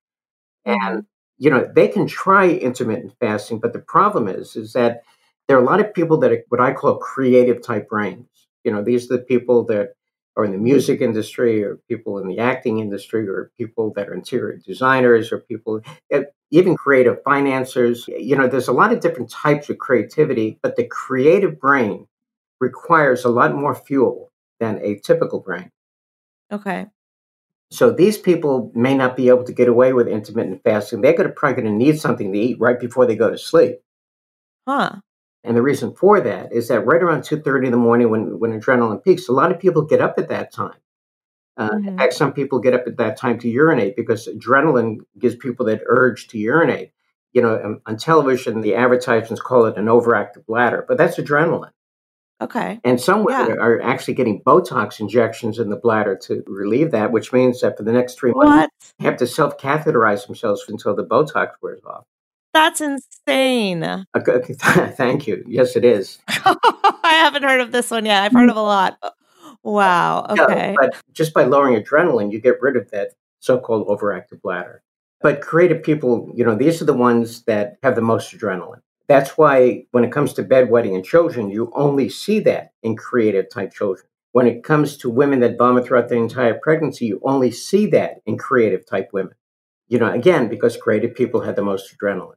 And, 0.67 1.07
you 1.39 1.51
know, 1.51 1.71
they 1.75 1.89
can 1.89 2.07
try 2.07 2.49
intermittent 2.49 3.15
fasting, 3.19 3.61
but 3.61 3.73
the 3.73 3.79
problem 3.79 4.29
is, 4.29 4.57
is 4.57 4.75
that 4.75 5.03
there 5.49 5.57
are 5.57 5.63
a 5.63 5.67
lot 5.67 5.81
of 5.81 5.93
people 5.93 6.19
that 6.19 6.33
are 6.33 6.45
what 6.49 6.61
I 6.61 6.73
call 6.73 6.97
creative 6.99 7.63
type 7.63 7.89
brains. 7.89 8.29
You 8.63 8.73
know, 8.73 8.83
these 8.83 9.11
are 9.11 9.17
the 9.17 9.23
people 9.23 9.65
that 9.67 9.95
are 10.37 10.45
in 10.45 10.53
the 10.53 10.59
music 10.59 11.01
industry 11.01 11.63
or 11.63 11.77
people 11.89 12.19
in 12.19 12.27
the 12.27 12.39
acting 12.39 12.79
industry 12.79 13.29
or 13.29 13.53
people 13.57 13.93
that 13.95 14.09
are 14.09 14.15
interior 14.15 14.59
designers 14.67 15.31
or 15.33 15.39
people 15.39 15.81
even 16.51 16.77
creative 16.77 17.23
financiers 17.25 18.07
you 18.09 18.37
know 18.37 18.49
there's 18.49 18.69
a 18.69 18.73
lot 18.73 18.93
of 18.93 19.01
different 19.01 19.31
types 19.31 19.71
of 19.71 19.79
creativity 19.79 20.59
but 20.63 20.77
the 20.77 20.85
creative 20.85 21.59
brain 21.61 22.07
requires 22.61 23.25
a 23.25 23.29
lot 23.29 23.55
more 23.55 23.75
fuel 23.75 24.33
than 24.61 24.81
a 24.83 24.99
typical 25.01 25.41
brain. 25.41 25.71
Okay. 26.51 26.87
So 27.71 27.91
these 27.91 28.19
people 28.19 28.71
may 28.75 28.95
not 28.95 29.17
be 29.17 29.29
able 29.29 29.45
to 29.45 29.53
get 29.53 29.69
away 29.69 29.93
with 29.93 30.07
intermittent 30.07 30.63
fasting. 30.63 31.01
They're 31.01 31.17
going 31.17 31.29
to 31.29 31.35
probably 31.35 31.63
going 31.63 31.79
to 31.79 31.85
need 31.85 31.99
something 31.99 32.33
to 32.33 32.39
eat 32.39 32.61
right 32.61 32.79
before 32.79 33.07
they 33.07 33.17
go 33.17 33.31
to 33.31 33.39
sleep. 33.39 33.77
Huh. 34.67 34.97
And 35.45 35.57
the 35.57 35.63
reason 35.63 35.95
for 35.95 36.21
that 36.21 36.53
is 36.53 36.69
that 36.69 36.87
right 36.87 37.03
around 37.03 37.25
two 37.25 37.41
thirty 37.41 37.67
in 37.67 37.73
the 37.73 37.79
morning, 37.79 38.11
when 38.11 38.39
when 38.39 38.59
adrenaline 38.59 39.05
peaks, 39.05 39.29
a 39.29 39.33
lot 39.33 39.53
of 39.53 39.61
people 39.61 39.83
get 39.83 40.01
up 40.01 40.15
at 40.19 40.29
that 40.29 40.53
time. 40.53 40.79
Uh, 41.57 41.71
mm-hmm. 41.71 41.89
In 41.89 41.99
fact, 41.99 42.15
some 42.15 42.33
people 42.33 42.59
get 42.59 42.75
up 42.75 42.85
at 42.87 42.97
that 42.97 43.17
time 43.17 43.39
to 43.41 43.49
urinate 43.49 43.95
because 43.95 44.27
adrenaline 44.27 44.99
gives 45.19 45.37
people 45.37 45.67
that 45.67 45.83
urge 45.87 46.29
to 46.29 46.39
urinate. 46.39 46.93
You 47.33 47.43
know, 47.43 47.57
on, 47.57 47.81
on 47.87 47.97
television, 47.97 48.61
the 48.61 48.75
advertisements 48.75 49.43
call 49.43 49.67
it 49.67 49.77
an 49.77 49.87
overactive 49.87 50.47
bladder, 50.47 50.85
but 50.87 50.99
that's 50.99 51.19
adrenaline. 51.19 51.73
Okay. 52.41 52.81
And 52.85 53.01
some 53.01 53.25
women 53.25 53.55
yeah. 53.57 53.63
are 53.63 53.81
actually 53.81 54.15
getting 54.15 54.43
Botox 54.43 54.99
injections 54.99 55.59
in 55.59 55.71
the 55.71 55.77
bladder 55.77 56.17
to 56.25 56.43
relieve 56.47 56.91
that, 56.91 57.13
which 57.13 57.33
means 57.33 57.61
that 57.61 57.77
for 57.77 57.85
the 57.85 57.93
next 57.93 58.19
three 58.19 58.33
months, 58.33 58.49
what? 58.49 58.71
they 58.99 59.05
have 59.05 59.17
to 59.19 59.27
self 59.27 59.57
catheterize 59.59 60.27
themselves 60.27 60.65
until 60.69 60.95
the 60.95 61.05
Botox 61.05 61.53
wears 61.63 61.83
off. 61.85 62.05
That's 62.55 62.81
insane. 62.81 64.07
Okay, 64.17 64.55
thank 64.93 65.27
you. 65.27 65.45
Yes, 65.47 65.75
it 65.75 65.85
is. 65.85 66.21
I 66.29 66.95
haven't 67.03 67.43
heard 67.43 67.61
of 67.61 67.73
this 67.73 67.91
one 67.91 68.07
yet. 68.07 68.23
I've 68.23 68.33
heard 68.33 68.49
mm. 68.49 68.53
of 68.53 68.57
a 68.57 68.63
lot. 68.63 68.97
Wow. 69.65 70.27
Okay. 70.31 70.77
but 70.79 70.95
just 71.13 71.35
by 71.35 71.45
lowering 71.45 71.83
adrenaline, 71.83 72.31
you 72.31 72.41
get 72.41 72.63
rid 72.63 72.77
of 72.77 72.91
that 72.93 73.11
so 73.41 73.59
called 73.59 73.89
overactive 73.89 74.41
bladder. 74.41 74.83
But 75.21 75.41
creative 75.41 75.83
people, 75.83 76.31
you 76.35 76.45
know, 76.45 76.55
these 76.55 76.81
are 76.81 76.85
the 76.85 76.95
ones 76.95 77.43
that 77.45 77.77
have 77.83 77.97
the 77.97 78.03
most 78.03 78.33
adrenaline. 78.33 78.83
That's 79.09 79.37
why 79.37 79.87
when 79.91 80.05
it 80.05 80.13
comes 80.13 80.33
to 80.35 80.45
bedwetting 80.45 80.95
in 80.95 81.03
children, 81.03 81.51
you 81.51 81.73
only 81.75 82.09
see 82.09 82.39
that 82.41 82.73
in 82.83 82.97
creative 82.97 83.51
type 83.51 83.73
children. 83.73 84.07
When 84.33 84.47
it 84.47 84.63
comes 84.63 84.97
to 84.99 85.11
women 85.11 85.41
that 85.41 85.59
vomit 85.59 85.87
throughout 85.87 86.09
their 86.09 86.19
entire 86.19 86.55
pregnancy, 86.55 87.07
you 87.07 87.21
only 87.25 87.51
see 87.51 87.87
that 87.87 88.21
in 88.27 88.39
creative 88.39 88.87
type 88.87 89.11
women. 89.13 89.35
You 89.89 89.99
know, 89.99 90.11
again, 90.11 90.49
because 90.49 90.77
creative 90.77 91.15
people 91.15 91.41
have 91.43 91.57
the 91.57 91.63
most 91.63 91.95
adrenaline. 91.97 92.37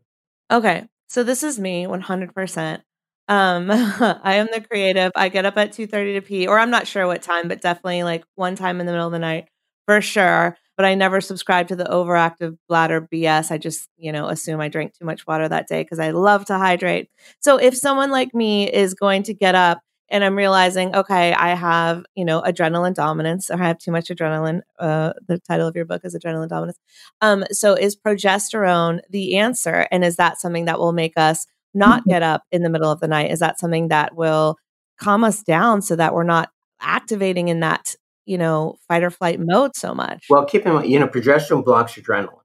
Okay. 0.51 0.87
So 1.09 1.23
this 1.23 1.43
is 1.43 1.59
me 1.59 1.87
100%. 1.87 2.83
Um, 3.27 3.69
I 3.71 4.35
am 4.35 4.47
the 4.53 4.61
creative. 4.61 5.11
I 5.15 5.29
get 5.29 5.45
up 5.45 5.57
at 5.57 5.73
2:30 5.73 6.13
to 6.13 6.21
pee, 6.21 6.47
or 6.47 6.59
I'm 6.59 6.69
not 6.69 6.87
sure 6.87 7.07
what 7.07 7.21
time, 7.21 7.47
but 7.47 7.61
definitely 7.61 8.03
like 8.03 8.23
one 8.35 8.55
time 8.55 8.79
in 8.79 8.85
the 8.85 8.91
middle 8.91 9.07
of 9.07 9.11
the 9.13 9.19
night 9.19 9.45
for 9.85 10.01
sure 10.01 10.57
but 10.77 10.85
I 10.85 10.93
never 10.93 11.21
subscribe 11.21 11.69
to 11.69 11.75
the 11.75 11.85
overactive 11.85 12.55
bladder 12.69 13.01
BS. 13.01 13.49
I 13.49 13.57
just, 13.57 13.89
you 13.97 14.11
know, 14.11 14.27
assume 14.27 14.61
I 14.61 14.67
drank 14.67 14.93
too 14.93 15.05
much 15.05 15.25
water 15.25 15.49
that 15.49 15.67
day 15.67 15.81
because 15.81 15.97
I 15.97 16.11
love 16.11 16.45
to 16.45 16.57
hydrate. 16.59 17.09
So 17.39 17.57
if 17.57 17.75
someone 17.75 18.11
like 18.11 18.31
me 18.35 18.71
is 18.71 18.93
going 18.93 19.23
to 19.23 19.33
get 19.33 19.55
up 19.55 19.79
and 20.09 20.23
I'm 20.23 20.35
realizing, 20.35 20.95
okay, 20.95 21.33
I 21.33 21.55
have, 21.55 22.05
you 22.15 22.23
know, 22.23 22.41
adrenaline 22.41 22.93
dominance 22.93 23.49
or 23.49 23.61
I 23.61 23.67
have 23.67 23.77
too 23.77 23.91
much 23.91 24.07
adrenaline. 24.09 24.61
Uh, 24.79 25.13
the 25.27 25.37
title 25.39 25.67
of 25.67 25.75
your 25.75 25.85
book 25.85 26.01
is 26.03 26.15
Adrenaline 26.15 26.49
Dominance. 26.49 26.79
Um, 27.21 27.43
so 27.51 27.73
is 27.73 27.95
progesterone 27.95 29.01
the 29.09 29.37
answer? 29.37 29.87
And 29.91 30.05
is 30.05 30.15
that 30.15 30.39
something 30.39 30.65
that 30.65 30.79
will 30.79 30.93
make 30.93 31.13
us 31.17 31.45
not 31.73 32.05
get 32.05 32.23
up 32.23 32.43
in 32.51 32.63
the 32.63 32.69
middle 32.69 32.89
of 32.89 32.99
the 32.99 33.07
night? 33.07 33.31
Is 33.31 33.39
that 33.39 33.59
something 33.59 33.89
that 33.89 34.15
will 34.15 34.57
calm 34.99 35.23
us 35.23 35.43
down 35.43 35.81
so 35.81 35.95
that 35.95 36.13
we're 36.13 36.23
not 36.23 36.49
activating 36.79 37.49
in 37.49 37.59
that, 37.59 37.95
you 38.25 38.37
know, 38.37 38.77
fight 38.87 39.03
or 39.03 39.09
flight 39.09 39.39
mode 39.39 39.75
so 39.75 39.93
much? 39.93 40.25
Well, 40.29 40.45
keep 40.45 40.65
in 40.65 40.73
mind, 40.73 40.89
you 40.89 40.99
know, 40.99 41.07
progesterone 41.07 41.65
blocks 41.65 41.93
adrenaline. 41.93 42.39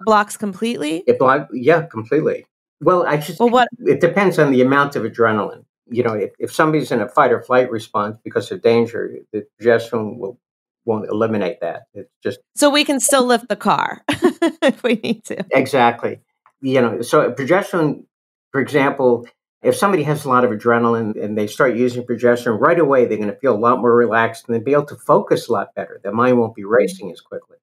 Blocks 0.00 0.36
completely? 0.36 1.04
It 1.06 1.18
block, 1.18 1.48
yeah, 1.52 1.82
completely. 1.82 2.46
Well, 2.80 3.06
I 3.06 3.18
just, 3.18 3.38
Well, 3.38 3.50
what? 3.50 3.68
it 3.80 4.00
depends 4.00 4.38
on 4.38 4.50
the 4.50 4.62
amount 4.62 4.96
of 4.96 5.04
adrenaline. 5.04 5.64
You 5.88 6.02
know, 6.02 6.14
if, 6.14 6.32
if 6.38 6.52
somebody's 6.52 6.90
in 6.90 7.00
a 7.00 7.08
fight 7.08 7.30
or 7.32 7.42
flight 7.42 7.70
response 7.70 8.16
because 8.24 8.50
of 8.50 8.62
danger, 8.62 9.16
the 9.32 9.46
progesterone 9.60 10.18
will 10.18 10.38
won't 10.86 11.08
eliminate 11.08 11.60
that. 11.60 11.84
It's 11.94 12.10
just 12.22 12.38
So 12.54 12.68
we 12.70 12.84
can 12.84 13.00
still 13.00 13.24
lift 13.24 13.48
the 13.48 13.56
car 13.56 14.02
if 14.08 14.82
we 14.82 14.94
need 15.02 15.24
to. 15.24 15.44
exactly. 15.52 16.20
You 16.60 16.80
know, 16.82 17.00
so 17.02 17.30
progesterone, 17.32 18.04
for 18.52 18.60
example, 18.60 19.26
if 19.62 19.74
somebody 19.74 20.02
has 20.02 20.26
a 20.26 20.28
lot 20.28 20.44
of 20.44 20.50
adrenaline 20.50 21.22
and 21.22 21.38
they 21.38 21.46
start 21.46 21.74
using 21.74 22.04
progesterone 22.04 22.60
right 22.60 22.78
away, 22.78 23.06
they're 23.06 23.16
going 23.16 23.30
to 23.30 23.36
feel 23.38 23.54
a 23.54 23.58
lot 23.58 23.78
more 23.80 23.94
relaxed 23.94 24.44
and 24.46 24.54
they'll 24.54 24.62
be 24.62 24.72
able 24.72 24.84
to 24.86 24.96
focus 24.96 25.48
a 25.48 25.52
lot 25.52 25.74
better. 25.74 26.00
Their 26.02 26.12
mind 26.12 26.38
won't 26.38 26.54
be 26.54 26.64
racing 26.64 27.10
as 27.10 27.20
quickly. 27.22 27.56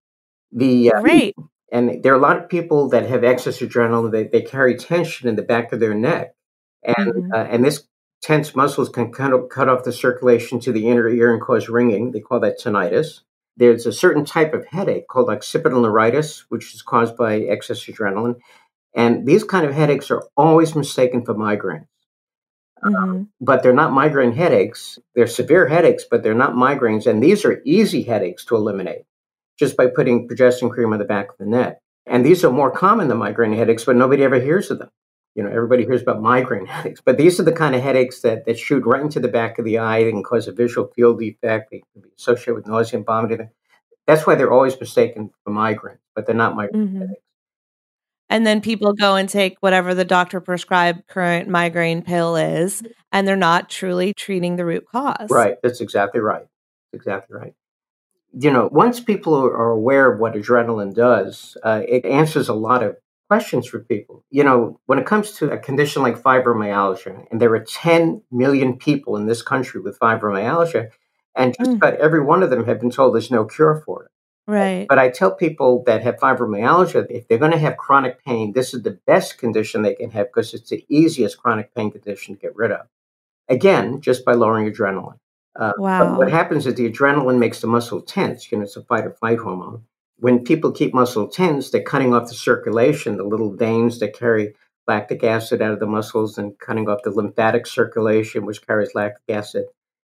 The 0.52 0.92
uh, 0.94 1.02
Great. 1.02 1.36
and 1.72 2.02
there 2.02 2.14
are 2.14 2.18
a 2.18 2.22
lot 2.22 2.38
of 2.38 2.50
people 2.50 2.90
that 2.90 3.08
have 3.08 3.24
excess 3.24 3.60
adrenaline. 3.60 4.12
They, 4.12 4.24
they 4.24 4.42
carry 4.42 4.76
tension 4.76 5.28
in 5.30 5.36
the 5.36 5.44
back 5.44 5.74
of 5.74 5.80
their 5.80 5.94
neck, 5.94 6.34
and 6.84 7.14
Mhm. 7.14 7.34
uh, 7.34 7.48
and 7.50 7.64
this 7.64 7.84
tense 8.22 8.56
muscles 8.56 8.90
can 8.90 9.12
kind 9.12 9.34
of 9.34 9.50
cut 9.50 9.70
off 9.70 9.84
the 9.84 9.92
circulation 9.92 10.60
to 10.62 10.72
the 10.72 10.88
inner 10.88 11.10
ear 11.10 11.34
and 11.34 11.42
cause 11.42 11.70
ringing. 11.70 12.12
They 12.12 12.20
call 12.20 12.40
that 12.42 12.60
tinnitus. 12.60 13.22
There's 13.58 13.86
a 13.86 13.92
certain 13.94 14.26
type 14.26 14.54
of 14.54 14.66
headache 14.66 15.08
called 15.08 15.30
occipital 15.30 15.82
neuritis, 15.82 16.46
which 16.50 16.74
is 16.74 16.82
caused 16.82 17.18
by 17.18 17.40
excess 17.42 17.84
adrenaline, 17.86 18.40
and 18.96 19.26
these 19.26 19.44
kind 19.44 19.66
of 19.66 19.74
headaches 19.74 20.12
are 20.12 20.24
always 20.38 20.76
mistaken 20.76 21.24
for 21.26 21.34
migraine. 21.34 21.88
Mhm. 22.84 23.28
But 23.40 23.62
they're 23.62 23.74
not 23.74 23.94
migraine 23.94 24.32
headaches. 24.32 24.98
They're 25.16 25.28
severe 25.28 25.68
headaches, 25.68 26.06
but 26.10 26.24
they're 26.24 26.34
not 26.34 26.54
migraines. 26.56 27.06
And 27.06 27.22
these 27.22 27.46
are 27.46 27.62
easy 27.66 28.04
headaches 28.04 28.44
to 28.46 28.56
eliminate 28.56 29.04
just 29.60 29.78
by 29.78 29.88
putting 29.88 30.28
progesterone 30.28 30.72
cream 30.72 30.92
on 30.92 31.00
the 31.00 31.06
back 31.06 31.30
of 31.30 31.38
the 31.38 31.46
neck. 31.46 31.78
And 32.08 32.26
these 32.26 32.44
are 32.44 32.52
more 32.52 32.72
common 32.72 33.08
than 33.08 33.20
migraine 33.20 33.54
headaches, 33.54 33.86
but 33.86 33.96
nobody 33.96 34.24
ever 34.24 34.40
hears 34.40 34.72
of 34.72 34.80
them. 34.80 34.90
You 35.36 35.44
know, 35.44 35.50
everybody 35.50 35.86
hears 35.86 36.02
about 36.02 36.22
migraine 36.22 36.66
headaches, 36.68 37.02
but 37.04 37.18
these 37.18 37.40
are 37.40 37.44
the 37.44 37.52
kind 37.52 37.76
of 37.76 37.82
headaches 37.82 38.22
that, 38.22 38.46
that 38.46 38.60
shoot 38.60 38.86
right 38.86 39.02
into 39.02 39.20
the 39.20 39.28
back 39.28 39.60
of 39.60 39.66
the 39.66 39.78
eye 39.78 40.00
and 40.00 40.24
cause 40.26 40.48
a 40.48 40.52
visual 40.52 40.88
field 40.96 41.20
defect. 41.20 41.72
They 41.72 41.84
can 41.94 42.02
be 42.02 42.10
associated 42.18 42.56
with 42.56 42.68
nausea 42.68 42.98
and 42.98 43.06
vomiting. 43.06 43.50
That's 44.08 44.28
why 44.28 44.36
they're 44.36 44.52
always 44.52 44.80
mistaken 44.80 45.32
for 45.44 45.52
migraine, 45.52 46.00
but 46.16 46.26
they're 46.26 46.36
not 46.36 46.56
migraine 46.56 46.88
Mhm. 46.88 47.00
headaches. 47.00 47.22
And 48.30 48.48
then 48.48 48.62
people 48.62 48.94
go 48.94 49.16
and 49.16 49.28
take 49.28 49.58
whatever 49.60 49.94
the 49.94 50.06
doctor 50.06 50.40
prescribed 50.40 51.06
current 51.08 51.50
migraine 51.50 52.02
pill 52.02 52.38
is, 52.38 52.82
and 53.12 53.28
they're 53.28 53.36
not 53.36 53.70
truly 53.70 54.14
treating 54.14 54.56
the 54.56 54.64
root 54.66 54.86
cause. 54.90 55.30
Right. 55.30 55.58
That's 55.62 55.82
exactly 55.82 56.22
right. 56.22 56.46
That's 56.92 57.02
exactly 57.02 57.38
right. 57.38 57.54
You 58.34 58.50
know, 58.52 58.70
once 58.72 59.02
people 59.02 59.36
are 59.36 59.54
are 59.54 59.72
aware 59.72 60.10
of 60.12 60.20
what 60.20 60.34
adrenaline 60.34 60.94
does, 60.96 61.58
uh, 61.64 61.82
it 61.86 62.06
answers 62.06 62.48
a 62.48 62.54
lot 62.54 62.84
of 62.84 62.96
questions 63.32 63.66
for 63.66 63.80
people. 63.80 64.26
You 64.30 64.44
know, 64.44 64.78
when 64.88 65.00
it 65.00 65.06
comes 65.06 65.32
to 65.38 65.50
a 65.52 65.58
condition 65.58 66.02
like 66.02 66.22
fibromyalgia, 66.22 67.28
and 67.32 67.40
there 67.40 67.54
are 67.54 67.64
10 67.64 68.22
million 68.30 68.78
people 68.78 69.16
in 69.16 69.26
this 69.26 69.42
country 69.42 69.80
with 69.80 69.98
fibromyalgia, 69.98 70.90
and 71.34 71.56
just 71.58 71.72
Mm. 71.72 71.78
about 71.78 71.94
every 72.06 72.20
one 72.20 72.44
of 72.44 72.50
them 72.50 72.66
have 72.66 72.82
been 72.82 72.92
told 72.92 73.16
there's 73.16 73.32
no 73.32 73.46
cure 73.46 73.82
for 73.86 74.04
it. 74.04 74.12
Right. 74.52 74.86
But 74.90 75.00
I 75.00 75.08
tell 75.10 75.32
people 75.34 75.82
that 75.86 76.02
have 76.04 76.18
fibromyalgia, 76.18 77.08
if 77.10 77.26
they're 77.30 77.38
going 77.46 77.54
to 77.54 77.66
have 77.68 77.78
chronic 77.78 78.22
pain, 78.26 78.52
this 78.52 78.74
is 78.74 78.82
the 78.84 79.00
best 79.08 79.38
condition 79.38 79.82
they 79.82 79.96
can 79.96 80.12
have 80.12 80.28
because 80.28 80.54
it's 80.54 80.70
the 80.70 80.84
easiest 80.90 81.38
chronic 81.42 81.74
pain 81.74 81.90
condition 81.90 82.36
to 82.36 82.42
get 82.42 82.54
rid 82.58 82.72
of. 82.74 82.86
Again, 83.48 84.02
just 84.02 84.26
by 84.26 84.34
lowering 84.34 84.70
adrenaline. 84.70 85.20
Uh, 85.58 85.72
Wow. 85.78 86.18
what 86.18 86.30
happens 86.30 86.68
is 86.68 86.76
the 86.76 86.90
adrenaline 86.92 87.40
makes 87.40 87.62
the 87.62 87.68
muscle 87.68 88.02
tense. 88.02 88.52
You 88.52 88.58
know, 88.58 88.66
it's 88.66 88.76
a 88.76 88.84
fight 88.84 89.06
or 89.06 89.12
flight 89.12 89.40
hormone. 89.40 89.84
When 90.22 90.44
people 90.44 90.72
keep 90.72 90.94
muscle 90.94 91.28
tense, 91.28 91.72
they're 91.72 91.82
cutting 91.82 92.14
off 92.14 92.30
the 92.30 92.36
circulation, 92.36 93.18
the 93.18 93.24
little 93.24 93.56
veins 93.56 93.98
that 94.00 94.14
carry 94.14 94.54
lactic 94.88 95.24
acid 95.24 95.64
out 95.64 95.74
of 95.74 95.80
the 95.80 95.88
muscles 95.88 96.38
and 96.38 96.58
cutting 96.60 96.88
off 96.88 97.00
the 97.04 97.10
lymphatic 97.10 97.66
circulation, 97.66 98.46
which 98.46 98.66
carries 98.66 98.94
lactic 98.94 99.24
acid 99.36 99.66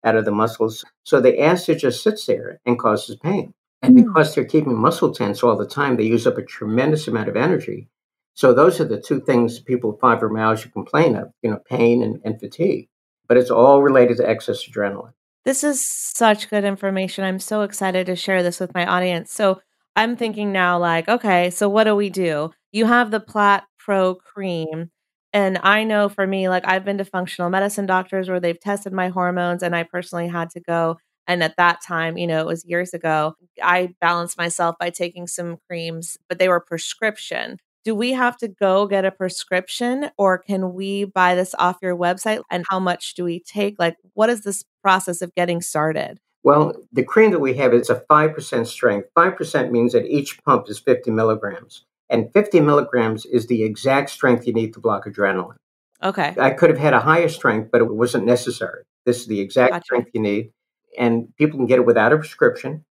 out 0.03 0.16
of 0.16 0.26
the 0.26 0.32
muscles. 0.32 0.84
So 1.03 1.22
the 1.22 1.39
acid 1.39 1.78
just 1.78 2.01
sits 2.01 2.26
there 2.26 2.60
and 2.66 2.80
causes 2.80 3.18
pain. 3.18 3.53
And 3.84 3.95
Mm. 3.95 4.05
because 4.05 4.34
they're 4.34 4.45
keeping 4.45 4.76
muscle 4.76 5.14
tense 5.14 5.43
all 5.43 5.55
the 5.55 5.68
time, 5.68 5.95
they 5.95 6.03
use 6.05 6.26
up 6.26 6.39
a 6.39 6.43
tremendous 6.43 7.07
amount 7.07 7.30
of 7.30 7.38
energy. 7.38 7.88
So 8.34 8.51
those 8.51 8.82
are 8.82 8.86
the 8.86 8.99
two 8.99 9.20
things 9.20 9.60
people 9.60 9.91
with 9.91 10.01
fibromyalgia 10.01 10.74
complain 10.74 11.16
of, 11.18 11.32
you 11.43 11.51
know, 11.51 11.60
pain 11.70 12.01
and, 12.01 12.20
and 12.26 12.39
fatigue. 12.39 12.88
But 13.28 13.38
it's 13.38 13.51
all 13.51 13.84
related 13.84 14.18
to 14.18 14.28
excess 14.28 14.68
adrenaline. 14.68 15.14
This 15.45 15.64
is 15.64 15.86
such 15.86 16.49
good 16.49 16.64
information. 16.64 17.24
I'm 17.24 17.39
so 17.39 17.62
excited 17.62 18.07
to 18.07 18.16
share 18.16 18.41
this 18.41 18.60
with 18.60 18.74
my 18.74 18.86
audience. 18.88 19.32
So 19.32 19.62
I'm 20.00 20.16
thinking 20.16 20.54
now, 20.54 20.80
like, 20.80 21.10
okay, 21.10 21.50
so 21.50 21.68
what 21.68 21.84
do 21.84 21.93
we 21.93 22.10
do? 22.10 22.52
You 22.72 22.86
have 22.86 23.12
the 23.12 23.20
Platt 23.20 23.66
Pro 23.78 24.16
cream. 24.16 24.91
And 25.34 25.60
I 25.62 25.84
know 25.84 26.08
for 26.08 26.26
me, 26.26 26.47
like, 26.47 26.64
I've 26.66 26.86
been 26.86 27.00
to 27.00 27.04
functional 27.04 27.50
medicine 27.50 27.86
doctors 27.86 28.30
where 28.30 28.39
they've 28.39 28.58
tested 28.58 28.93
my 28.93 29.10
hormones, 29.10 29.62
and 29.62 29.76
I 29.76 29.84
personally 29.84 30.30
had 30.30 30.52
to 30.52 30.62
go. 30.62 31.00
And 31.28 31.43
at 31.43 31.58
that 31.58 31.82
time, 31.86 32.18
you 32.18 32.28
know, 32.28 32.39
it 32.39 32.47
was 32.47 32.64
years 32.64 32.93
ago, 32.93 33.34
I 33.62 33.93
balanced 34.00 34.38
myself 34.38 34.78
by 34.80 34.89
taking 34.89 35.28
some 35.28 35.58
creams, 35.68 36.18
but 36.30 36.39
they 36.39 36.47
were 36.47 36.62
prescription. 36.62 37.58
Do 37.84 37.93
we 37.93 38.14
have 38.14 38.38
to 38.38 38.47
go 38.47 38.88
get 38.88 39.04
a 39.04 39.12
prescription 39.12 40.12
or 40.18 40.38
can 40.38 40.74
we 40.74 41.04
buy 41.04 41.36
this 41.36 41.54
off 41.60 41.78
your 41.82 41.97
website? 41.97 42.41
And 42.50 42.64
how 42.70 42.80
much 42.80 43.16
do 43.16 43.26
we 43.26 43.41
take? 43.41 43.76
Like, 43.78 43.97
what 44.14 44.30
is 44.30 44.43
this 44.43 44.64
process 44.82 45.22
of 45.22 45.36
getting 45.36 45.62
started? 45.62 46.20
Well, 46.43 46.73
the 46.91 47.03
cream 47.03 47.31
that 47.31 47.39
we 47.39 47.55
have 47.55 47.73
is 47.73 47.89
a 47.89 48.03
5% 48.09 48.67
strength. 48.67 49.09
5% 49.15 49.71
means 49.71 49.93
that 49.93 50.05
each 50.05 50.41
pump 50.43 50.69
is 50.69 50.79
50 50.79 51.11
milligrams. 51.11 51.85
And 52.09 52.31
50 52.33 52.61
milligrams 52.61 53.25
is 53.25 53.47
the 53.47 53.63
exact 53.63 54.09
strength 54.09 54.47
you 54.47 54.53
need 54.53 54.73
to 54.73 54.79
block 54.79 55.05
adrenaline. 55.05 55.57
Okay. 56.01 56.33
I 56.39 56.51
could 56.51 56.69
have 56.69 56.79
had 56.79 56.93
a 56.93 57.01
higher 57.01 57.29
strength, 57.29 57.69
but 57.71 57.81
it 57.81 57.93
wasn't 57.93 58.25
necessary. 58.25 58.83
This 59.05 59.19
is 59.19 59.27
the 59.27 59.41
exact 59.41 59.71
Gotcha. 59.73 59.83
strength 59.83 60.11
you 60.13 60.21
need. 60.21 60.51
And 60.97 61.35
people 61.35 61.59
can 61.59 61.67
get 61.67 61.79
it 61.79 61.85
without 61.85 62.13
a 62.13 62.17
prescription, 62.17 62.85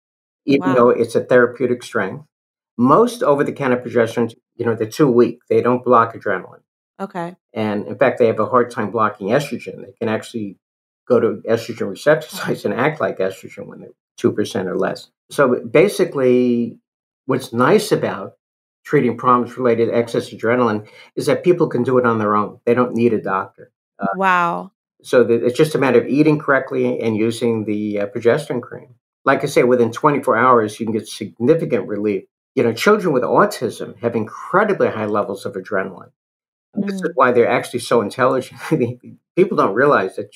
even 0.45 0.69
Wow. 0.69 0.75
though 0.75 0.89
it's 0.89 1.15
a 1.15 1.23
therapeutic 1.23 1.83
strength. 1.83 2.25
Most 2.77 3.23
over 3.23 3.43
the 3.43 3.53
counter 3.53 3.77
progesterones, 3.77 4.35
you 4.55 4.65
know, 4.65 4.75
they're 4.75 4.87
too 4.87 5.09
weak. 5.09 5.39
They 5.49 5.61
don't 5.61 5.83
block 5.83 6.13
adrenaline. 6.13 6.61
Okay. 6.99 7.35
And 7.53 7.87
in 7.87 7.95
fact, 7.97 8.19
they 8.19 8.27
have 8.27 8.39
a 8.39 8.45
hard 8.47 8.71
time 8.71 8.91
blocking 8.91 9.27
estrogen. 9.27 9.85
They 9.85 9.93
can 9.99 10.09
actually 10.09 10.57
go 11.07 11.19
to 11.19 11.41
estrogen 11.49 11.89
receptor 11.89 12.27
sites 12.29 12.65
and 12.65 12.73
act 12.73 12.99
like 13.01 13.17
estrogen 13.19 13.67
when 13.67 13.81
they're 13.81 13.89
2% 14.19 14.65
or 14.65 14.77
less. 14.77 15.09
So 15.29 15.59
basically, 15.65 16.79
what's 17.25 17.53
nice 17.53 17.91
about 17.91 18.33
treating 18.83 19.17
problems 19.17 19.57
related 19.57 19.87
to 19.87 19.95
excess 19.95 20.29
adrenaline 20.29 20.87
is 21.15 21.25
that 21.25 21.43
people 21.43 21.67
can 21.67 21.83
do 21.83 21.97
it 21.97 22.05
on 22.05 22.19
their 22.19 22.35
own. 22.35 22.59
They 22.65 22.73
don't 22.75 22.93
need 22.93 23.13
a 23.13 23.21
doctor. 23.21 23.71
Uh, 23.97 24.07
wow. 24.15 24.71
So 25.01 25.21
it's 25.21 25.57
just 25.57 25.75
a 25.75 25.79
matter 25.79 25.99
of 25.99 26.07
eating 26.07 26.39
correctly 26.39 26.99
and 26.99 27.15
using 27.17 27.65
the 27.65 28.01
uh, 28.01 28.05
progesterone 28.07 28.61
cream. 28.61 28.95
Like 29.23 29.43
I 29.43 29.47
say, 29.47 29.63
within 29.63 29.91
24 29.91 30.37
hours, 30.37 30.79
you 30.79 30.85
can 30.85 30.93
get 30.93 31.07
significant 31.07 31.87
relief. 31.87 32.25
You 32.53 32.63
know, 32.63 32.73
children 32.73 33.13
with 33.13 33.23
autism 33.23 33.97
have 33.99 34.15
incredibly 34.15 34.87
high 34.89 35.05
levels 35.07 35.45
of 35.45 35.53
adrenaline. 35.53 36.11
This 36.75 36.95
is 36.95 37.01
Mm. 37.01 37.11
why 37.15 37.31
they're 37.31 37.49
actually 37.49 37.79
so 37.79 38.01
intelligent. 38.01 38.59
People 39.35 39.57
don't 39.57 39.73
realize 39.73 40.15
that 40.17 40.29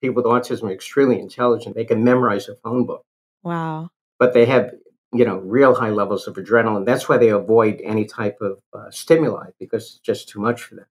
people 0.00 0.22
with 0.22 0.24
autism 0.26 0.64
are 0.64 0.72
extremely 0.72 1.18
intelligent. 1.20 1.74
They 1.74 1.84
can 1.84 2.04
memorize 2.04 2.48
a 2.48 2.54
phone 2.56 2.86
book, 2.86 3.04
Wow. 3.42 3.90
but 4.18 4.32
they 4.34 4.46
have, 4.46 4.72
you 5.12 5.24
know, 5.24 5.38
real 5.38 5.74
high 5.74 5.90
levels 5.90 6.26
of 6.26 6.34
adrenaline. 6.36 6.84
That's 6.86 7.08
why 7.08 7.16
they 7.18 7.28
avoid 7.30 7.80
any 7.84 8.04
type 8.04 8.38
of 8.40 8.58
uh, 8.72 8.90
stimuli 8.90 9.50
because 9.58 9.84
it's 9.84 9.98
just 10.00 10.28
too 10.28 10.40
much 10.40 10.62
for 10.62 10.74
them. 10.76 10.86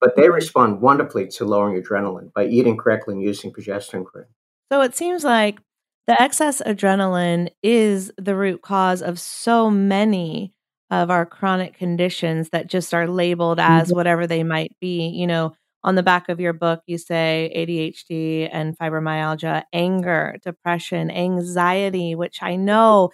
But 0.00 0.14
they 0.16 0.28
respond 0.28 0.82
wonderfully 0.82 1.26
to 1.28 1.44
lowering 1.46 1.82
adrenaline 1.82 2.32
by 2.34 2.44
eating 2.46 2.76
correctly 2.76 3.14
and 3.14 3.22
using 3.22 3.52
progesterone 3.52 4.04
cream. 4.04 4.26
So 4.70 4.82
it 4.82 4.94
seems 4.94 5.24
like 5.24 5.58
the 6.06 6.20
excess 6.20 6.60
adrenaline 6.64 7.48
is 7.62 8.12
the 8.18 8.36
root 8.36 8.62
cause 8.62 9.00
of 9.02 9.18
so 9.18 9.70
many 9.70 10.52
of 10.90 11.10
our 11.10 11.26
chronic 11.26 11.74
conditions 11.78 12.50
that 12.50 12.68
just 12.68 12.94
are 12.94 13.08
labeled 13.08 13.58
as 13.58 13.92
whatever 13.92 14.26
they 14.26 14.44
might 14.44 14.72
be. 14.80 15.08
You 15.08 15.26
know, 15.26 15.54
on 15.86 15.94
the 15.94 16.02
back 16.02 16.28
of 16.28 16.40
your 16.40 16.52
book, 16.52 16.82
you 16.86 16.98
say 16.98 17.50
ADHD 17.56 18.50
and 18.52 18.76
fibromyalgia, 18.76 19.62
anger, 19.72 20.36
depression, 20.42 21.10
anxiety, 21.10 22.14
which 22.16 22.42
I 22.42 22.56
know 22.56 23.10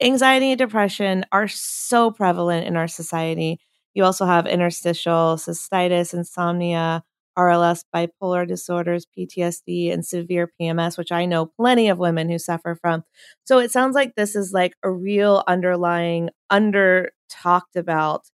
anxiety 0.00 0.52
and 0.52 0.58
depression 0.58 1.26
are 1.32 1.48
so 1.48 2.12
prevalent 2.12 2.66
in 2.66 2.76
our 2.76 2.88
society. 2.88 3.58
You 3.94 4.04
also 4.04 4.24
have 4.24 4.46
interstitial 4.46 5.36
cystitis, 5.36 6.14
insomnia, 6.14 7.02
RLS, 7.36 7.84
bipolar 7.94 8.46
disorders, 8.46 9.06
PTSD, 9.18 9.92
and 9.92 10.06
severe 10.06 10.52
PMS, 10.60 10.96
which 10.96 11.10
I 11.10 11.26
know 11.26 11.46
plenty 11.46 11.88
of 11.88 11.98
women 11.98 12.28
who 12.28 12.38
suffer 12.38 12.76
from. 12.80 13.04
So 13.44 13.58
it 13.58 13.72
sounds 13.72 13.94
like 13.96 14.14
this 14.14 14.36
is 14.36 14.52
like 14.52 14.74
a 14.84 14.90
real 14.90 15.42
underlying, 15.48 16.30
under 16.50 17.10
talked 17.28 17.74
about 17.74 18.26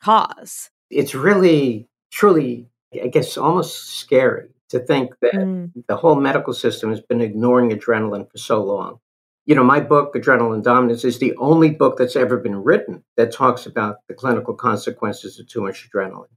cause. 0.00 0.70
It's 0.90 1.14
really 1.14 1.88
truly, 2.12 2.68
I 3.02 3.08
guess, 3.08 3.36
almost 3.36 3.98
scary 3.98 4.48
to 4.70 4.80
think 4.80 5.14
that 5.20 5.34
mm. 5.34 5.70
the 5.88 5.96
whole 5.96 6.16
medical 6.16 6.52
system 6.52 6.90
has 6.90 7.00
been 7.00 7.20
ignoring 7.20 7.70
adrenaline 7.70 8.30
for 8.30 8.38
so 8.38 8.62
long. 8.62 8.98
You 9.46 9.54
know, 9.54 9.64
my 9.64 9.80
book, 9.80 10.14
Adrenaline 10.14 10.62
Dominance, 10.62 11.04
is 11.04 11.18
the 11.18 11.36
only 11.36 11.70
book 11.70 11.98
that's 11.98 12.16
ever 12.16 12.38
been 12.38 12.56
written 12.56 13.04
that 13.16 13.30
talks 13.30 13.66
about 13.66 13.96
the 14.08 14.14
clinical 14.14 14.54
consequences 14.54 15.38
of 15.38 15.46
too 15.46 15.60
much 15.60 15.88
adrenaline. 15.88 16.28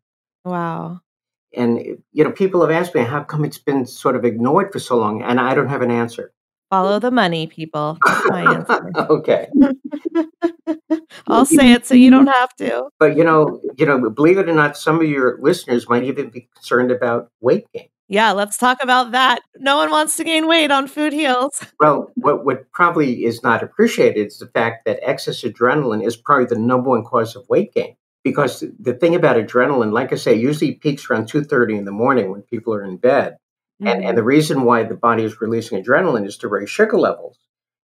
Wow. 0.43 1.01
And, 1.55 1.79
you 2.11 2.23
know, 2.23 2.31
people 2.31 2.61
have 2.61 2.71
asked 2.71 2.93
me, 2.93 3.01
how 3.01 3.23
come 3.23 3.45
it's 3.45 3.57
been 3.57 3.85
sort 3.85 4.17
of 4.17 4.25
ignored 4.25 4.73
for 4.73 4.79
so 4.79 4.97
long? 4.97 5.21
And 5.21 5.39
I 5.39 5.55
don't 5.55 5.69
have 5.69 5.81
an 5.81 5.91
answer. 5.91 6.33
Follow 6.69 6.99
the 6.99 7.11
money, 7.11 7.47
people. 7.47 7.97
my 8.27 8.41
answer. 8.55 8.91
okay. 8.97 9.47
I'll 11.27 11.45
say 11.45 11.71
it 11.71 11.85
so 11.85 11.95
you 11.95 12.09
don't 12.09 12.27
have 12.27 12.55
to. 12.55 12.89
But 12.99 13.17
you 13.17 13.23
know, 13.23 13.61
you 13.77 13.85
know, 13.85 14.09
believe 14.09 14.37
it 14.37 14.49
or 14.49 14.53
not, 14.53 14.77
some 14.77 15.01
of 15.01 15.07
your 15.07 15.37
listeners 15.41 15.89
might 15.89 16.03
even 16.03 16.29
be 16.29 16.49
concerned 16.55 16.91
about 16.91 17.29
weight 17.41 17.65
gain. 17.73 17.89
Yeah, 18.09 18.31
let's 18.31 18.57
talk 18.57 18.77
about 18.81 19.11
that. 19.11 19.41
No 19.57 19.77
one 19.77 19.91
wants 19.91 20.15
to 20.15 20.23
gain 20.23 20.47
weight 20.47 20.71
on 20.71 20.87
food 20.87 21.13
heals. 21.13 21.61
Well, 21.79 22.11
what, 22.15 22.43
what 22.43 22.71
probably 22.71 23.25
is 23.25 23.43
not 23.43 23.61
appreciated 23.61 24.27
is 24.27 24.39
the 24.39 24.47
fact 24.47 24.85
that 24.85 24.99
excess 25.03 25.43
adrenaline 25.43 26.03
is 26.03 26.17
probably 26.17 26.45
the 26.45 26.57
number 26.57 26.89
one 26.89 27.03
cause 27.03 27.35
of 27.35 27.47
weight 27.49 27.73
gain. 27.73 27.95
Because 28.23 28.63
the 28.79 28.93
thing 28.93 29.13
about 29.13 29.35
adrenaline, 29.35 29.91
like 29.91 30.11
I 30.11 30.15
say, 30.15 30.33
usually 30.33 30.73
peaks 30.73 31.09
around 31.09 31.29
2.30 31.29 31.77
in 31.77 31.85
the 31.85 31.91
morning 31.91 32.31
when 32.31 32.41
people 32.41 32.73
are 32.73 32.83
in 32.83 32.97
bed. 32.97 33.37
Mm-hmm. 33.81 33.87
And, 33.87 34.05
and 34.05 34.17
the 34.17 34.23
reason 34.23 34.63
why 34.63 34.83
the 34.83 34.95
body 34.95 35.23
is 35.23 35.39
releasing 35.39 35.83
adrenaline 35.83 36.25
is 36.25 36.37
to 36.37 36.47
raise 36.47 36.69
sugar 36.69 36.97
levels. 36.97 37.37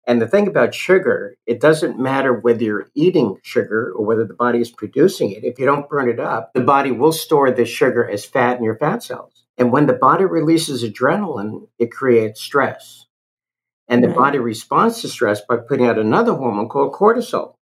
And 0.09 0.22
the 0.22 0.26
thing 0.26 0.48
about 0.48 0.74
sugar, 0.74 1.36
it 1.44 1.61
doesn't 1.61 2.00
matter 2.00 2.32
whether 2.32 2.64
you're 2.64 2.90
eating 2.94 3.36
sugar 3.42 3.92
or 3.94 4.06
whether 4.06 4.24
the 4.24 4.32
body 4.32 4.59
is 4.59 4.70
producing 4.70 5.32
it. 5.32 5.44
If 5.44 5.59
you 5.59 5.66
don't 5.66 5.88
burn 5.88 6.09
it 6.09 6.18
up, 6.18 6.50
the 6.54 6.62
body 6.62 6.90
will 6.90 7.12
store 7.12 7.50
the 7.50 7.66
sugar 7.66 8.09
as 8.09 8.24
fat 8.24 8.56
in 8.56 8.64
your 8.64 8.78
fat 8.78 9.02
cells. 9.02 9.44
And 9.59 9.70
when 9.70 9.84
the 9.84 9.92
body 9.92 10.24
releases 10.24 10.82
adrenaline, 10.82 11.68
it 11.78 11.92
creates 11.92 12.40
stress. 12.40 13.04
And 13.86 14.02
the 14.02 14.09
right. 14.09 14.16
body 14.16 14.38
responds 14.38 15.02
to 15.02 15.09
stress 15.09 15.42
by 15.42 15.59
putting 15.59 15.84
out 15.84 15.98
another 15.98 16.32
hormone 16.32 16.70
called 16.70 16.94
cortisol. 16.94 17.56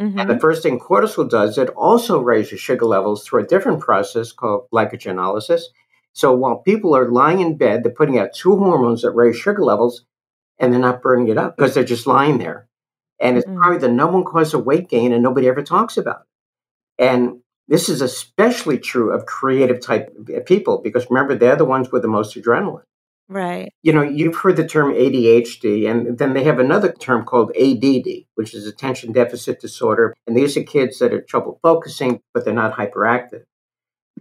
Mm-hmm. 0.00 0.18
And 0.18 0.28
the 0.28 0.40
first 0.40 0.64
thing 0.64 0.80
cortisol 0.80 1.30
does, 1.30 1.58
it 1.58 1.68
also 1.70 2.18
raises 2.20 2.58
sugar 2.58 2.86
levels 2.86 3.24
through 3.24 3.44
a 3.44 3.46
different 3.46 3.80
process 3.80 4.32
called 4.32 4.66
glycogenolysis. 4.74 5.62
So 6.12 6.34
while 6.34 6.56
people 6.56 6.96
are 6.96 7.08
lying 7.08 7.38
in 7.38 7.56
bed, 7.56 7.84
they're 7.84 7.92
putting 7.92 8.18
out 8.18 8.34
two 8.34 8.56
hormones 8.56 9.02
that 9.02 9.12
raise 9.12 9.36
sugar 9.36 9.62
levels 9.62 10.04
and 10.58 10.72
they're 10.72 10.80
not 10.80 11.02
burning 11.02 11.28
it 11.28 11.38
up 11.38 11.56
because 11.56 11.74
they're 11.74 11.84
just 11.84 12.06
lying 12.06 12.38
there. 12.38 12.68
And 13.20 13.36
it's 13.36 13.46
mm-hmm. 13.46 13.58
probably 13.58 13.78
the 13.78 13.88
number 13.88 14.14
one 14.14 14.24
cause 14.24 14.54
of 14.54 14.64
weight 14.64 14.88
gain 14.88 15.12
and 15.12 15.22
nobody 15.22 15.48
ever 15.48 15.62
talks 15.62 15.96
about 15.96 16.22
it. 16.98 17.04
And 17.04 17.40
this 17.68 17.88
is 17.88 18.00
especially 18.00 18.78
true 18.78 19.12
of 19.12 19.26
creative 19.26 19.80
type 19.80 20.16
people 20.46 20.80
because 20.82 21.06
remember, 21.10 21.34
they're 21.34 21.56
the 21.56 21.64
ones 21.64 21.92
with 21.92 22.02
the 22.02 22.08
most 22.08 22.36
adrenaline. 22.36 22.82
Right. 23.28 23.74
You 23.82 23.92
know, 23.92 24.02
you've 24.02 24.36
heard 24.36 24.56
the 24.56 24.66
term 24.66 24.94
ADHD, 24.94 25.88
and 25.88 26.16
then 26.16 26.32
they 26.32 26.44
have 26.44 26.58
another 26.58 26.90
term 26.90 27.26
called 27.26 27.52
ADD, 27.60 28.24
which 28.36 28.54
is 28.54 28.66
attention 28.66 29.12
deficit 29.12 29.60
disorder. 29.60 30.14
And 30.26 30.34
these 30.34 30.56
are 30.56 30.62
kids 30.62 30.98
that 30.98 31.12
have 31.12 31.26
trouble 31.26 31.60
focusing, 31.62 32.22
but 32.32 32.46
they're 32.46 32.54
not 32.54 32.74
hyperactive. 32.74 33.42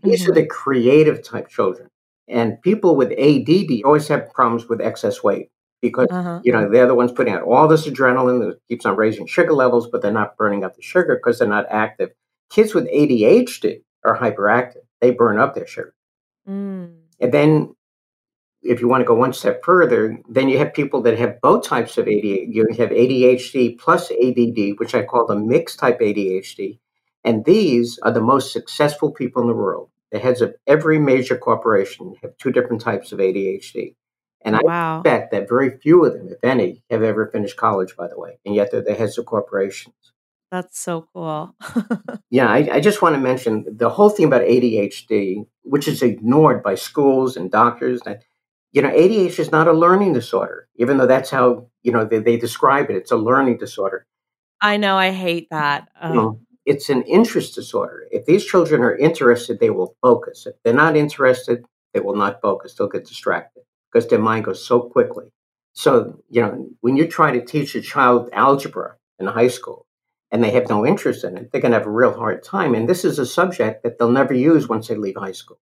These 0.04 0.24
mm-hmm. 0.24 0.32
are 0.32 0.36
the 0.36 0.46
creative 0.46 1.24
type 1.24 1.48
children. 1.48 1.88
And 2.28 2.62
people 2.62 2.98
with 2.98 3.14
ADD 3.14 3.84
always 3.86 4.10
have 4.10 4.34
problems 4.34 4.68
with 4.68 4.82
excess 4.82 5.24
weight 5.24 5.52
because, 5.82 6.07
uh-huh. 6.09 6.41
you 6.43 6.51
know, 6.51 6.69
they're 6.69 6.88
the 6.88 6.95
ones 6.95 7.11
putting 7.11 7.34
out 7.34 7.43
all 7.43 7.67
this 7.67 7.88
adrenaline 7.88 8.39
that 8.39 8.59
keeps 8.67 8.86
on 8.86 8.95
raising 8.95 9.28
sugar 9.28 9.53
levels, 9.53 9.88
but 9.89 10.01
they're 10.01 10.11
not 10.11 10.38
burning 10.38 10.63
up 10.63 10.75
the 10.75 10.82
sugar 10.82 11.15
because 11.15 11.39
they're 11.39 11.47
not 11.47 11.65
active. 11.69 12.11
Kids 12.49 12.73
with 12.73 12.91
ADHD 12.91 13.84
are 14.05 14.17
hyperactive. 14.17 14.84
They 15.01 15.11
burn 15.11 15.39
up 15.39 15.53
their 15.53 15.67
sugar. 15.67 15.93
Mm. 16.47 16.95
And 17.19 17.34
then 17.34 17.75
if 18.63 18.82
you 18.82 18.88
want 18.88 19.01
to 19.01 19.05
go 19.05 19.13
one 19.13 19.34
step 19.34 19.63
further, 19.63 20.19
then 20.28 20.49
you 20.49 20.57
have 20.57 20.73
people 20.73 21.01
that 21.03 21.17
have 21.17 21.41
both 21.41 21.63
types 21.63 21.97
of 21.97 22.05
ADHD. 22.05 22.53
You 22.53 22.67
have 22.78 22.89
ADHD 22.89 23.78
plus 23.78 24.11
ADD, 24.11 24.80
which 24.80 24.95
I 24.95 25.03
call 25.03 25.28
the 25.28 25.36
mixed 25.36 25.80
type 25.80 25.99
ADHD. 25.99 26.80
And 27.23 27.45
these 27.45 27.99
are 28.03 28.11
the 28.11 28.21
most 28.21 28.51
successful 28.51 29.11
people 29.11 29.41
in 29.41 29.47
the 29.47 29.53
world. 29.53 29.89
The 30.11 30.19
heads 30.19 30.41
of 30.41 30.55
every 30.65 30.99
major 30.99 31.38
corporation 31.38 32.15
have 32.21 32.38
two 32.38 32.51
different 32.51 32.82
types 32.82 33.11
of 33.11 33.19
ADHD. 33.19 33.95
And 34.42 34.56
I 34.56 34.62
wow. 34.64 35.00
expect 35.00 35.32
that 35.32 35.50
very 35.50 35.78
few 35.78 36.06
of 36.06 36.14
them, 36.14 36.30
if 36.30 36.44
any, 36.44 36.84
have 36.90 37.04
ever 37.04 37.28
finished 37.28 37.58
college, 37.58 37.96
by 37.98 38.08
the 38.08 38.20
way. 38.20 38.40
And 38.46 38.56
yet 38.56 38.72
they're 38.72 38.82
the 38.82 38.94
heads 38.94 39.18
of 39.18 39.26
corporations. 39.26 39.96
That's 40.52 40.80
so 40.80 41.08
cool. 41.14 41.56
yeah, 42.30 42.48
I, 42.48 42.70
I, 42.74 42.80
just 42.80 43.02
want 43.02 43.16
to 43.16 43.22
mention 43.22 43.66
the 43.70 43.90
whole 43.90 44.10
thing 44.10 44.26
about 44.26 44.42
ADHD, 44.42 45.46
which 45.64 45.88
is 45.88 46.02
ignored 46.02 46.64
by 46.64 46.76
schools 46.76 47.36
and 47.36 47.52
doctors. 47.52 48.00
That 48.02 48.24
you 48.72 48.82
know, 48.82 48.90
ADHD 48.90 49.40
is 49.40 49.52
not 49.52 49.68
a 49.68 49.74
learning 49.74 50.14
disorder, 50.14 50.70
even 50.76 50.98
though 50.98 51.08
that's 51.08 51.30
how 51.30 51.68
you 51.84 51.92
know 51.92 52.06
they, 52.06 52.20
they 52.20 52.38
describe 52.38 52.90
it. 52.90 52.96
It's 52.96 53.12
a 53.12 53.18
learning 53.18 53.58
disorder. 53.58 54.06
I 54.62 54.78
know. 54.78 54.96
I 54.96 55.12
hate 55.12 55.50
that. 55.52 55.90
Know, 56.02 56.40
it's 56.66 56.90
an 56.90 57.04
interest 57.04 57.54
disorder. 57.54 58.08
If 58.12 58.26
these 58.26 58.46
children 58.46 58.82
are 58.82 58.96
interested, 58.96 59.60
they 59.60 59.70
will 59.70 59.98
focus. 60.02 60.46
If 60.46 60.56
they're 60.64 60.74
not 60.74 60.96
interested, 60.96 61.66
they 61.94 62.00
will 62.00 62.16
not 62.16 62.42
focus. 62.42 62.74
They'll 62.74 62.88
get 62.88 63.06
distracted 63.06 63.64
because 63.92 64.08
their 64.08 64.20
mind 64.20 64.46
goes 64.46 64.66
so 64.66 64.82
quickly. 64.82 65.26
So, 65.74 66.22
you 66.30 66.42
know, 66.42 66.70
when 66.82 66.98
you 66.98 67.08
try 67.08 67.32
to 67.32 67.46
teach 67.46 67.76
a 67.76 67.82
child 67.82 68.30
algebra 68.34 68.96
in 69.20 69.28
high 69.28 69.48
school, 69.48 69.88
and 70.32 70.44
they 70.44 70.52
have 70.52 70.70
no 70.70 70.86
interest 70.86 71.24
in 71.24 71.38
it, 71.38 71.52
they're 71.52 71.62
going 71.62 71.72
to 71.72 71.78
have 71.78 71.88
a 71.88 71.92
real 71.92 72.14
hard 72.14 72.44
time. 72.44 72.76
And 72.76 72.90
this 72.90 73.06
is 73.06 73.20
a 73.20 73.26
subject 73.26 73.84
that 73.84 73.98
they'll 73.98 74.12
never 74.12 74.34
use 74.34 74.68
once 74.68 74.88
they 74.88 74.96
leave 74.96 75.16
high 75.16 75.32
school. 75.32 75.60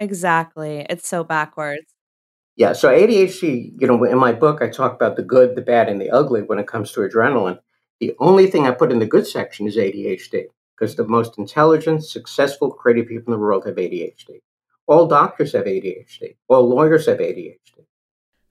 Exactly. 0.00 0.86
It's 0.90 1.08
so 1.08 1.24
backwards. 1.24 1.94
Yeah. 2.56 2.74
So 2.74 2.90
ADHD, 2.90 3.80
you 3.80 3.86
know, 3.86 4.04
in 4.04 4.18
my 4.18 4.32
book, 4.32 4.60
I 4.60 4.68
talk 4.68 4.94
about 4.94 5.16
the 5.16 5.22
good, 5.22 5.56
the 5.56 5.62
bad, 5.62 5.88
and 5.88 6.00
the 6.00 6.10
ugly 6.10 6.42
when 6.42 6.58
it 6.58 6.66
comes 6.66 6.92
to 6.92 7.00
adrenaline. 7.00 7.58
The 8.00 8.14
only 8.18 8.48
thing 8.48 8.66
I 8.66 8.72
put 8.72 8.92
in 8.92 8.98
the 8.98 9.06
good 9.06 9.26
section 9.26 9.66
is 9.66 9.76
ADHD 9.76 10.46
because 10.76 10.96
the 10.96 11.06
most 11.06 11.38
intelligent, 11.38 12.04
successful, 12.04 12.70
creative 12.70 13.08
people 13.08 13.32
in 13.32 13.38
the 13.38 13.42
world 13.42 13.64
have 13.64 13.76
ADHD. 13.76 14.40
All 14.86 15.06
doctors 15.06 15.52
have 15.52 15.64
ADHD. 15.64 16.36
All 16.48 16.68
lawyers 16.68 17.06
have 17.06 17.18
ADHD. 17.18 17.86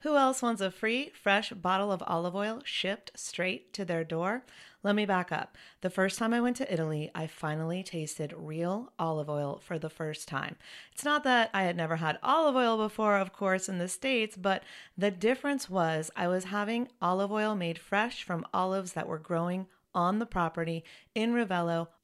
Who 0.00 0.16
else 0.16 0.42
wants 0.42 0.60
a 0.60 0.72
free, 0.72 1.10
fresh 1.10 1.50
bottle 1.50 1.92
of 1.92 2.02
olive 2.06 2.34
oil 2.34 2.60
shipped 2.64 3.12
straight 3.14 3.72
to 3.74 3.84
their 3.84 4.02
door? 4.02 4.44
Let 4.82 4.96
me 4.96 5.06
back 5.06 5.30
up. 5.30 5.56
The 5.80 5.90
first 5.90 6.18
time 6.18 6.34
I 6.34 6.40
went 6.40 6.56
to 6.56 6.72
Italy, 6.72 7.08
I 7.14 7.28
finally 7.28 7.84
tasted 7.84 8.34
real 8.36 8.92
olive 8.98 9.30
oil 9.30 9.60
for 9.64 9.78
the 9.78 9.88
first 9.88 10.26
time. 10.26 10.56
It's 10.92 11.04
not 11.04 11.22
that 11.22 11.50
I 11.54 11.62
had 11.62 11.76
never 11.76 11.96
had 11.96 12.18
olive 12.20 12.56
oil 12.56 12.76
before, 12.76 13.16
of 13.16 13.32
course, 13.32 13.68
in 13.68 13.78
the 13.78 13.86
States, 13.86 14.36
but 14.36 14.64
the 14.98 15.12
difference 15.12 15.70
was 15.70 16.10
I 16.16 16.26
was 16.26 16.44
having 16.44 16.88
olive 17.00 17.30
oil 17.30 17.54
made 17.54 17.78
fresh 17.78 18.24
from 18.24 18.44
olives 18.52 18.94
that 18.94 19.06
were 19.06 19.18
growing 19.18 19.68
on 19.94 20.18
the 20.18 20.26
property 20.26 20.82
in 21.14 21.32
Ravello 21.32 21.88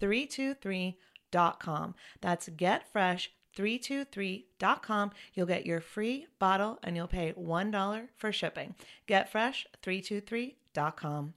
getfresh323.com. 0.00 1.94
That's 2.20 2.48
getfresh323.com. 2.48 5.10
You'll 5.34 5.46
get 5.46 5.66
your 5.66 5.80
free 5.80 6.26
bottle 6.38 6.78
and 6.82 6.96
you'll 6.96 7.06
pay 7.06 7.32
$1 7.32 8.08
for 8.16 8.32
shipping. 8.32 8.74
Getfresh323.com. 9.08 11.34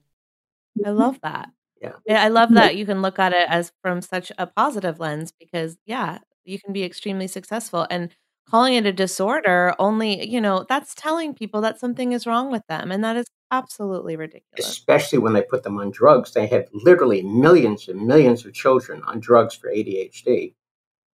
I 0.85 0.89
love 0.89 1.19
that. 1.23 1.49
Yeah. 1.81 2.23
I 2.23 2.27
love 2.29 2.53
that 2.53 2.75
you 2.75 2.85
can 2.85 3.01
look 3.01 3.17
at 3.17 3.33
it 3.33 3.49
as 3.49 3.71
from 3.81 4.01
such 4.01 4.31
a 4.37 4.45
positive 4.45 4.99
lens 4.99 5.33
because, 5.39 5.77
yeah, 5.85 6.19
you 6.45 6.59
can 6.59 6.73
be 6.73 6.83
extremely 6.83 7.27
successful. 7.27 7.87
And 7.89 8.11
calling 8.47 8.75
it 8.75 8.85
a 8.85 8.93
disorder 8.93 9.73
only, 9.79 10.29
you 10.29 10.39
know, 10.39 10.63
that's 10.69 10.93
telling 10.93 11.33
people 11.33 11.61
that 11.61 11.79
something 11.79 12.11
is 12.11 12.27
wrong 12.27 12.51
with 12.51 12.61
them. 12.67 12.91
And 12.91 13.03
that 13.03 13.17
is 13.17 13.25
absolutely 13.51 14.15
ridiculous. 14.15 14.67
Especially 14.67 15.19
when 15.19 15.33
they 15.33 15.41
put 15.41 15.63
them 15.63 15.77
on 15.77 15.91
drugs. 15.91 16.33
They 16.33 16.47
have 16.47 16.67
literally 16.73 17.21
millions 17.21 17.87
and 17.87 18.07
millions 18.07 18.45
of 18.45 18.53
children 18.53 19.03
on 19.03 19.19
drugs 19.19 19.55
for 19.55 19.69
ADHD. 19.69 20.55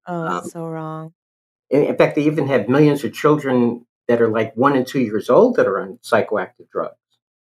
Oh, 0.07 0.27
um, 0.27 0.45
so 0.45 0.65
wrong. 0.65 1.13
In, 1.69 1.83
in 1.83 1.97
fact, 1.97 2.15
they 2.15 2.23
even 2.23 2.47
have 2.47 2.69
millions 2.69 3.03
of 3.03 3.13
children 3.13 3.85
that 4.07 4.21
are 4.21 4.29
like 4.29 4.53
one 4.55 4.75
and 4.75 4.88
two 4.88 5.01
years 5.01 5.29
old 5.29 5.55
that 5.57 5.67
are 5.67 5.79
on 5.79 5.99
psychoactive 6.01 6.69
drugs. 6.71 6.95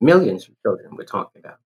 Millions 0.00 0.48
of 0.48 0.54
children 0.62 0.96
we're 0.96 1.04
talking 1.04 1.40
about. 1.44 1.58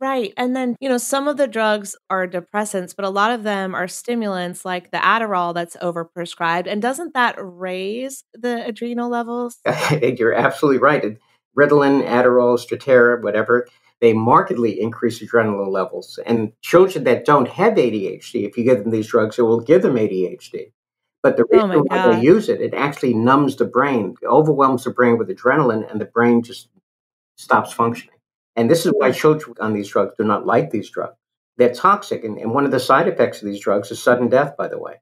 Right. 0.00 0.32
And 0.38 0.56
then, 0.56 0.76
you 0.80 0.88
know, 0.88 0.96
some 0.96 1.28
of 1.28 1.36
the 1.36 1.46
drugs 1.46 1.94
are 2.08 2.26
depressants, 2.26 2.96
but 2.96 3.04
a 3.04 3.10
lot 3.10 3.32
of 3.32 3.42
them 3.42 3.74
are 3.74 3.86
stimulants 3.86 4.64
like 4.64 4.90
the 4.92 4.96
Adderall 4.96 5.52
that's 5.52 5.76
overprescribed. 5.76 6.66
And 6.66 6.80
doesn't 6.80 7.12
that 7.12 7.34
raise 7.38 8.24
the 8.32 8.64
adrenal 8.64 9.10
levels? 9.10 9.58
You're 10.02 10.32
absolutely 10.32 10.78
right. 10.78 11.18
Ritalin, 11.58 12.06
Adderall, 12.06 12.58
Strattera, 12.58 13.22
whatever, 13.22 13.66
they 14.00 14.12
markedly 14.12 14.80
increase 14.80 15.22
adrenaline 15.22 15.70
levels. 15.70 16.18
And 16.24 16.52
children 16.62 17.04
that 17.04 17.24
don't 17.24 17.48
have 17.48 17.74
ADHD, 17.74 18.48
if 18.48 18.56
you 18.56 18.64
give 18.64 18.82
them 18.82 18.90
these 18.90 19.08
drugs, 19.08 19.38
it 19.38 19.42
will 19.42 19.60
give 19.60 19.82
them 19.82 19.94
ADHD. 19.94 20.72
But 21.22 21.36
the 21.36 21.44
oh 21.52 21.68
reason 21.68 21.70
oh 21.72 21.84
why 21.86 22.14
they 22.14 22.22
use 22.22 22.48
it, 22.48 22.62
it 22.62 22.72
actually 22.72 23.12
numbs 23.12 23.56
the 23.56 23.66
brain, 23.66 24.14
overwhelms 24.24 24.84
the 24.84 24.90
brain 24.90 25.18
with 25.18 25.28
adrenaline, 25.28 25.90
and 25.90 26.00
the 26.00 26.06
brain 26.06 26.42
just 26.42 26.68
stops 27.36 27.72
functioning. 27.72 28.16
And 28.56 28.70
this 28.70 28.86
is 28.86 28.92
why 28.96 29.12
children 29.12 29.56
on 29.60 29.74
these 29.74 29.88
drugs 29.88 30.14
do 30.18 30.24
not 30.24 30.46
like 30.46 30.70
these 30.70 30.90
drugs. 30.90 31.16
They're 31.58 31.74
toxic. 31.74 32.24
And, 32.24 32.38
and 32.38 32.52
one 32.52 32.64
of 32.64 32.70
the 32.70 32.80
side 32.80 33.06
effects 33.06 33.42
of 33.42 33.48
these 33.48 33.60
drugs 33.60 33.90
is 33.90 34.02
sudden 34.02 34.28
death, 34.28 34.56
by 34.56 34.68
the 34.68 34.78
way. 34.78 34.94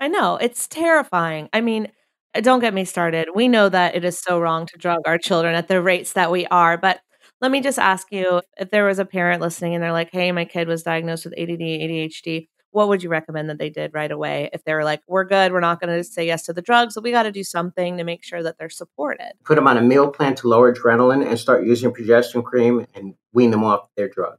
I 0.00 0.08
know. 0.08 0.36
It's 0.36 0.66
terrifying. 0.66 1.48
I 1.52 1.60
mean, 1.60 1.88
Uh, 2.34 2.40
don't 2.40 2.60
get 2.60 2.74
me 2.74 2.84
started. 2.84 3.28
We 3.34 3.48
know 3.48 3.68
that 3.68 3.94
it 3.94 4.04
is 4.04 4.18
so 4.18 4.40
wrong 4.40 4.66
to 4.66 4.78
drug 4.78 5.00
our 5.06 5.18
children 5.18 5.54
at 5.54 5.68
the 5.68 5.82
rates 5.82 6.12
that 6.14 6.30
we 6.30 6.46
are. 6.46 6.76
But 6.76 7.00
let 7.40 7.50
me 7.50 7.60
just 7.60 7.78
ask 7.78 8.08
you 8.10 8.42
if 8.58 8.70
there 8.70 8.86
was 8.86 8.98
a 8.98 9.04
parent 9.04 9.40
listening 9.40 9.74
and 9.74 9.82
they're 9.82 9.92
like, 9.92 10.10
hey, 10.12 10.30
my 10.32 10.44
kid 10.44 10.68
was 10.68 10.82
diagnosed 10.82 11.24
with 11.24 11.34
ADD, 11.38 11.60
ADHD, 11.60 12.48
what 12.72 12.88
would 12.88 13.02
you 13.02 13.08
recommend 13.08 13.50
that 13.50 13.58
they 13.58 13.70
did 13.70 13.92
right 13.94 14.10
away 14.10 14.48
if 14.52 14.62
they're 14.64 14.84
like 14.84 15.00
we're 15.08 15.24
good 15.24 15.52
we're 15.52 15.60
not 15.60 15.80
going 15.80 15.96
to 15.96 16.04
say 16.04 16.26
yes 16.26 16.44
to 16.44 16.52
the 16.52 16.62
drugs 16.62 16.94
but 16.94 17.04
we 17.04 17.10
got 17.10 17.24
to 17.24 17.32
do 17.32 17.44
something 17.44 17.96
to 17.96 18.04
make 18.04 18.24
sure 18.24 18.42
that 18.42 18.56
they're 18.58 18.70
supported 18.70 19.32
put 19.44 19.56
them 19.56 19.66
on 19.66 19.76
a 19.76 19.82
meal 19.82 20.08
plan 20.08 20.34
to 20.34 20.48
lower 20.48 20.72
adrenaline 20.72 21.26
and 21.26 21.38
start 21.38 21.64
using 21.64 21.92
progesterone 21.92 22.44
cream 22.44 22.86
and 22.94 23.14
wean 23.32 23.50
them 23.50 23.64
off 23.64 23.88
their 23.96 24.08
drugs 24.08 24.38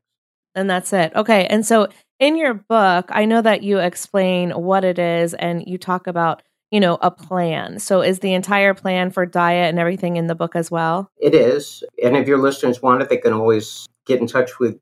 and 0.56 0.70
that's 0.70 0.94
it 0.94 1.14
okay 1.16 1.46
and 1.48 1.66
so 1.66 1.88
in 2.20 2.38
your 2.38 2.54
book 2.54 3.06
i 3.10 3.26
know 3.26 3.42
that 3.42 3.64
you 3.64 3.80
explain 3.80 4.52
what 4.52 4.84
it 4.84 5.00
is 5.00 5.34
and 5.36 5.64
you 5.68 5.78
talk 5.78 6.08
about 6.08 6.42
you 6.72 6.80
know 6.80 6.98
a 7.02 7.12
plan 7.12 7.80
so 7.80 8.02
is 8.02 8.20
the 8.20 8.34
entire 8.34 8.74
plan 8.74 9.12
for 9.12 9.26
diet 9.26 9.70
and 9.70 9.80
everything 9.80 10.18
in 10.18 10.28
the 10.28 10.36
book 10.36 10.56
as 10.56 10.72
well 10.72 11.10
it 11.18 11.36
is 11.36 11.84
and 12.04 12.18
if 12.18 12.28
your 12.28 12.40
listeners 12.40 12.82
want 12.82 13.02
it 13.02 13.10
they 13.10 13.18
can 13.18 13.34
always 13.34 13.88
get 14.06 14.20
in 14.20 14.28
touch 14.28 14.60
with 14.60 14.80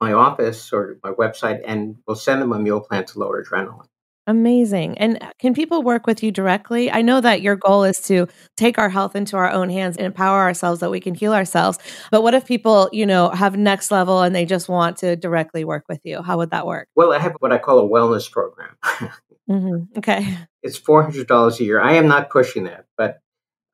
my 0.00 0.12
office 0.12 0.72
or 0.72 0.98
my 1.02 1.12
website 1.12 1.60
and 1.66 1.96
we'll 2.06 2.16
send 2.16 2.42
them 2.42 2.52
a 2.52 2.58
meal 2.58 2.80
plan 2.80 3.04
to 3.06 3.18
lower 3.18 3.42
adrenaline. 3.42 3.86
Amazing. 4.26 4.96
And 4.96 5.22
uh, 5.22 5.32
can 5.38 5.52
people 5.52 5.82
work 5.82 6.06
with 6.06 6.22
you 6.22 6.30
directly? 6.32 6.90
I 6.90 7.02
know 7.02 7.20
that 7.20 7.42
your 7.42 7.56
goal 7.56 7.84
is 7.84 7.98
to 8.04 8.26
take 8.56 8.78
our 8.78 8.88
health 8.88 9.14
into 9.14 9.36
our 9.36 9.50
own 9.50 9.68
hands 9.68 9.98
and 9.98 10.06
empower 10.06 10.40
ourselves 10.40 10.80
that 10.80 10.90
we 10.90 10.98
can 10.98 11.14
heal 11.14 11.34
ourselves. 11.34 11.78
But 12.10 12.22
what 12.22 12.32
if 12.32 12.46
people, 12.46 12.88
you 12.90 13.04
know, 13.04 13.28
have 13.28 13.58
next 13.58 13.90
level 13.90 14.22
and 14.22 14.34
they 14.34 14.46
just 14.46 14.66
want 14.66 14.96
to 14.98 15.14
directly 15.14 15.62
work 15.64 15.84
with 15.90 16.00
you? 16.04 16.22
How 16.22 16.38
would 16.38 16.50
that 16.50 16.66
work? 16.66 16.88
Well, 16.94 17.12
I 17.12 17.18
have 17.18 17.36
what 17.40 17.52
I 17.52 17.58
call 17.58 17.78
a 17.78 17.88
wellness 17.88 18.30
program. 18.30 18.76
mm-hmm. 19.48 19.98
Okay. 19.98 20.38
It's 20.62 20.80
$400 20.80 21.60
a 21.60 21.62
year. 21.62 21.78
I 21.78 21.92
am 21.92 22.08
not 22.08 22.30
pushing 22.30 22.64
that, 22.64 22.86
but 22.96 23.20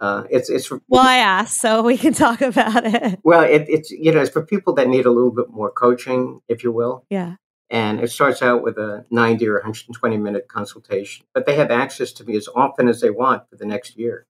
uh, 0.00 0.24
it's 0.30 0.48
it's 0.48 0.70
well, 0.88 1.06
I 1.06 1.18
asked, 1.18 1.60
so 1.60 1.82
we 1.82 1.96
can 1.98 2.12
talk 2.24 2.40
about 2.40 2.84
it. 2.84 3.20
Well, 3.22 3.42
it, 3.42 3.66
it's 3.68 3.90
you 3.90 4.10
know 4.10 4.20
it's 4.22 4.30
for 4.30 4.44
people 4.44 4.72
that 4.74 4.88
need 4.88 5.06
a 5.06 5.10
little 5.10 5.30
bit 5.30 5.50
more 5.50 5.70
coaching, 5.70 6.40
if 6.48 6.64
you 6.64 6.72
will. 6.72 7.04
Yeah. 7.10 7.36
And 7.68 8.00
it 8.00 8.10
starts 8.10 8.42
out 8.42 8.64
with 8.64 8.78
a 8.78 9.04
90 9.12 9.46
or 9.46 9.54
120 9.54 10.16
minute 10.16 10.48
consultation, 10.48 11.26
but 11.32 11.46
they 11.46 11.54
have 11.54 11.70
access 11.70 12.12
to 12.14 12.24
me 12.24 12.34
as 12.36 12.48
often 12.56 12.88
as 12.88 13.00
they 13.00 13.10
want 13.10 13.48
for 13.48 13.54
the 13.54 13.66
next 13.66 13.96
year. 13.96 14.26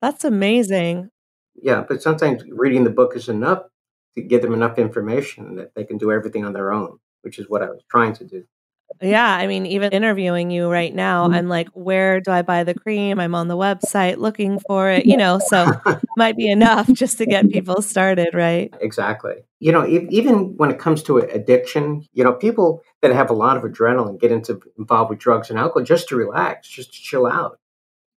That's 0.00 0.24
amazing. 0.24 1.10
Yeah, 1.60 1.84
but 1.88 2.02
sometimes 2.02 2.44
reading 2.48 2.84
the 2.84 2.90
book 2.90 3.16
is 3.16 3.28
enough 3.28 3.64
to 4.14 4.22
give 4.22 4.42
them 4.42 4.54
enough 4.54 4.78
information 4.78 5.56
that 5.56 5.74
they 5.74 5.82
can 5.82 5.98
do 5.98 6.12
everything 6.12 6.44
on 6.44 6.52
their 6.52 6.72
own, 6.72 6.98
which 7.22 7.38
is 7.38 7.48
what 7.48 7.62
I 7.62 7.70
was 7.70 7.82
trying 7.90 8.12
to 8.14 8.24
do. 8.24 8.44
Yeah, 9.02 9.28
I 9.28 9.46
mean, 9.46 9.66
even 9.66 9.92
interviewing 9.92 10.50
you 10.50 10.70
right 10.70 10.94
now, 10.94 11.24
mm-hmm. 11.24 11.34
I'm 11.34 11.48
like, 11.48 11.68
where 11.74 12.20
do 12.20 12.30
I 12.30 12.42
buy 12.42 12.64
the 12.64 12.74
cream? 12.74 13.20
I'm 13.20 13.34
on 13.34 13.48
the 13.48 13.56
website 13.56 14.16
looking 14.16 14.58
for 14.60 14.90
it, 14.90 15.06
you 15.10 15.16
know, 15.16 15.38
so 15.38 15.66
might 16.16 16.36
be 16.36 16.50
enough 16.50 16.90
just 16.92 17.18
to 17.18 17.26
get 17.26 17.48
people 17.50 17.82
started, 17.82 18.32
right? 18.32 18.72
Exactly. 18.80 19.34
You 19.58 19.72
know, 19.72 19.86
even 19.86 20.56
when 20.56 20.70
it 20.70 20.78
comes 20.78 21.02
to 21.04 21.18
addiction, 21.18 22.06
you 22.12 22.24
know, 22.24 22.32
people 22.32 22.82
that 23.02 23.12
have 23.12 23.30
a 23.30 23.34
lot 23.34 23.56
of 23.56 23.64
adrenaline 23.64 24.20
get 24.20 24.32
into 24.32 24.60
involved 24.78 25.10
with 25.10 25.18
drugs 25.18 25.50
and 25.50 25.58
alcohol 25.58 25.84
just 25.84 26.08
to 26.08 26.16
relax, 26.16 26.68
just 26.68 26.92
to 26.94 27.00
chill 27.00 27.26
out. 27.26 27.58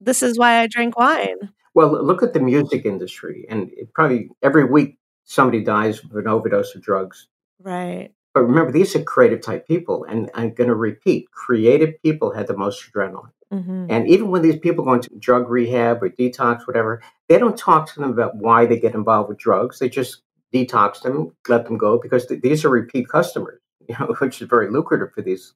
This 0.01 0.24
is 0.24 0.38
why 0.38 0.59
I 0.61 0.67
drink 0.67 0.97
wine. 0.97 1.51
Well, 1.74 2.03
look 2.03 2.24
at 2.24 2.34
the 2.34 2.39
music 2.39 2.86
industry, 2.86 3.45
and 3.49 3.72
probably 3.93 4.30
every 4.41 4.65
week 4.65 4.97
somebody 5.26 5.63
dies 5.63 6.03
of 6.03 6.15
an 6.15 6.28
overdose 6.28 6.74
of 6.76 6.82
drugs. 6.82 7.28
Right. 7.61 8.11
But 8.34 8.44
remember, 8.44 8.72
these 8.72 8.96
are 8.96 9.04
creative 9.04 9.42
type 9.42 9.68
people. 9.68 10.06
And 10.06 10.30
I'm 10.34 10.54
going 10.54 10.68
to 10.68 10.76
repeat 10.76 11.32
creative 11.32 12.02
people 12.04 12.34
had 12.34 12.48
the 12.48 12.58
most 12.58 12.84
adrenaline. 12.92 13.32
Mm-hmm. 13.52 13.88
And 13.90 14.08
even 14.08 14.30
when 14.30 14.44
these 14.44 14.60
people 14.60 14.86
go 14.86 14.94
into 14.94 15.10
drug 15.18 15.50
rehab 15.50 16.04
or 16.04 16.10
detox, 16.10 16.68
whatever, 16.68 17.02
they 17.28 17.40
don't 17.40 17.58
talk 17.58 17.92
to 17.92 18.00
them 18.00 18.12
about 18.12 18.36
why 18.36 18.66
they 18.66 18.80
get 18.80 18.94
involved 18.94 19.30
with 19.30 19.40
drugs. 19.40 19.80
They 19.80 19.90
just 19.90 20.22
detox 20.54 21.02
them, 21.02 21.36
let 21.48 21.66
them 21.66 21.78
go 21.78 22.00
because 22.00 22.26
th- 22.28 22.42
these 22.42 22.64
are 22.66 22.70
repeat 22.70 23.10
customers, 23.10 23.60
you 23.88 23.96
know, 24.00 24.14
which 24.20 24.42
is 24.42 24.48
very 24.48 24.70
lucrative 24.70 25.14
for 25.14 25.22
these. 25.22 25.54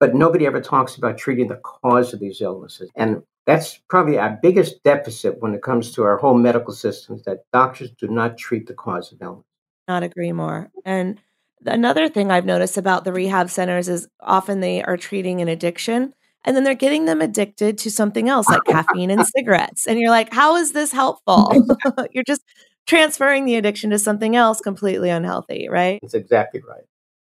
But 0.00 0.14
nobody 0.14 0.46
ever 0.46 0.60
talks 0.60 0.96
about 0.96 1.18
treating 1.18 1.48
the 1.48 1.60
cause 1.62 2.12
of 2.12 2.20
these 2.20 2.40
illnesses. 2.40 2.90
And 2.96 3.22
that's 3.46 3.78
probably 3.88 4.18
our 4.18 4.38
biggest 4.42 4.82
deficit 4.82 5.40
when 5.40 5.54
it 5.54 5.62
comes 5.62 5.92
to 5.92 6.02
our 6.04 6.16
whole 6.16 6.34
medical 6.34 6.72
system 6.72 7.16
is 7.16 7.22
that 7.24 7.44
doctors 7.52 7.90
do 7.98 8.08
not 8.08 8.38
treat 8.38 8.66
the 8.66 8.74
cause 8.74 9.12
of 9.12 9.20
illness. 9.20 9.44
Not 9.86 10.02
agree 10.02 10.32
more. 10.32 10.70
And 10.84 11.20
Another 11.66 12.08
thing 12.08 12.30
I've 12.30 12.44
noticed 12.44 12.76
about 12.76 13.04
the 13.04 13.12
rehab 13.12 13.50
centers 13.50 13.88
is 13.88 14.08
often 14.20 14.60
they 14.60 14.82
are 14.82 14.96
treating 14.96 15.40
an 15.40 15.48
addiction 15.48 16.14
and 16.44 16.54
then 16.54 16.64
they're 16.64 16.74
getting 16.74 17.06
them 17.06 17.20
addicted 17.20 17.78
to 17.78 17.90
something 17.90 18.28
else 18.28 18.48
like 18.48 18.64
caffeine 18.64 19.10
and 19.10 19.26
cigarettes. 19.36 19.86
And 19.86 19.98
you're 19.98 20.10
like, 20.10 20.32
how 20.32 20.56
is 20.56 20.72
this 20.72 20.92
helpful? 20.92 21.52
you're 22.12 22.24
just 22.24 22.42
transferring 22.86 23.46
the 23.46 23.56
addiction 23.56 23.90
to 23.90 23.98
something 23.98 24.36
else 24.36 24.60
completely 24.60 25.10
unhealthy, 25.10 25.68
right? 25.70 25.98
That's 26.02 26.14
exactly 26.14 26.60
right. 26.68 26.84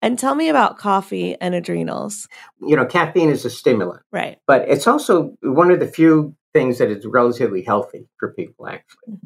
And 0.02 0.18
tell 0.18 0.34
me 0.34 0.50
about 0.50 0.80
coffee 0.80 1.36
and 1.40 1.54
adrenals. 1.54 2.28
You 2.60 2.76
know, 2.76 2.86
caffeine 2.86 3.30
is 3.30 3.46
a 3.46 3.50
stimulant. 3.50 4.02
Right. 4.12 4.40
But 4.48 4.68
it's 4.68 4.88
also 4.88 5.36
one 5.42 5.70
of 5.70 5.80
the 5.80 5.88
few 5.88 6.36
things 6.54 6.80
that 6.80 6.90
is 6.90 7.06
relatively 7.06 7.62
healthy 7.62 8.08
for 8.20 8.34
people, 8.34 8.68
actually. 8.68 9.20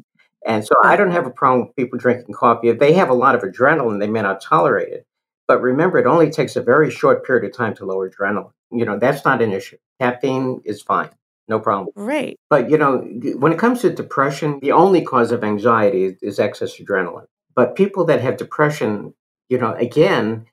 And 0.46 0.64
so 0.64 0.74
I 0.84 0.96
don't 0.96 1.10
have 1.10 1.26
a 1.26 1.30
problem 1.30 1.66
with 1.66 1.76
people 1.76 1.98
drinking 1.98 2.34
coffee. 2.34 2.68
If 2.68 2.78
they 2.78 2.92
have 2.92 3.10
a 3.10 3.14
lot 3.14 3.34
of 3.34 3.42
adrenaline, 3.42 3.98
they 3.98 4.06
may 4.06 4.22
not 4.22 4.40
tolerate 4.40 4.92
it. 4.92 5.04
But 5.48 5.60
remember, 5.60 5.98
it 5.98 6.06
only 6.06 6.30
takes 6.30 6.54
a 6.54 6.62
very 6.62 6.90
short 6.90 7.26
period 7.26 7.44
of 7.44 7.56
time 7.56 7.74
to 7.74 7.84
lower 7.84 8.08
adrenaline. 8.08 8.52
You 8.70 8.84
know, 8.84 8.98
that's 8.98 9.24
not 9.24 9.42
an 9.42 9.52
issue. 9.52 9.76
Caffeine 10.00 10.62
is 10.64 10.82
fine. 10.82 11.10
No 11.48 11.58
problem. 11.60 11.92
Right. 11.96 12.38
But, 12.48 12.70
you 12.70 12.78
know, 12.78 12.98
when 13.38 13.52
it 13.52 13.58
comes 13.58 13.80
to 13.82 13.90
depression, 13.90 14.60
the 14.60 14.72
only 14.72 15.02
cause 15.02 15.32
of 15.32 15.44
anxiety 15.44 16.04
is, 16.04 16.14
is 16.22 16.38
excess 16.38 16.76
adrenaline. 16.78 17.26
But 17.54 17.76
people 17.76 18.04
that 18.06 18.20
have 18.20 18.36
depression, 18.36 19.14
you 19.48 19.58
know, 19.58 19.72
again, 19.74 20.46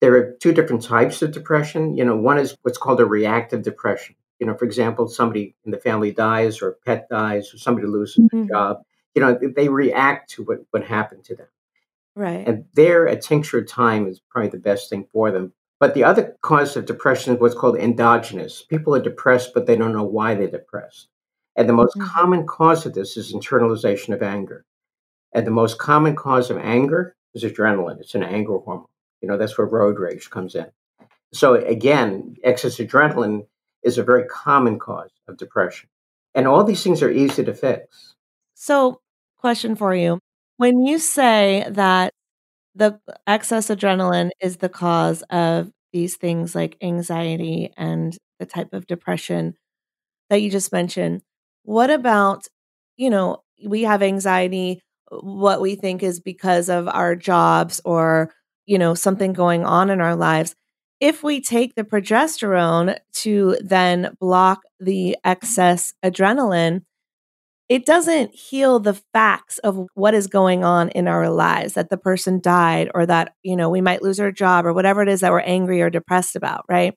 there 0.00 0.14
are 0.14 0.36
two 0.40 0.52
different 0.52 0.82
types 0.82 1.22
of 1.22 1.32
depression. 1.32 1.96
You 1.96 2.04
know, 2.04 2.16
one 2.16 2.38
is 2.38 2.56
what's 2.62 2.78
called 2.78 3.00
a 3.00 3.06
reactive 3.06 3.62
depression. 3.62 4.16
You 4.40 4.46
know, 4.46 4.54
for 4.54 4.64
example, 4.64 5.08
somebody 5.08 5.54
in 5.64 5.70
the 5.70 5.78
family 5.78 6.12
dies 6.12 6.60
or 6.60 6.70
a 6.70 6.74
pet 6.74 7.08
dies 7.08 7.54
or 7.54 7.58
somebody 7.58 7.86
loses 7.86 8.24
mm-hmm. 8.24 8.48
job 8.48 8.82
you 9.14 9.22
know, 9.22 9.38
they 9.56 9.68
react 9.68 10.30
to 10.30 10.44
what, 10.44 10.58
what 10.70 10.84
happened 10.84 11.24
to 11.24 11.36
them. 11.36 11.46
Right. 12.14 12.46
And 12.46 12.66
there, 12.74 13.06
a 13.06 13.16
tincture 13.16 13.58
of 13.58 13.66
time 13.66 14.06
is 14.06 14.20
probably 14.20 14.50
the 14.50 14.58
best 14.58 14.90
thing 14.90 15.06
for 15.12 15.30
them. 15.30 15.52
But 15.80 15.94
the 15.94 16.04
other 16.04 16.36
cause 16.42 16.76
of 16.76 16.86
depression 16.86 17.34
is 17.34 17.40
what's 17.40 17.54
called 17.54 17.76
endogenous. 17.76 18.62
People 18.62 18.94
are 18.94 19.02
depressed, 19.02 19.52
but 19.52 19.66
they 19.66 19.76
don't 19.76 19.92
know 19.92 20.04
why 20.04 20.34
they're 20.34 20.46
depressed. 20.46 21.08
And 21.56 21.68
the 21.68 21.72
most 21.72 21.96
Mhm. 21.96 22.06
common 22.06 22.46
cause 22.46 22.86
of 22.86 22.94
this 22.94 23.16
is 23.16 23.32
internalization 23.32 24.14
of 24.14 24.22
anger. 24.22 24.64
And 25.32 25.46
the 25.46 25.50
most 25.50 25.78
common 25.78 26.14
cause 26.14 26.50
of 26.50 26.58
anger 26.58 27.16
is 27.34 27.44
adrenaline. 27.44 28.00
It's 28.00 28.14
an 28.14 28.22
anger 28.22 28.58
hormone. 28.58 28.86
You 29.20 29.28
know, 29.28 29.36
that's 29.36 29.58
where 29.58 29.66
road 29.66 29.98
rage 29.98 30.30
comes 30.30 30.54
in. 30.54 30.70
So 31.32 31.54
again, 31.54 32.36
excess 32.44 32.76
adrenaline 32.76 33.46
is 33.82 33.98
a 33.98 34.02
very 34.04 34.24
common 34.26 34.78
cause 34.78 35.10
of 35.28 35.36
depression. 35.36 35.88
And 36.34 36.46
all 36.46 36.64
these 36.64 36.82
things 36.82 37.02
are 37.02 37.10
easy 37.10 37.44
to 37.44 37.54
fix. 37.54 38.14
So, 38.54 39.00
question 39.42 39.76
for 39.76 39.94
you. 39.94 40.20
When 40.56 40.86
you 40.86 40.98
say 40.98 41.66
that 41.70 42.14
the 42.74 42.98
excess 43.26 43.68
adrenaline 43.68 44.30
is 44.40 44.56
the 44.58 44.70
cause 44.70 45.22
of 45.30 45.70
these 45.92 46.16
things 46.16 46.54
like 46.54 46.78
anxiety 46.82 47.72
and 47.76 48.16
the 48.38 48.46
type 48.46 48.72
of 48.72 48.86
depression 48.86 49.54
that 50.30 50.40
you 50.40 50.50
just 50.50 50.72
mentioned, 50.72 51.20
what 51.64 51.90
about, 51.90 52.46
you 52.96 53.10
know, 53.10 53.42
we 53.66 53.82
have 53.82 54.02
anxiety, 54.02 54.80
what 55.10 55.60
we 55.60 55.74
think 55.74 56.02
is 56.02 56.20
because 56.20 56.70
of 56.70 56.88
our 56.88 57.14
jobs 57.14 57.80
or, 57.84 58.32
you 58.64 58.78
know, 58.78 58.94
something 58.94 59.34
going 59.34 59.64
on 59.64 59.90
in 59.90 60.00
our 60.00 60.16
lives. 60.16 60.54
If 61.00 61.22
we 61.22 61.40
take 61.42 61.74
the 61.74 61.84
progesterone 61.84 62.96
to 63.16 63.58
then 63.60 64.16
block 64.20 64.62
the 64.80 65.16
excess 65.24 65.92
adrenaline, 66.04 66.82
it 67.68 67.86
doesn't 67.86 68.34
heal 68.34 68.80
the 68.80 68.94
facts 69.12 69.58
of 69.58 69.86
what 69.94 70.14
is 70.14 70.26
going 70.26 70.64
on 70.64 70.88
in 70.90 71.08
our 71.08 71.30
lives 71.30 71.74
that 71.74 71.90
the 71.90 71.96
person 71.96 72.40
died 72.40 72.90
or 72.94 73.06
that 73.06 73.34
you 73.42 73.56
know 73.56 73.70
we 73.70 73.80
might 73.80 74.02
lose 74.02 74.20
our 74.20 74.32
job 74.32 74.66
or 74.66 74.72
whatever 74.72 75.02
it 75.02 75.08
is 75.08 75.20
that 75.20 75.32
we're 75.32 75.40
angry 75.40 75.80
or 75.80 75.90
depressed 75.90 76.36
about 76.36 76.64
right? 76.68 76.94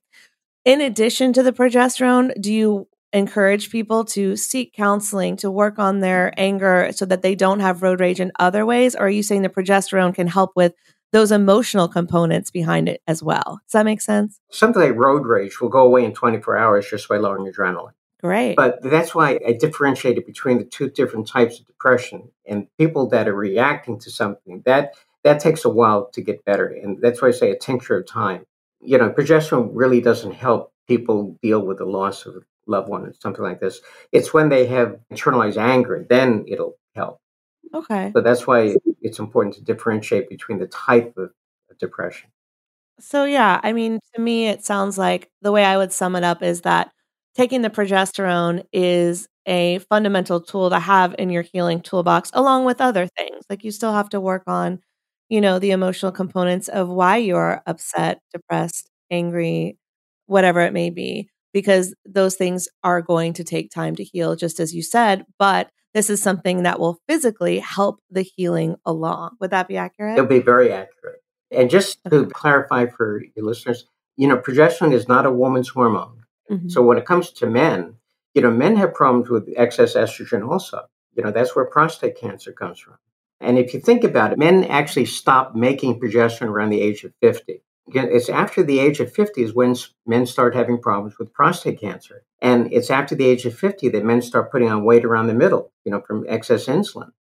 In 0.65 0.81
addition 0.81 1.33
to 1.33 1.43
the 1.43 1.53
progesterone 1.53 2.39
do 2.41 2.53
you 2.53 2.87
encourage 3.15 3.69
people 3.69 4.03
to 4.03 4.35
seek 4.35 4.73
counseling 4.73 5.37
to 5.37 5.49
work 5.49 5.79
on 5.79 6.01
their 6.01 6.33
anger 6.37 6.89
so 6.93 7.05
that 7.05 7.21
they 7.21 7.33
don't 7.33 7.61
have 7.61 7.81
road 7.81 8.01
rage 8.01 8.19
in 8.19 8.31
other 8.39 8.65
ways? 8.65 8.93
Or 8.93 9.05
are 9.05 9.09
you 9.09 9.23
saying 9.23 9.41
the 9.41 9.49
progesterone 9.49 10.13
can 10.13 10.27
help 10.27 10.51
with 10.55 10.73
those 11.13 11.31
emotional 11.31 11.87
components 11.87 12.51
behind 12.51 12.89
it 12.89 13.01
as 13.07 13.23
well? 13.23 13.61
Does 13.65 13.71
that 13.71 13.85
make 13.85 14.01
sense? 14.01 14.39
Something 14.51 14.81
like 14.81 14.95
road 14.95 15.25
rage 15.25 15.61
will 15.61 15.69
go 15.69 15.85
away 15.85 16.03
in 16.03 16.13
24 16.13 16.57
hours 16.57 16.89
just 16.89 17.07
by 17.07 17.15
lowering 17.17 17.51
adrenaline. 17.51 17.93
Great 18.25 18.55
But 18.55 18.81
that's 18.81 19.13
why 19.13 19.39
I 19.47 19.53
differentiated 19.53 20.25
between 20.25 20.57
the 20.57 20.65
two 20.65 20.89
different 20.89 21.27
types 21.27 21.59
of 21.59 21.67
depression 21.67 22.29
and 22.45 22.67
people 22.77 23.09
that 23.09 23.27
are 23.27 23.35
reacting 23.35 23.99
to 23.99 24.11
something. 24.11 24.63
That 24.65 24.95
that 25.23 25.39
takes 25.39 25.65
a 25.65 25.69
while 25.69 26.09
to 26.13 26.21
get 26.21 26.45
better. 26.45 26.67
And 26.67 27.01
that's 27.01 27.21
why 27.21 27.29
I 27.29 27.31
say 27.31 27.51
a 27.51 27.57
tincture 27.57 27.97
of 27.97 28.07
time. 28.07 28.45
You 28.81 28.97
know, 28.97 29.09
progesterone 29.09 29.71
really 29.73 30.01
doesn't 30.01 30.33
help 30.33 30.71
people 30.87 31.37
deal 31.41 31.65
with 31.65 31.79
the 31.79 31.85
loss 31.85 32.25
of 32.25 32.35
a 32.35 32.39
loved 32.67 32.89
one 32.89 33.05
or 33.05 33.13
something 33.19 33.43
like 33.43 33.59
this. 33.59 33.81
It's 34.11 34.33
when 34.33 34.49
they 34.49 34.67
have 34.67 34.99
internalized 35.11 35.57
anger, 35.57 36.05
then 36.07 36.45
it'll 36.47 36.77
help. 36.95 37.19
okay 37.73 38.11
So 38.13 38.21
that's 38.21 38.45
why 38.45 38.75
it's 39.01 39.19
important 39.19 39.55
to 39.55 39.63
differentiate 39.63 40.29
between 40.29 40.59
the 40.59 40.67
type 40.67 41.17
of 41.17 41.31
depression. 41.79 42.29
So 42.99 43.25
yeah, 43.25 43.59
I 43.61 43.73
mean, 43.73 43.99
to 44.13 44.21
me, 44.21 44.47
it 44.47 44.63
sounds 44.63 44.97
like 44.97 45.29
the 45.41 45.51
way 45.51 45.65
I 45.65 45.77
would 45.77 45.91
sum 45.91 46.15
it 46.15 46.23
up 46.23 46.41
is 46.41 46.61
that 46.61 46.91
taking 47.35 47.61
the 47.61 47.69
progesterone 47.69 48.65
is 48.73 49.27
a 49.45 49.79
fundamental 49.89 50.41
tool 50.41 50.69
to 50.69 50.79
have 50.79 51.15
in 51.19 51.29
your 51.29 51.43
healing 51.43 51.81
toolbox, 51.81 52.31
along 52.33 52.65
with 52.65 52.81
other 52.81 53.07
things. 53.07 53.45
Like 53.49 53.63
you 53.63 53.71
still 53.71 53.93
have 53.93 54.09
to 54.09 54.19
work 54.21 54.43
on, 54.47 54.79
you 55.29 55.41
know, 55.41 55.59
the 55.59 55.71
emotional 55.71 56.11
components 56.11 56.67
of 56.67 56.87
why 56.89 57.17
you're 57.17 57.61
upset, 57.67 58.19
depressed, 58.33 58.89
angry, 59.11 59.77
whatever 60.25 60.61
it 60.61 60.73
may 60.73 60.89
be, 60.89 61.29
because 61.53 61.93
those 62.05 62.35
things 62.35 62.67
are 62.83 63.01
going 63.01 63.33
to 63.33 63.43
take 63.43 63.69
time 63.69 63.95
to 63.95 64.03
heal, 64.03 64.35
just 64.35 64.59
as 64.59 64.73
you 64.73 64.81
said. 64.81 65.25
But 65.37 65.69
this 65.93 66.09
is 66.09 66.21
something 66.21 66.63
that 66.63 66.79
will 66.79 66.99
physically 67.07 67.59
help 67.59 67.99
the 68.09 68.23
healing 68.23 68.75
along. 68.85 69.37
Would 69.39 69.51
that 69.51 69.67
be 69.67 69.77
accurate? 69.77 70.17
It'll 70.17 70.27
be 70.27 70.39
very 70.39 70.71
accurate. 70.71 71.21
And 71.51 71.69
just 71.69 72.03
to 72.05 72.15
Okay. 72.17 72.31
clarify 72.31 72.87
for 72.87 73.21
your 73.35 73.45
listeners, 73.45 73.85
you 74.17 74.27
know, 74.27 74.37
progesterone 74.37 74.93
is 74.93 75.07
not 75.07 75.25
a 75.25 75.31
woman's 75.31 75.69
hormone. 75.69 76.24
Mhm. 76.51 76.69
So 76.71 76.81
when 76.81 76.97
it 76.97 77.05
comes 77.05 77.31
to 77.31 77.47
men, 77.47 77.95
you 78.33 78.41
know, 78.41 78.51
men 78.51 78.75
have 78.75 78.93
problems 78.93 79.29
with 79.29 79.51
excess 79.55 79.95
estrogen 79.95 80.47
also. 80.47 80.81
You 81.15 81.23
know, 81.23 81.31
that's 81.31 81.55
where 81.55 81.65
prostate 81.65 82.17
cancer 82.17 82.51
comes 82.51 82.79
from. 82.79 82.95
And 83.41 83.57
if 83.57 83.73
you 83.73 83.79
think 83.79 84.03
about 84.03 84.31
it, 84.31 84.37
men 84.37 84.63
actually 84.65 85.05
stop 85.05 85.55
making 85.55 85.99
progesterone 85.99 86.47
around 86.49 86.69
the 86.69 86.81
age 86.81 87.03
of 87.03 87.13
50. 87.21 87.61
It's 87.93 88.29
after 88.29 88.63
the 88.63 88.79
age 88.79 88.99
of 88.99 89.11
50 89.11 89.43
is 89.43 89.53
when 89.53 89.75
men 90.07 90.25
start 90.25 90.55
having 90.55 90.81
problems 90.81 91.19
with 91.19 91.31
prostate 91.33 91.79
cancer. 91.79 92.23
And 92.41 92.71
it's 92.73 92.89
after 92.89 93.13
the 93.15 93.25
age 93.25 93.45
of 93.45 93.53
50 93.53 93.89
that 93.89 94.03
men 94.03 94.21
start 94.21 94.51
putting 94.51 94.71
on 94.71 94.83
weight 94.83 95.05
around 95.05 95.27
the 95.27 95.33
middle, 95.35 95.71
you 95.83 95.91
know, 95.91 96.01
from 96.01 96.25
excess 96.27 96.65
insulin. 96.65 97.11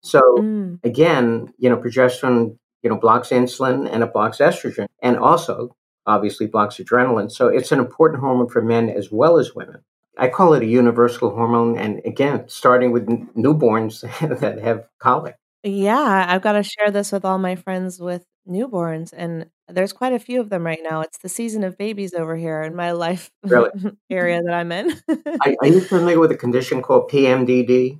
So 0.00 0.20
Mm. 0.38 0.80
again, 0.82 1.52
you 1.58 1.68
know, 1.68 1.76
progesterone, 1.76 2.56
you 2.82 2.90
know, 2.90 2.96
blocks 2.96 3.28
insulin 3.30 3.88
and 3.90 4.02
it 4.02 4.12
blocks 4.12 4.38
estrogen 4.38 4.86
and 5.02 5.16
also 5.18 5.76
obviously 6.06 6.46
blocks 6.46 6.76
adrenaline. 6.76 7.30
So 7.30 7.48
it's 7.48 7.72
an 7.72 7.78
important 7.78 8.20
hormone 8.20 8.48
for 8.48 8.62
men 8.62 8.88
as 8.90 9.10
well 9.10 9.38
as 9.38 9.54
women. 9.54 9.82
I 10.16 10.28
call 10.28 10.54
it 10.54 10.62
a 10.62 10.66
universal 10.66 11.30
hormone. 11.30 11.76
And 11.76 12.00
again, 12.04 12.44
starting 12.48 12.92
with 12.92 13.08
n- 13.08 13.28
newborns 13.36 14.00
that 14.40 14.58
have 14.60 14.86
colic. 14.98 15.36
Yeah, 15.62 16.26
I've 16.28 16.42
got 16.42 16.52
to 16.52 16.62
share 16.62 16.90
this 16.90 17.10
with 17.10 17.24
all 17.24 17.38
my 17.38 17.56
friends 17.56 17.98
with 17.98 18.24
newborns, 18.46 19.14
and 19.16 19.46
there's 19.66 19.94
quite 19.94 20.12
a 20.12 20.18
few 20.18 20.38
of 20.42 20.50
them 20.50 20.64
right 20.66 20.80
now. 20.82 21.00
It's 21.00 21.16
the 21.16 21.28
season 21.30 21.64
of 21.64 21.78
babies 21.78 22.12
over 22.12 22.36
here 22.36 22.60
in 22.60 22.76
my 22.76 22.92
life 22.92 23.30
Really? 23.42 23.70
area 24.10 24.42
that 24.42 24.52
I'm 24.52 24.70
in. 24.70 24.92
Are, 25.08 25.54
are 25.62 25.66
you 25.66 25.80
familiar 25.80 26.20
with 26.20 26.30
a 26.32 26.36
condition 26.36 26.82
called 26.82 27.10
PMDD? 27.10 27.98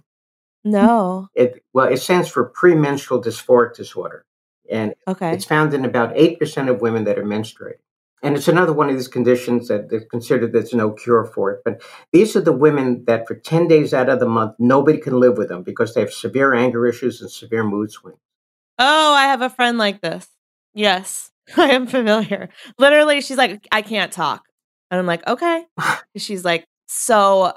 no. 0.65 1.29
It, 1.35 1.63
well, 1.73 1.89
it 1.89 1.99
stands 1.99 2.29
for 2.29 2.45
premenstrual 2.45 3.23
dysphoric 3.23 3.75
disorder. 3.75 4.25
And 4.71 4.95
Okay. 5.09 5.33
It's 5.33 5.45
found 5.45 5.75
in 5.75 5.85
about 5.85 6.15
8% 6.15 6.71
of 6.71 6.81
women 6.81 7.05
that 7.05 7.19
are 7.19 7.25
menstruating. 7.25 7.79
And 8.25 8.37
it's 8.37 8.49
another 8.49 8.73
one 8.73 8.89
of 8.89 8.97
these 8.97 9.07
conditions 9.07 9.69
that 9.69 9.91
they're 9.91 10.01
considered 10.01 10.53
there's 10.53 10.73
no 10.73 10.93
cure 10.93 11.27
for 11.27 11.53
it. 11.53 11.61
But 11.63 11.83
these 12.11 12.35
are 12.35 12.41
the 12.41 12.53
women 12.53 13.05
that 13.05 13.29
for 13.29 13.35
10 13.35 13.69
days 13.69 13.93
out 13.93 14.09
of 14.09 14.19
the 14.19 14.27
month, 14.27 14.55
nobody 14.59 14.97
can 14.97 15.21
live 15.21 15.37
with 15.37 15.51
them 15.51 15.63
because 15.63 15.93
they 15.93 16.01
have 16.01 16.13
severe 16.13 16.55
anger 16.55 16.87
issues 16.87 17.21
and 17.21 17.31
severe 17.31 17.63
mood 17.63 17.93
swings. 17.93 18.19
Oh, 18.79 19.13
I 19.13 19.25
have 19.25 19.43
a 19.43 19.51
friend 19.51 19.77
like 19.77 20.01
this. 20.01 20.27
Yes, 20.73 21.33
I 21.57 21.73
am 21.73 21.87
familiar. 21.87 22.49
Literally, 22.79 23.21
she's 23.21 23.37
like, 23.37 23.69
I 23.71 23.83
can't 23.83 24.11
talk. 24.11 24.45
And 24.91 24.99
I'm 24.99 25.07
like, 25.07 25.27
okay. 25.27 25.65
She's 26.17 26.45
like, 26.45 26.67
so, 26.87 27.53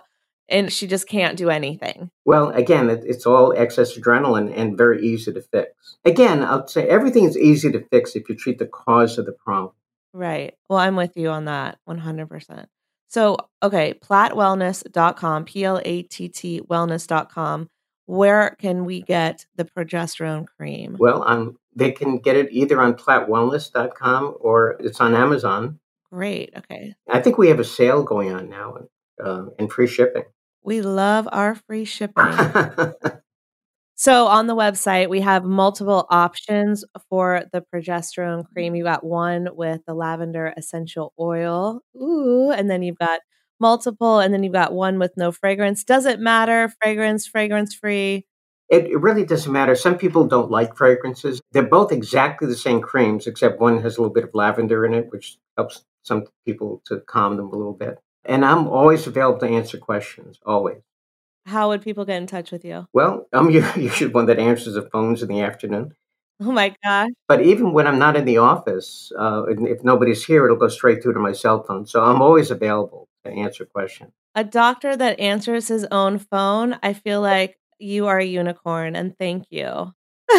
and 0.50 0.72
she 0.74 0.88
just 0.88 1.08
can't 1.08 1.38
do 1.38 1.50
anything. 1.50 2.10
Well, 2.26 2.50
again, 2.50 2.90
it, 2.90 3.04
it's 3.06 3.26
all 3.26 3.54
excess 3.56 3.98
adrenaline 3.98 4.52
and 4.56 4.78
very 4.78 5.06
easy 5.06 5.32
to 5.32 5.42
fix. 5.42 5.98
Again, 6.04 6.44
I'll 6.44 6.68
say 6.68 6.88
everything 6.88 7.26
is 7.26 7.38
easy 7.38 7.72
to 7.72 7.86
fix 7.92 8.16
if 8.16 8.28
you 8.28 8.36
treat 8.36 8.58
the 8.58 8.66
cause 8.66 9.18
of 9.18 9.26
the 9.26 9.34
problem. 9.34 9.74
Right. 10.18 10.56
Well, 10.68 10.80
I'm 10.80 10.96
with 10.96 11.16
you 11.16 11.30
on 11.30 11.46
that 11.46 11.78
100%. 11.88 12.66
So, 13.08 13.38
okay, 13.62 13.94
plattwellness.com, 13.94 15.46
P 15.46 15.64
L 15.64 15.80
A 15.86 16.02
T 16.02 16.28
T 16.28 16.62
wellness.com. 16.62 17.70
Where 18.08 18.56
can 18.60 18.86
we 18.86 19.02
get 19.02 19.46
the 19.56 19.66
progesterone 19.66 20.48
cream? 20.48 20.96
Well, 21.00 21.24
um, 21.28 21.60
they 21.76 21.92
can 21.92 22.18
get 22.18 22.36
it 22.36 22.48
either 22.52 22.82
on 22.82 22.96
plattwellness.com 22.96 24.38
or 24.40 24.78
it's 24.80 25.00
on 25.00 25.14
Amazon. 25.14 25.80
Great. 26.12 26.52
Okay. 26.58 26.96
I 27.08 27.22
think 27.22 27.38
we 27.38 27.50
have 27.50 27.60
a 27.60 27.64
sale 27.64 28.02
going 28.02 28.34
on 28.34 28.50
now 28.50 28.88
uh, 29.24 29.46
and 29.60 29.72
free 29.72 29.88
shipping. 29.88 30.24
We 30.64 30.82
love 30.82 31.30
our 31.32 31.54
free 31.54 31.86
shipping. 31.86 32.26
So 34.00 34.28
on 34.28 34.46
the 34.46 34.56
website, 34.56 35.10
we 35.10 35.22
have 35.22 35.44
multiple 35.44 36.06
options 36.12 36.86
for 37.10 37.46
the 37.52 37.64
progesterone 37.74 38.44
mm-hmm. 38.44 38.54
cream. 38.54 38.76
You 38.76 38.84
got 38.84 39.04
one 39.04 39.50
with 39.54 39.82
the 39.88 39.96
lavender 39.96 40.54
essential 40.56 41.14
oil. 41.20 41.82
Ooh, 41.96 42.52
and 42.52 42.70
then 42.70 42.84
you've 42.84 43.00
got 43.00 43.22
multiple, 43.60 44.20
and 44.20 44.32
then 44.32 44.44
you've 44.44 44.54
got 44.54 44.72
one 44.72 45.00
with 45.00 45.14
no 45.18 45.32
fragrance. 45.32 45.84
Does 45.84 46.06
it 46.06 46.20
matter, 46.20 46.72
fragrance, 46.80 47.26
fragrance 47.26 47.74
free. 47.74 48.28
It, 48.70 48.86
it 48.86 49.00
really 49.00 49.26
doesn't 49.26 49.52
matter. 49.52 49.76
Some 49.76 49.98
people 49.98 50.28
don't 50.28 50.52
like 50.52 50.76
fragrances. 50.76 51.42
They're 51.52 51.64
both 51.64 51.92
exactly 51.92 52.48
the 52.48 52.56
same 52.56 52.82
creams, 52.82 53.26
except 53.26 53.60
one 53.60 53.82
has 53.82 53.98
a 53.98 54.02
little 54.02 54.14
bit 54.14 54.26
of 54.26 54.36
lavender 54.36 54.86
in 54.86 54.94
it, 54.94 55.12
which 55.12 55.38
helps 55.58 55.86
some 56.04 56.26
people 56.46 56.84
to 56.86 57.00
calm 57.00 57.38
them 57.38 57.48
a 57.48 57.56
little 57.56 57.74
bit. 57.74 57.98
And 58.26 58.46
I'm 58.46 58.68
always 58.68 59.08
available 59.08 59.40
to 59.40 59.48
answer 59.48 59.80
questions, 59.80 60.40
always. 60.46 60.82
How 61.48 61.70
would 61.70 61.82
people 61.82 62.04
get 62.04 62.18
in 62.18 62.28
touch 62.28 62.52
with 62.52 62.66
you? 62.66 62.88
Well, 62.94 63.28
I'm 63.32 63.50
usually 63.52 64.12
one 64.12 64.26
that 64.26 64.38
answers 64.38 64.74
the 64.74 64.82
phones 64.82 65.24
in 65.24 65.30
the 65.30 65.42
afternoon. 65.42 65.94
Oh 66.42 66.52
my 66.52 66.76
gosh. 66.84 67.10
But 67.28 67.42
even 67.42 67.74
when 67.74 67.88
I'm 67.88 67.98
not 67.98 68.16
in 68.16 68.26
the 68.26 68.38
office, 68.38 69.12
uh, 69.18 69.44
if 69.48 69.84
nobody's 69.84 70.24
here, 70.24 70.46
it'll 70.46 70.58
go 70.58 70.68
straight 70.68 71.02
through 71.02 71.14
to 71.14 71.20
my 71.20 71.32
cell 71.32 71.64
phone. 71.64 71.88
So 71.88 72.04
I'm 72.04 72.22
always 72.22 72.52
available 72.52 73.08
to 73.26 73.32
answer 73.32 73.66
questions. 73.66 74.12
A 74.36 74.44
doctor 74.44 74.96
that 74.96 75.20
answers 75.20 75.68
his 75.68 75.86
own 75.86 76.20
phone, 76.20 76.78
I 76.84 76.94
feel 76.94 77.22
like 77.22 77.58
you 77.80 78.08
are 78.08 78.20
a 78.20 78.26
unicorn 78.26 78.96
and 78.96 79.18
thank 79.18 79.46
you. 79.50 79.94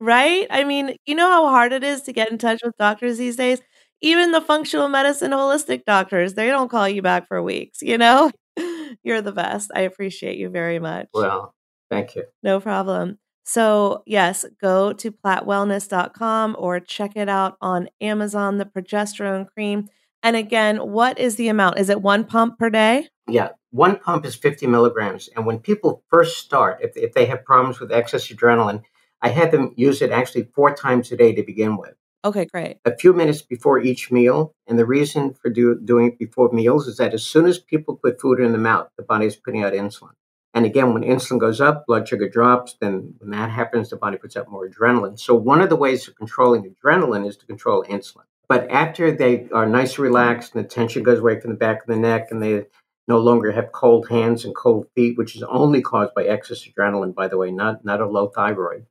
right? 0.00 0.46
I 0.48 0.64
mean, 0.64 0.96
you 1.04 1.14
know 1.14 1.28
how 1.28 1.48
hard 1.48 1.72
it 1.72 1.84
is 1.84 2.02
to 2.02 2.12
get 2.12 2.30
in 2.30 2.38
touch 2.38 2.60
with 2.64 2.76
doctors 2.78 3.18
these 3.18 3.36
days? 3.36 3.60
Even 4.00 4.32
the 4.32 4.40
functional 4.40 4.88
medicine 4.88 5.32
holistic 5.32 5.84
doctors, 5.84 6.32
they 6.34 6.46
don't 6.46 6.70
call 6.70 6.88
you 6.88 7.02
back 7.02 7.28
for 7.28 7.42
weeks, 7.42 7.82
you 7.82 7.98
know? 7.98 8.30
You're 9.02 9.22
the 9.22 9.32
best. 9.32 9.70
I 9.74 9.80
appreciate 9.80 10.38
you 10.38 10.48
very 10.48 10.78
much. 10.78 11.08
Well, 11.12 11.54
thank 11.90 12.14
you. 12.16 12.24
No 12.42 12.60
problem. 12.60 13.18
So, 13.44 14.02
yes, 14.06 14.44
go 14.60 14.92
to 14.92 15.10
plattwellness.com 15.10 16.56
or 16.58 16.78
check 16.78 17.12
it 17.16 17.28
out 17.28 17.56
on 17.60 17.88
Amazon, 18.00 18.58
the 18.58 18.64
progesterone 18.64 19.48
cream. 19.48 19.88
And 20.22 20.36
again, 20.36 20.76
what 20.76 21.18
is 21.18 21.36
the 21.36 21.48
amount? 21.48 21.78
Is 21.78 21.88
it 21.88 22.02
one 22.02 22.24
pump 22.24 22.58
per 22.58 22.70
day? 22.70 23.08
Yeah, 23.26 23.50
one 23.70 23.98
pump 23.98 24.26
is 24.26 24.36
50 24.36 24.66
milligrams. 24.66 25.28
And 25.34 25.46
when 25.46 25.58
people 25.58 26.04
first 26.10 26.38
start, 26.38 26.78
if, 26.82 26.96
if 26.96 27.14
they 27.14 27.26
have 27.26 27.44
problems 27.44 27.80
with 27.80 27.90
excess 27.92 28.28
adrenaline, 28.28 28.82
I 29.22 29.28
had 29.28 29.50
them 29.50 29.74
use 29.76 30.02
it 30.02 30.10
actually 30.10 30.48
four 30.54 30.74
times 30.74 31.10
a 31.12 31.16
day 31.16 31.32
to 31.34 31.42
begin 31.42 31.76
with. 31.76 31.94
Okay, 32.22 32.44
great. 32.44 32.78
A 32.84 32.96
few 32.96 33.12
minutes 33.14 33.40
before 33.40 33.78
each 33.78 34.10
meal. 34.10 34.54
And 34.66 34.78
the 34.78 34.84
reason 34.84 35.34
for 35.34 35.48
do, 35.48 35.78
doing 35.82 36.08
it 36.08 36.18
before 36.18 36.50
meals 36.52 36.86
is 36.86 36.98
that 36.98 37.14
as 37.14 37.22
soon 37.22 37.46
as 37.46 37.58
people 37.58 37.96
put 37.96 38.20
food 38.20 38.40
in 38.40 38.52
the 38.52 38.58
mouth, 38.58 38.88
the 38.96 39.02
body 39.02 39.26
is 39.26 39.36
putting 39.36 39.64
out 39.64 39.72
insulin. 39.72 40.12
And 40.52 40.66
again, 40.66 40.92
when 40.92 41.02
insulin 41.02 41.38
goes 41.38 41.60
up, 41.60 41.86
blood 41.86 42.08
sugar 42.08 42.28
drops. 42.28 42.76
Then 42.80 43.14
when 43.18 43.30
that 43.30 43.50
happens, 43.50 43.88
the 43.88 43.96
body 43.96 44.18
puts 44.18 44.36
out 44.36 44.50
more 44.50 44.68
adrenaline. 44.68 45.18
So 45.18 45.34
one 45.34 45.62
of 45.62 45.70
the 45.70 45.76
ways 45.76 46.08
of 46.08 46.16
controlling 46.16 46.74
adrenaline 46.74 47.26
is 47.26 47.36
to 47.38 47.46
control 47.46 47.84
insulin. 47.84 48.24
But 48.48 48.68
after 48.70 49.12
they 49.12 49.48
are 49.52 49.66
nice 49.66 49.92
and 49.96 50.00
relaxed 50.00 50.54
and 50.54 50.64
the 50.64 50.68
tension 50.68 51.04
goes 51.04 51.20
away 51.20 51.40
from 51.40 51.50
the 51.52 51.56
back 51.56 51.82
of 51.82 51.86
the 51.86 51.96
neck 51.96 52.28
and 52.30 52.42
they 52.42 52.66
no 53.06 53.18
longer 53.18 53.52
have 53.52 53.72
cold 53.72 54.08
hands 54.08 54.44
and 54.44 54.54
cold 54.54 54.88
feet, 54.94 55.16
which 55.16 55.36
is 55.36 55.42
only 55.44 55.80
caused 55.80 56.14
by 56.14 56.24
excess 56.24 56.66
adrenaline, 56.66 57.14
by 57.14 57.28
the 57.28 57.38
way, 57.38 57.50
not, 57.50 57.84
not 57.84 58.00
a 58.00 58.06
low 58.06 58.28
thyroid. 58.28 58.86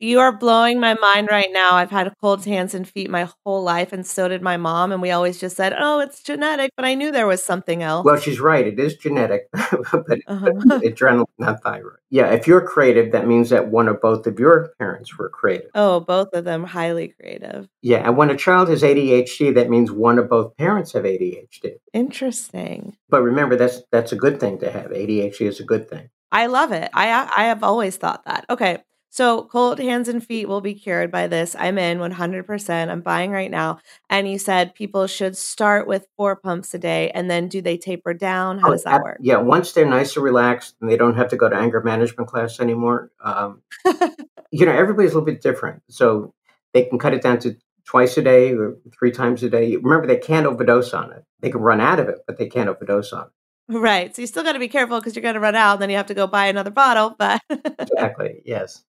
You 0.00 0.20
are 0.20 0.30
blowing 0.30 0.78
my 0.78 0.94
mind 0.94 1.26
right 1.28 1.48
now. 1.50 1.74
I've 1.74 1.90
had 1.90 2.12
cold 2.20 2.44
hands 2.44 2.72
and 2.72 2.88
feet 2.88 3.10
my 3.10 3.28
whole 3.44 3.64
life, 3.64 3.92
and 3.92 4.06
so 4.06 4.28
did 4.28 4.42
my 4.42 4.56
mom. 4.56 4.92
And 4.92 5.02
we 5.02 5.10
always 5.10 5.40
just 5.40 5.56
said, 5.56 5.74
"Oh, 5.76 5.98
it's 5.98 6.22
genetic," 6.22 6.70
but 6.76 6.84
I 6.84 6.94
knew 6.94 7.10
there 7.10 7.26
was 7.26 7.42
something 7.42 7.82
else. 7.82 8.04
Well, 8.04 8.16
she's 8.16 8.38
right. 8.38 8.64
It 8.64 8.78
is 8.78 8.94
genetic, 8.96 9.48
but, 9.52 10.18
Uh-huh. 10.28 10.46
adrenaline, 10.84 11.24
not 11.38 11.62
thyroid. 11.64 11.96
Yeah, 12.10 12.26
if 12.32 12.46
you're 12.46 12.60
creative, 12.60 13.10
that 13.10 13.26
means 13.26 13.50
that 13.50 13.68
one 13.68 13.88
or 13.88 13.94
both 13.94 14.26
of 14.28 14.38
your 14.38 14.70
parents 14.78 15.18
were 15.18 15.28
creative. 15.28 15.70
oh, 15.74 15.98
both 16.00 16.28
of 16.32 16.44
them 16.44 16.62
highly 16.64 17.08
creative. 17.08 17.68
Yeah, 17.82 17.98
and 18.06 18.16
when 18.16 18.30
a 18.30 18.36
child 18.36 18.68
has 18.68 18.82
ADHD, 18.84 19.52
that 19.56 19.68
means 19.68 19.90
one 19.90 20.18
or 20.20 20.22
both 20.22 20.56
parents 20.56 20.92
have 20.92 21.04
ADHD. 21.04 21.72
Interesting. 21.92 22.96
But 23.08 23.22
remember, 23.22 23.56
that's 23.56 23.82
that's 23.90 24.12
a 24.12 24.16
good 24.16 24.38
thing 24.38 24.58
to 24.60 24.70
have. 24.70 24.92
ADHD 24.92 25.40
is 25.48 25.58
a 25.58 25.64
good 25.64 25.88
thing. 25.90 26.08
I 26.30 26.46
love 26.46 26.70
it. 26.70 26.88
I 26.94 27.08
I 27.36 27.44
have 27.46 27.64
always 27.64 27.96
thought 27.96 28.24
that. 28.26 28.46
Okay. 28.48 28.78
So 29.10 29.44
cold 29.44 29.78
hands 29.78 30.08
and 30.08 30.24
feet 30.24 30.48
will 30.48 30.60
be 30.60 30.74
cured 30.74 31.10
by 31.10 31.26
this. 31.26 31.56
I'm 31.58 31.78
in 31.78 31.98
100%. 31.98 32.88
I'm 32.88 33.00
buying 33.00 33.30
right 33.30 33.50
now. 33.50 33.78
And 34.10 34.30
you 34.30 34.38
said 34.38 34.74
people 34.74 35.06
should 35.06 35.36
start 35.36 35.86
with 35.86 36.06
four 36.16 36.36
pumps 36.36 36.74
a 36.74 36.78
day 36.78 37.10
and 37.10 37.30
then 37.30 37.48
do 37.48 37.62
they 37.62 37.78
taper 37.78 38.12
down? 38.14 38.58
How 38.58 38.70
does 38.70 38.84
that 38.84 39.02
work? 39.02 39.18
Yeah, 39.20 39.38
once 39.38 39.72
they're 39.72 39.86
nice 39.86 40.14
and 40.16 40.24
relaxed 40.24 40.76
and 40.80 40.90
they 40.90 40.96
don't 40.96 41.16
have 41.16 41.30
to 41.30 41.36
go 41.36 41.48
to 41.48 41.56
anger 41.56 41.82
management 41.82 42.28
class 42.28 42.60
anymore, 42.60 43.10
um, 43.24 43.62
you 44.50 44.66
know, 44.66 44.72
everybody's 44.72 45.12
a 45.12 45.14
little 45.14 45.26
bit 45.26 45.42
different. 45.42 45.82
So 45.88 46.34
they 46.74 46.84
can 46.84 46.98
cut 46.98 47.14
it 47.14 47.22
down 47.22 47.38
to 47.40 47.56
twice 47.84 48.18
a 48.18 48.22
day 48.22 48.52
or 48.54 48.76
three 48.98 49.10
times 49.10 49.42
a 49.42 49.48
day. 49.48 49.76
Remember, 49.76 50.06
they 50.06 50.18
can't 50.18 50.46
overdose 50.46 50.92
on 50.92 51.12
it. 51.12 51.24
They 51.40 51.50
can 51.50 51.62
run 51.62 51.80
out 51.80 51.98
of 51.98 52.08
it, 52.08 52.18
but 52.26 52.36
they 52.36 52.46
can't 52.46 52.68
overdose 52.68 53.12
on 53.12 53.26
it. 53.26 53.32
Right. 53.70 54.14
So 54.14 54.22
you 54.22 54.26
still 54.26 54.44
got 54.44 54.52
to 54.52 54.58
be 54.58 54.68
careful 54.68 54.98
because 54.98 55.14
you're 55.14 55.22
going 55.22 55.34
to 55.34 55.40
run 55.40 55.54
out 55.54 55.74
and 55.74 55.82
then 55.82 55.90
you 55.90 55.96
have 55.96 56.06
to 56.06 56.14
go 56.14 56.26
buy 56.26 56.46
another 56.46 56.70
bottle. 56.70 57.14
But 57.18 57.42
Exactly. 57.50 58.42
Yes. 58.44 58.84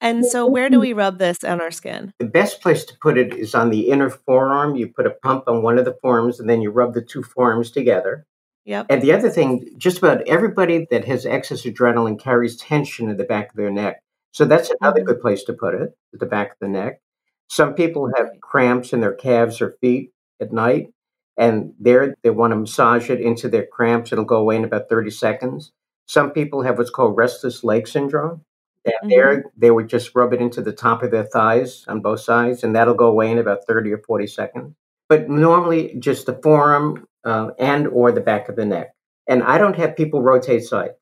And 0.00 0.24
so 0.24 0.46
where 0.46 0.70
do 0.70 0.80
we 0.80 0.92
rub 0.92 1.18
this 1.18 1.44
on 1.44 1.60
our 1.60 1.70
skin? 1.70 2.12
The 2.18 2.26
best 2.26 2.60
place 2.62 2.84
to 2.86 2.94
put 3.00 3.18
it 3.18 3.34
is 3.34 3.54
on 3.54 3.70
the 3.70 3.88
inner 3.90 4.10
forearm. 4.10 4.76
You 4.76 4.88
put 4.88 5.06
a 5.06 5.10
pump 5.10 5.44
on 5.46 5.62
one 5.62 5.78
of 5.78 5.84
the 5.84 5.96
forearms, 6.00 6.40
and 6.40 6.48
then 6.48 6.62
you 6.62 6.70
rub 6.70 6.94
the 6.94 7.02
two 7.02 7.22
forearms 7.22 7.70
together. 7.70 8.24
Yep. 8.64 8.86
And 8.88 9.02
the 9.02 9.12
other 9.12 9.30
thing, 9.30 9.68
just 9.78 9.98
about 9.98 10.26
everybody 10.28 10.86
that 10.90 11.04
has 11.06 11.26
excess 11.26 11.62
adrenaline 11.62 12.20
carries 12.20 12.56
tension 12.56 13.08
in 13.08 13.16
the 13.16 13.24
back 13.24 13.50
of 13.50 13.56
their 13.56 13.70
neck. 13.70 14.00
So 14.32 14.44
that's 14.44 14.70
another 14.80 15.00
Mhm. 15.00 15.06
good 15.06 15.20
place 15.20 15.42
to 15.44 15.52
put 15.52 15.74
it, 15.74 15.94
at 16.14 16.20
the 16.20 16.26
back 16.26 16.52
of 16.52 16.56
the 16.60 16.68
neck. 16.68 17.00
Some 17.48 17.74
people 17.74 18.12
have 18.16 18.30
cramps 18.40 18.92
in 18.92 19.00
their 19.00 19.14
calves 19.14 19.60
or 19.60 19.76
feet 19.80 20.12
at 20.40 20.52
night, 20.52 20.92
and 21.36 21.74
there 21.80 22.14
they 22.22 22.30
want 22.30 22.52
to 22.52 22.56
massage 22.56 23.10
it 23.10 23.20
into 23.20 23.48
their 23.48 23.66
cramps. 23.66 24.12
It'll 24.12 24.24
go 24.24 24.36
away 24.36 24.56
in 24.56 24.64
about 24.64 24.88
30 24.88 25.10
seconds. 25.10 25.72
Some 26.06 26.30
people 26.30 26.62
have 26.62 26.78
what's 26.78 26.90
called 26.90 27.16
restless 27.16 27.64
leg 27.64 27.88
syndrome. 27.88 28.44
There 29.02 29.44
they 29.56 29.70
would 29.70 29.88
just 29.88 30.14
rub 30.14 30.32
it 30.32 30.40
into 30.40 30.62
the 30.62 30.72
top 30.72 31.02
of 31.02 31.10
their 31.10 31.24
thighs 31.24 31.84
on 31.86 32.00
both 32.00 32.20
sides, 32.20 32.64
and 32.64 32.74
that'll 32.74 32.94
go 32.94 33.08
away 33.08 33.30
in 33.30 33.38
about 33.38 33.66
30 33.66 33.92
or 33.92 33.98
40 33.98 34.26
seconds. 34.26 34.74
But 35.08 35.28
normally 35.28 35.96
just 35.98 36.26
the 36.26 36.38
forearm 36.42 37.06
uh, 37.24 37.50
and 37.58 37.86
or 37.88 38.12
the 38.12 38.20
back 38.20 38.48
of 38.48 38.56
the 38.56 38.64
neck. 38.64 38.94
And 39.26 39.42
I 39.42 39.58
don't 39.58 39.76
have 39.76 39.96
people 39.96 40.22
rotate 40.22 40.64
sides, 40.64 40.94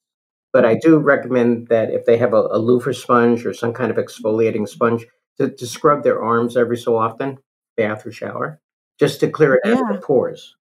but 0.52 0.64
I 0.64 0.74
do 0.74 0.98
recommend 0.98 1.68
that 1.68 1.90
if 1.90 2.04
they 2.04 2.16
have 2.18 2.32
a, 2.32 2.48
a 2.50 2.58
loofah 2.58 2.92
sponge 2.92 3.46
or 3.46 3.54
some 3.54 3.72
kind 3.72 3.90
of 3.90 3.96
exfoliating 3.96 4.68
sponge, 4.68 5.06
to, 5.38 5.50
to 5.50 5.66
scrub 5.66 6.02
their 6.02 6.22
arms 6.22 6.56
every 6.56 6.76
so 6.76 6.96
often, 6.96 7.38
bath 7.76 8.06
or 8.06 8.12
shower, 8.12 8.60
just 8.98 9.20
to 9.20 9.30
clear 9.30 9.54
it 9.54 9.66
out 9.66 9.90
of 9.90 10.00
the 10.00 10.04
pores. 10.04 10.56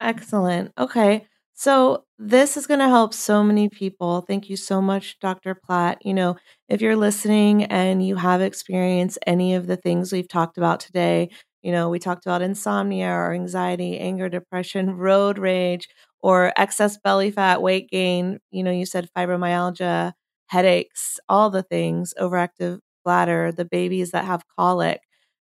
Excellent. 0.00 0.72
Okay. 0.78 1.26
So 1.54 2.04
this 2.22 2.56
is 2.56 2.66
going 2.66 2.80
to 2.80 2.88
help 2.88 3.14
so 3.14 3.42
many 3.42 3.68
people. 3.70 4.20
Thank 4.22 4.50
you 4.50 4.56
so 4.56 4.82
much, 4.82 5.18
Dr. 5.20 5.54
Platt. 5.54 6.04
You 6.04 6.14
know, 6.14 6.36
if 6.68 6.80
you're 6.82 6.96
listening 6.96 7.64
and 7.64 8.06
you 8.06 8.16
have 8.16 8.42
experienced 8.42 9.18
any 9.26 9.54
of 9.54 9.66
the 9.66 9.76
things 9.76 10.12
we've 10.12 10.28
talked 10.28 10.58
about 10.58 10.80
today, 10.80 11.30
you 11.62 11.72
know, 11.72 11.88
we 11.88 11.98
talked 11.98 12.26
about 12.26 12.42
insomnia 12.42 13.08
or 13.08 13.32
anxiety, 13.32 13.98
anger, 13.98 14.28
depression, 14.28 14.92
road 14.96 15.38
rage, 15.38 15.88
or 16.20 16.52
excess 16.56 16.98
belly 16.98 17.30
fat, 17.30 17.62
weight 17.62 17.88
gain. 17.90 18.38
You 18.50 18.64
know, 18.64 18.70
you 18.70 18.86
said 18.86 19.08
fibromyalgia, 19.16 20.12
headaches, 20.48 21.18
all 21.28 21.50
the 21.50 21.62
things, 21.62 22.12
overactive 22.20 22.80
bladder, 23.04 23.50
the 23.52 23.64
babies 23.64 24.10
that 24.10 24.26
have 24.26 24.42
colic 24.58 25.00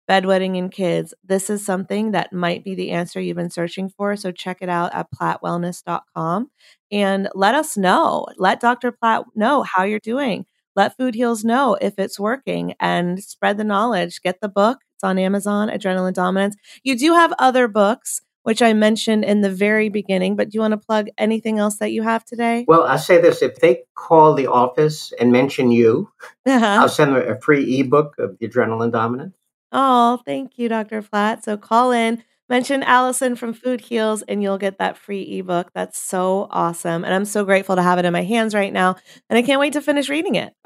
bedwetting 0.09 0.57
in 0.57 0.69
kids. 0.69 1.13
This 1.23 1.49
is 1.49 1.65
something 1.65 2.11
that 2.11 2.33
might 2.33 2.63
be 2.63 2.75
the 2.75 2.91
answer 2.91 3.19
you've 3.21 3.37
been 3.37 3.49
searching 3.49 3.89
for. 3.89 4.15
So 4.15 4.31
check 4.31 4.57
it 4.61 4.69
out 4.69 4.93
at 4.93 5.07
plattwellness.com 5.11 6.49
and 6.91 7.29
let 7.33 7.55
us 7.55 7.77
know. 7.77 8.25
Let 8.37 8.59
Dr. 8.59 8.91
Platt 8.91 9.25
know 9.35 9.63
how 9.63 9.83
you're 9.83 9.99
doing. 9.99 10.45
Let 10.75 10.95
Food 10.97 11.15
Heals 11.15 11.43
know 11.43 11.77
if 11.81 11.95
it's 11.97 12.19
working 12.19 12.75
and 12.79 13.21
spread 13.23 13.57
the 13.57 13.63
knowledge. 13.63 14.21
Get 14.21 14.39
the 14.41 14.49
book. 14.49 14.79
It's 14.95 15.03
on 15.03 15.17
Amazon, 15.17 15.69
Adrenaline 15.69 16.13
Dominance. 16.13 16.55
You 16.83 16.97
do 16.97 17.13
have 17.13 17.33
other 17.39 17.67
books, 17.67 18.21
which 18.43 18.61
I 18.61 18.73
mentioned 18.73 19.25
in 19.25 19.41
the 19.41 19.49
very 19.49 19.89
beginning, 19.89 20.35
but 20.35 20.49
do 20.49 20.55
you 20.55 20.61
want 20.61 20.71
to 20.71 20.77
plug 20.77 21.07
anything 21.17 21.59
else 21.59 21.77
that 21.77 21.91
you 21.91 22.03
have 22.03 22.23
today? 22.23 22.65
Well, 22.67 22.83
I'll 22.83 22.97
say 22.97 23.19
this 23.19 23.41
if 23.41 23.59
they 23.59 23.83
call 23.95 24.33
the 24.33 24.47
office 24.47 25.11
and 25.19 25.31
mention 25.31 25.71
you, 25.71 26.09
Uh-huh. 26.45 26.65
I'll 26.65 26.89
send 26.89 27.15
them 27.15 27.27
a 27.29 27.39
free 27.41 27.79
ebook 27.79 28.15
of 28.17 28.37
the 28.39 28.47
Adrenaline 28.47 28.91
Dominance. 28.91 29.35
Oh, 29.71 30.21
thank 30.25 30.57
you, 30.57 30.69
Dr. 30.69 31.01
Platt. 31.01 31.43
So 31.43 31.57
call 31.57 31.91
in, 31.91 32.23
mention 32.49 32.83
Allison 32.83 33.35
from 33.35 33.53
Food 33.53 33.81
Heals, 33.81 34.21
and 34.23 34.43
you'll 34.43 34.57
get 34.57 34.79
that 34.79 34.97
free 34.97 35.39
ebook. 35.39 35.71
That's 35.73 35.97
so 35.97 36.47
awesome. 36.51 37.03
And 37.03 37.13
I'm 37.13 37.25
so 37.25 37.45
grateful 37.45 37.75
to 37.75 37.81
have 37.81 37.99
it 37.99 38.05
in 38.05 38.13
my 38.13 38.23
hands 38.23 38.53
right 38.53 38.73
now. 38.73 38.95
And 39.29 39.37
I 39.37 39.41
can't 39.41 39.59
wait 39.59 39.73
to 39.73 39.81
finish 39.81 40.09
reading 40.09 40.35
it. 40.35 40.53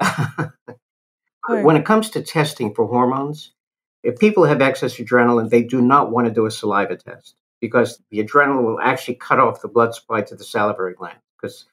When 1.48 1.76
it 1.76 1.84
comes 1.84 2.10
to 2.10 2.22
testing 2.22 2.74
for 2.74 2.86
hormones, 2.86 3.52
if 4.02 4.18
people 4.18 4.44
have 4.44 4.60
excess 4.60 4.96
adrenaline, 4.96 5.50
they 5.50 5.62
do 5.62 5.80
not 5.80 6.10
want 6.10 6.26
to 6.26 6.32
do 6.32 6.46
a 6.46 6.50
saliva 6.50 6.96
test 6.96 7.36
because 7.60 8.02
the 8.10 8.18
adrenaline 8.18 8.64
will 8.64 8.80
actually 8.80 9.14
cut 9.14 9.38
off 9.38 9.62
the 9.62 9.68
blood 9.68 9.94
supply 9.94 10.22
to 10.22 10.34
the 10.34 10.44
salivary 10.44 10.94
gland 10.94 11.18
because 11.36 11.66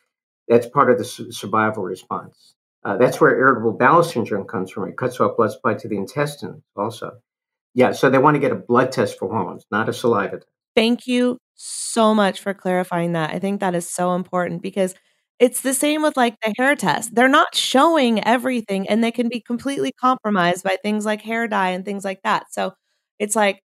that's 0.47 0.67
part 0.67 0.91
of 0.91 0.97
the 0.97 1.05
su- 1.05 1.31
survival 1.31 1.83
response. 1.83 2.55
Uh, 2.85 2.97
that's 2.97 3.21
where 3.21 3.37
irritable 3.37 3.71
bowel 3.73 4.03
syndrome 4.03 4.45
comes 4.45 4.71
from. 4.71 4.89
It 4.89 4.97
cuts 4.97 5.19
off 5.19 5.37
blood 5.37 5.51
supply 5.51 5.75
to 5.75 5.87
the 5.87 5.97
intestines 5.97 6.63
also. 6.75 7.11
Yeah, 7.73 7.91
so 7.91 8.09
they 8.09 8.17
want 8.19 8.35
to 8.35 8.39
get 8.39 8.51
a 8.51 8.55
blood 8.55 8.91
test 8.91 9.17
for 9.17 9.29
hormones, 9.29 9.65
not 9.71 9.89
a 9.89 9.93
saliva 9.93 10.37
test. 10.37 10.47
Thank 10.75 11.07
you 11.07 11.37
so 11.55 12.13
much 12.13 12.39
for 12.41 12.53
clarifying 12.53 13.13
that. 13.13 13.31
I 13.31 13.39
think 13.39 13.59
that 13.61 13.75
is 13.75 13.89
so 13.89 14.15
important 14.15 14.61
because 14.61 14.95
it's 15.39 15.61
the 15.61 15.73
same 15.73 16.01
with 16.03 16.17
like 16.17 16.35
the 16.43 16.53
hair 16.57 16.75
test. 16.75 17.15
They're 17.15 17.27
not 17.27 17.55
showing 17.55 18.23
everything 18.23 18.87
and 18.89 19.03
they 19.03 19.11
can 19.11 19.29
be 19.29 19.39
completely 19.39 19.91
compromised 19.91 20.63
by 20.63 20.77
things 20.81 21.05
like 21.05 21.21
hair 21.21 21.47
dye 21.47 21.69
and 21.69 21.85
things 21.85 22.03
like 22.05 22.21
that. 22.23 22.45
So 22.51 22.73
it's 23.19 23.35
like 23.35 23.62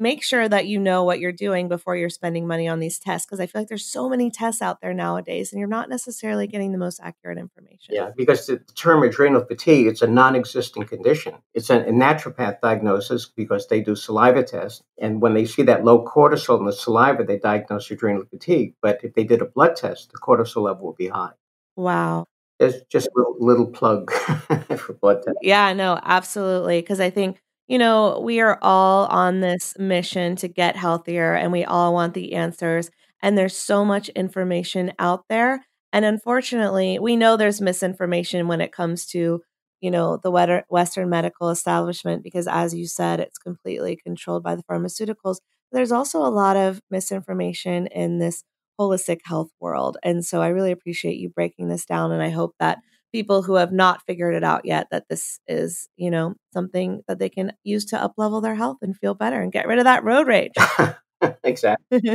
make 0.00 0.22
sure 0.22 0.48
that 0.48 0.66
you 0.66 0.78
know 0.78 1.04
what 1.04 1.20
you're 1.20 1.30
doing 1.30 1.68
before 1.68 1.94
you're 1.94 2.08
spending 2.08 2.46
money 2.46 2.66
on 2.66 2.80
these 2.80 2.98
tests 2.98 3.26
because 3.26 3.38
I 3.38 3.46
feel 3.46 3.60
like 3.60 3.68
there's 3.68 3.84
so 3.84 4.08
many 4.08 4.30
tests 4.30 4.62
out 4.62 4.80
there 4.80 4.94
nowadays 4.94 5.52
and 5.52 5.60
you're 5.60 5.68
not 5.68 5.90
necessarily 5.90 6.46
getting 6.46 6.72
the 6.72 6.78
most 6.78 7.00
accurate 7.02 7.36
information. 7.36 7.94
Yeah, 7.94 8.10
because 8.16 8.46
the 8.46 8.58
term 8.74 9.02
adrenal 9.02 9.44
fatigue, 9.44 9.86
it's 9.86 10.00
a 10.00 10.06
non-existent 10.06 10.88
condition. 10.88 11.34
It's 11.52 11.68
a, 11.68 11.80
a 11.80 11.92
naturopath 11.92 12.60
diagnosis 12.60 13.26
because 13.26 13.68
they 13.68 13.80
do 13.80 13.94
saliva 13.94 14.42
tests. 14.42 14.82
And 14.98 15.20
when 15.20 15.34
they 15.34 15.44
see 15.44 15.62
that 15.64 15.84
low 15.84 16.04
cortisol 16.04 16.58
in 16.58 16.64
the 16.64 16.72
saliva, 16.72 17.22
they 17.22 17.38
diagnose 17.38 17.90
adrenal 17.90 18.24
fatigue. 18.24 18.74
But 18.80 19.00
if 19.04 19.12
they 19.14 19.24
did 19.24 19.42
a 19.42 19.46
blood 19.46 19.76
test, 19.76 20.12
the 20.12 20.18
cortisol 20.18 20.62
level 20.62 20.86
would 20.86 20.96
be 20.96 21.08
high. 21.08 21.32
Wow. 21.76 22.26
There's 22.58 22.82
just 22.90 23.08
a 23.08 23.10
little, 23.14 23.36
little 23.38 23.66
plug 23.66 24.10
for 24.76 24.94
blood 24.94 25.22
test. 25.22 25.36
Yeah, 25.42 25.72
no, 25.74 25.98
absolutely. 26.02 26.80
Because 26.80 27.00
I 27.00 27.10
think, 27.10 27.40
you 27.70 27.78
know, 27.78 28.18
we 28.20 28.40
are 28.40 28.58
all 28.62 29.06
on 29.06 29.38
this 29.38 29.78
mission 29.78 30.34
to 30.34 30.48
get 30.48 30.74
healthier 30.74 31.34
and 31.34 31.52
we 31.52 31.64
all 31.64 31.94
want 31.94 32.14
the 32.14 32.32
answers. 32.32 32.90
And 33.22 33.38
there's 33.38 33.56
so 33.56 33.84
much 33.84 34.08
information 34.08 34.92
out 34.98 35.26
there. 35.28 35.64
And 35.92 36.04
unfortunately, 36.04 36.98
we 36.98 37.14
know 37.14 37.36
there's 37.36 37.60
misinformation 37.60 38.48
when 38.48 38.60
it 38.60 38.72
comes 38.72 39.06
to, 39.06 39.40
you 39.80 39.90
know, 39.92 40.16
the 40.16 40.64
Western 40.68 41.08
medical 41.08 41.48
establishment 41.48 42.24
because, 42.24 42.48
as 42.48 42.74
you 42.74 42.88
said, 42.88 43.20
it's 43.20 43.38
completely 43.38 43.94
controlled 43.94 44.42
by 44.42 44.56
the 44.56 44.64
pharmaceuticals. 44.64 45.36
There's 45.70 45.92
also 45.92 46.18
a 46.18 46.26
lot 46.28 46.56
of 46.56 46.80
misinformation 46.90 47.86
in 47.86 48.18
this 48.18 48.42
holistic 48.80 49.20
health 49.22 49.50
world. 49.60 49.96
And 50.02 50.24
so 50.24 50.42
I 50.42 50.48
really 50.48 50.72
appreciate 50.72 51.18
you 51.18 51.28
breaking 51.28 51.68
this 51.68 51.84
down. 51.84 52.10
And 52.10 52.22
I 52.22 52.30
hope 52.30 52.56
that 52.58 52.78
people 53.12 53.42
who 53.42 53.54
have 53.54 53.72
not 53.72 54.02
figured 54.06 54.34
it 54.34 54.44
out 54.44 54.64
yet 54.64 54.86
that 54.90 55.04
this 55.08 55.40
is, 55.46 55.88
you 55.96 56.10
know, 56.10 56.34
something 56.52 57.02
that 57.08 57.18
they 57.18 57.28
can 57.28 57.52
use 57.64 57.84
to 57.86 57.96
uplevel 57.96 58.42
their 58.42 58.54
health 58.54 58.78
and 58.82 58.96
feel 58.96 59.14
better 59.14 59.40
and 59.40 59.52
get 59.52 59.66
rid 59.66 59.78
of 59.78 59.84
that 59.84 60.04
road 60.04 60.26
rage. 60.26 60.52
exactly. 61.44 62.00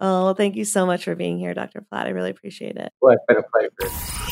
oh, 0.00 0.24
well, 0.24 0.34
thank 0.34 0.56
you 0.56 0.64
so 0.64 0.86
much 0.86 1.04
for 1.04 1.14
being 1.14 1.38
here, 1.38 1.54
Dr. 1.54 1.84
Platt. 1.88 2.06
I 2.06 2.10
really 2.10 2.30
appreciate 2.30 2.76
it. 2.76 2.92
Well, 3.00 3.14
it's 3.14 3.24
been 3.26 3.38
a 3.38 3.42
pleasure. 3.42 4.31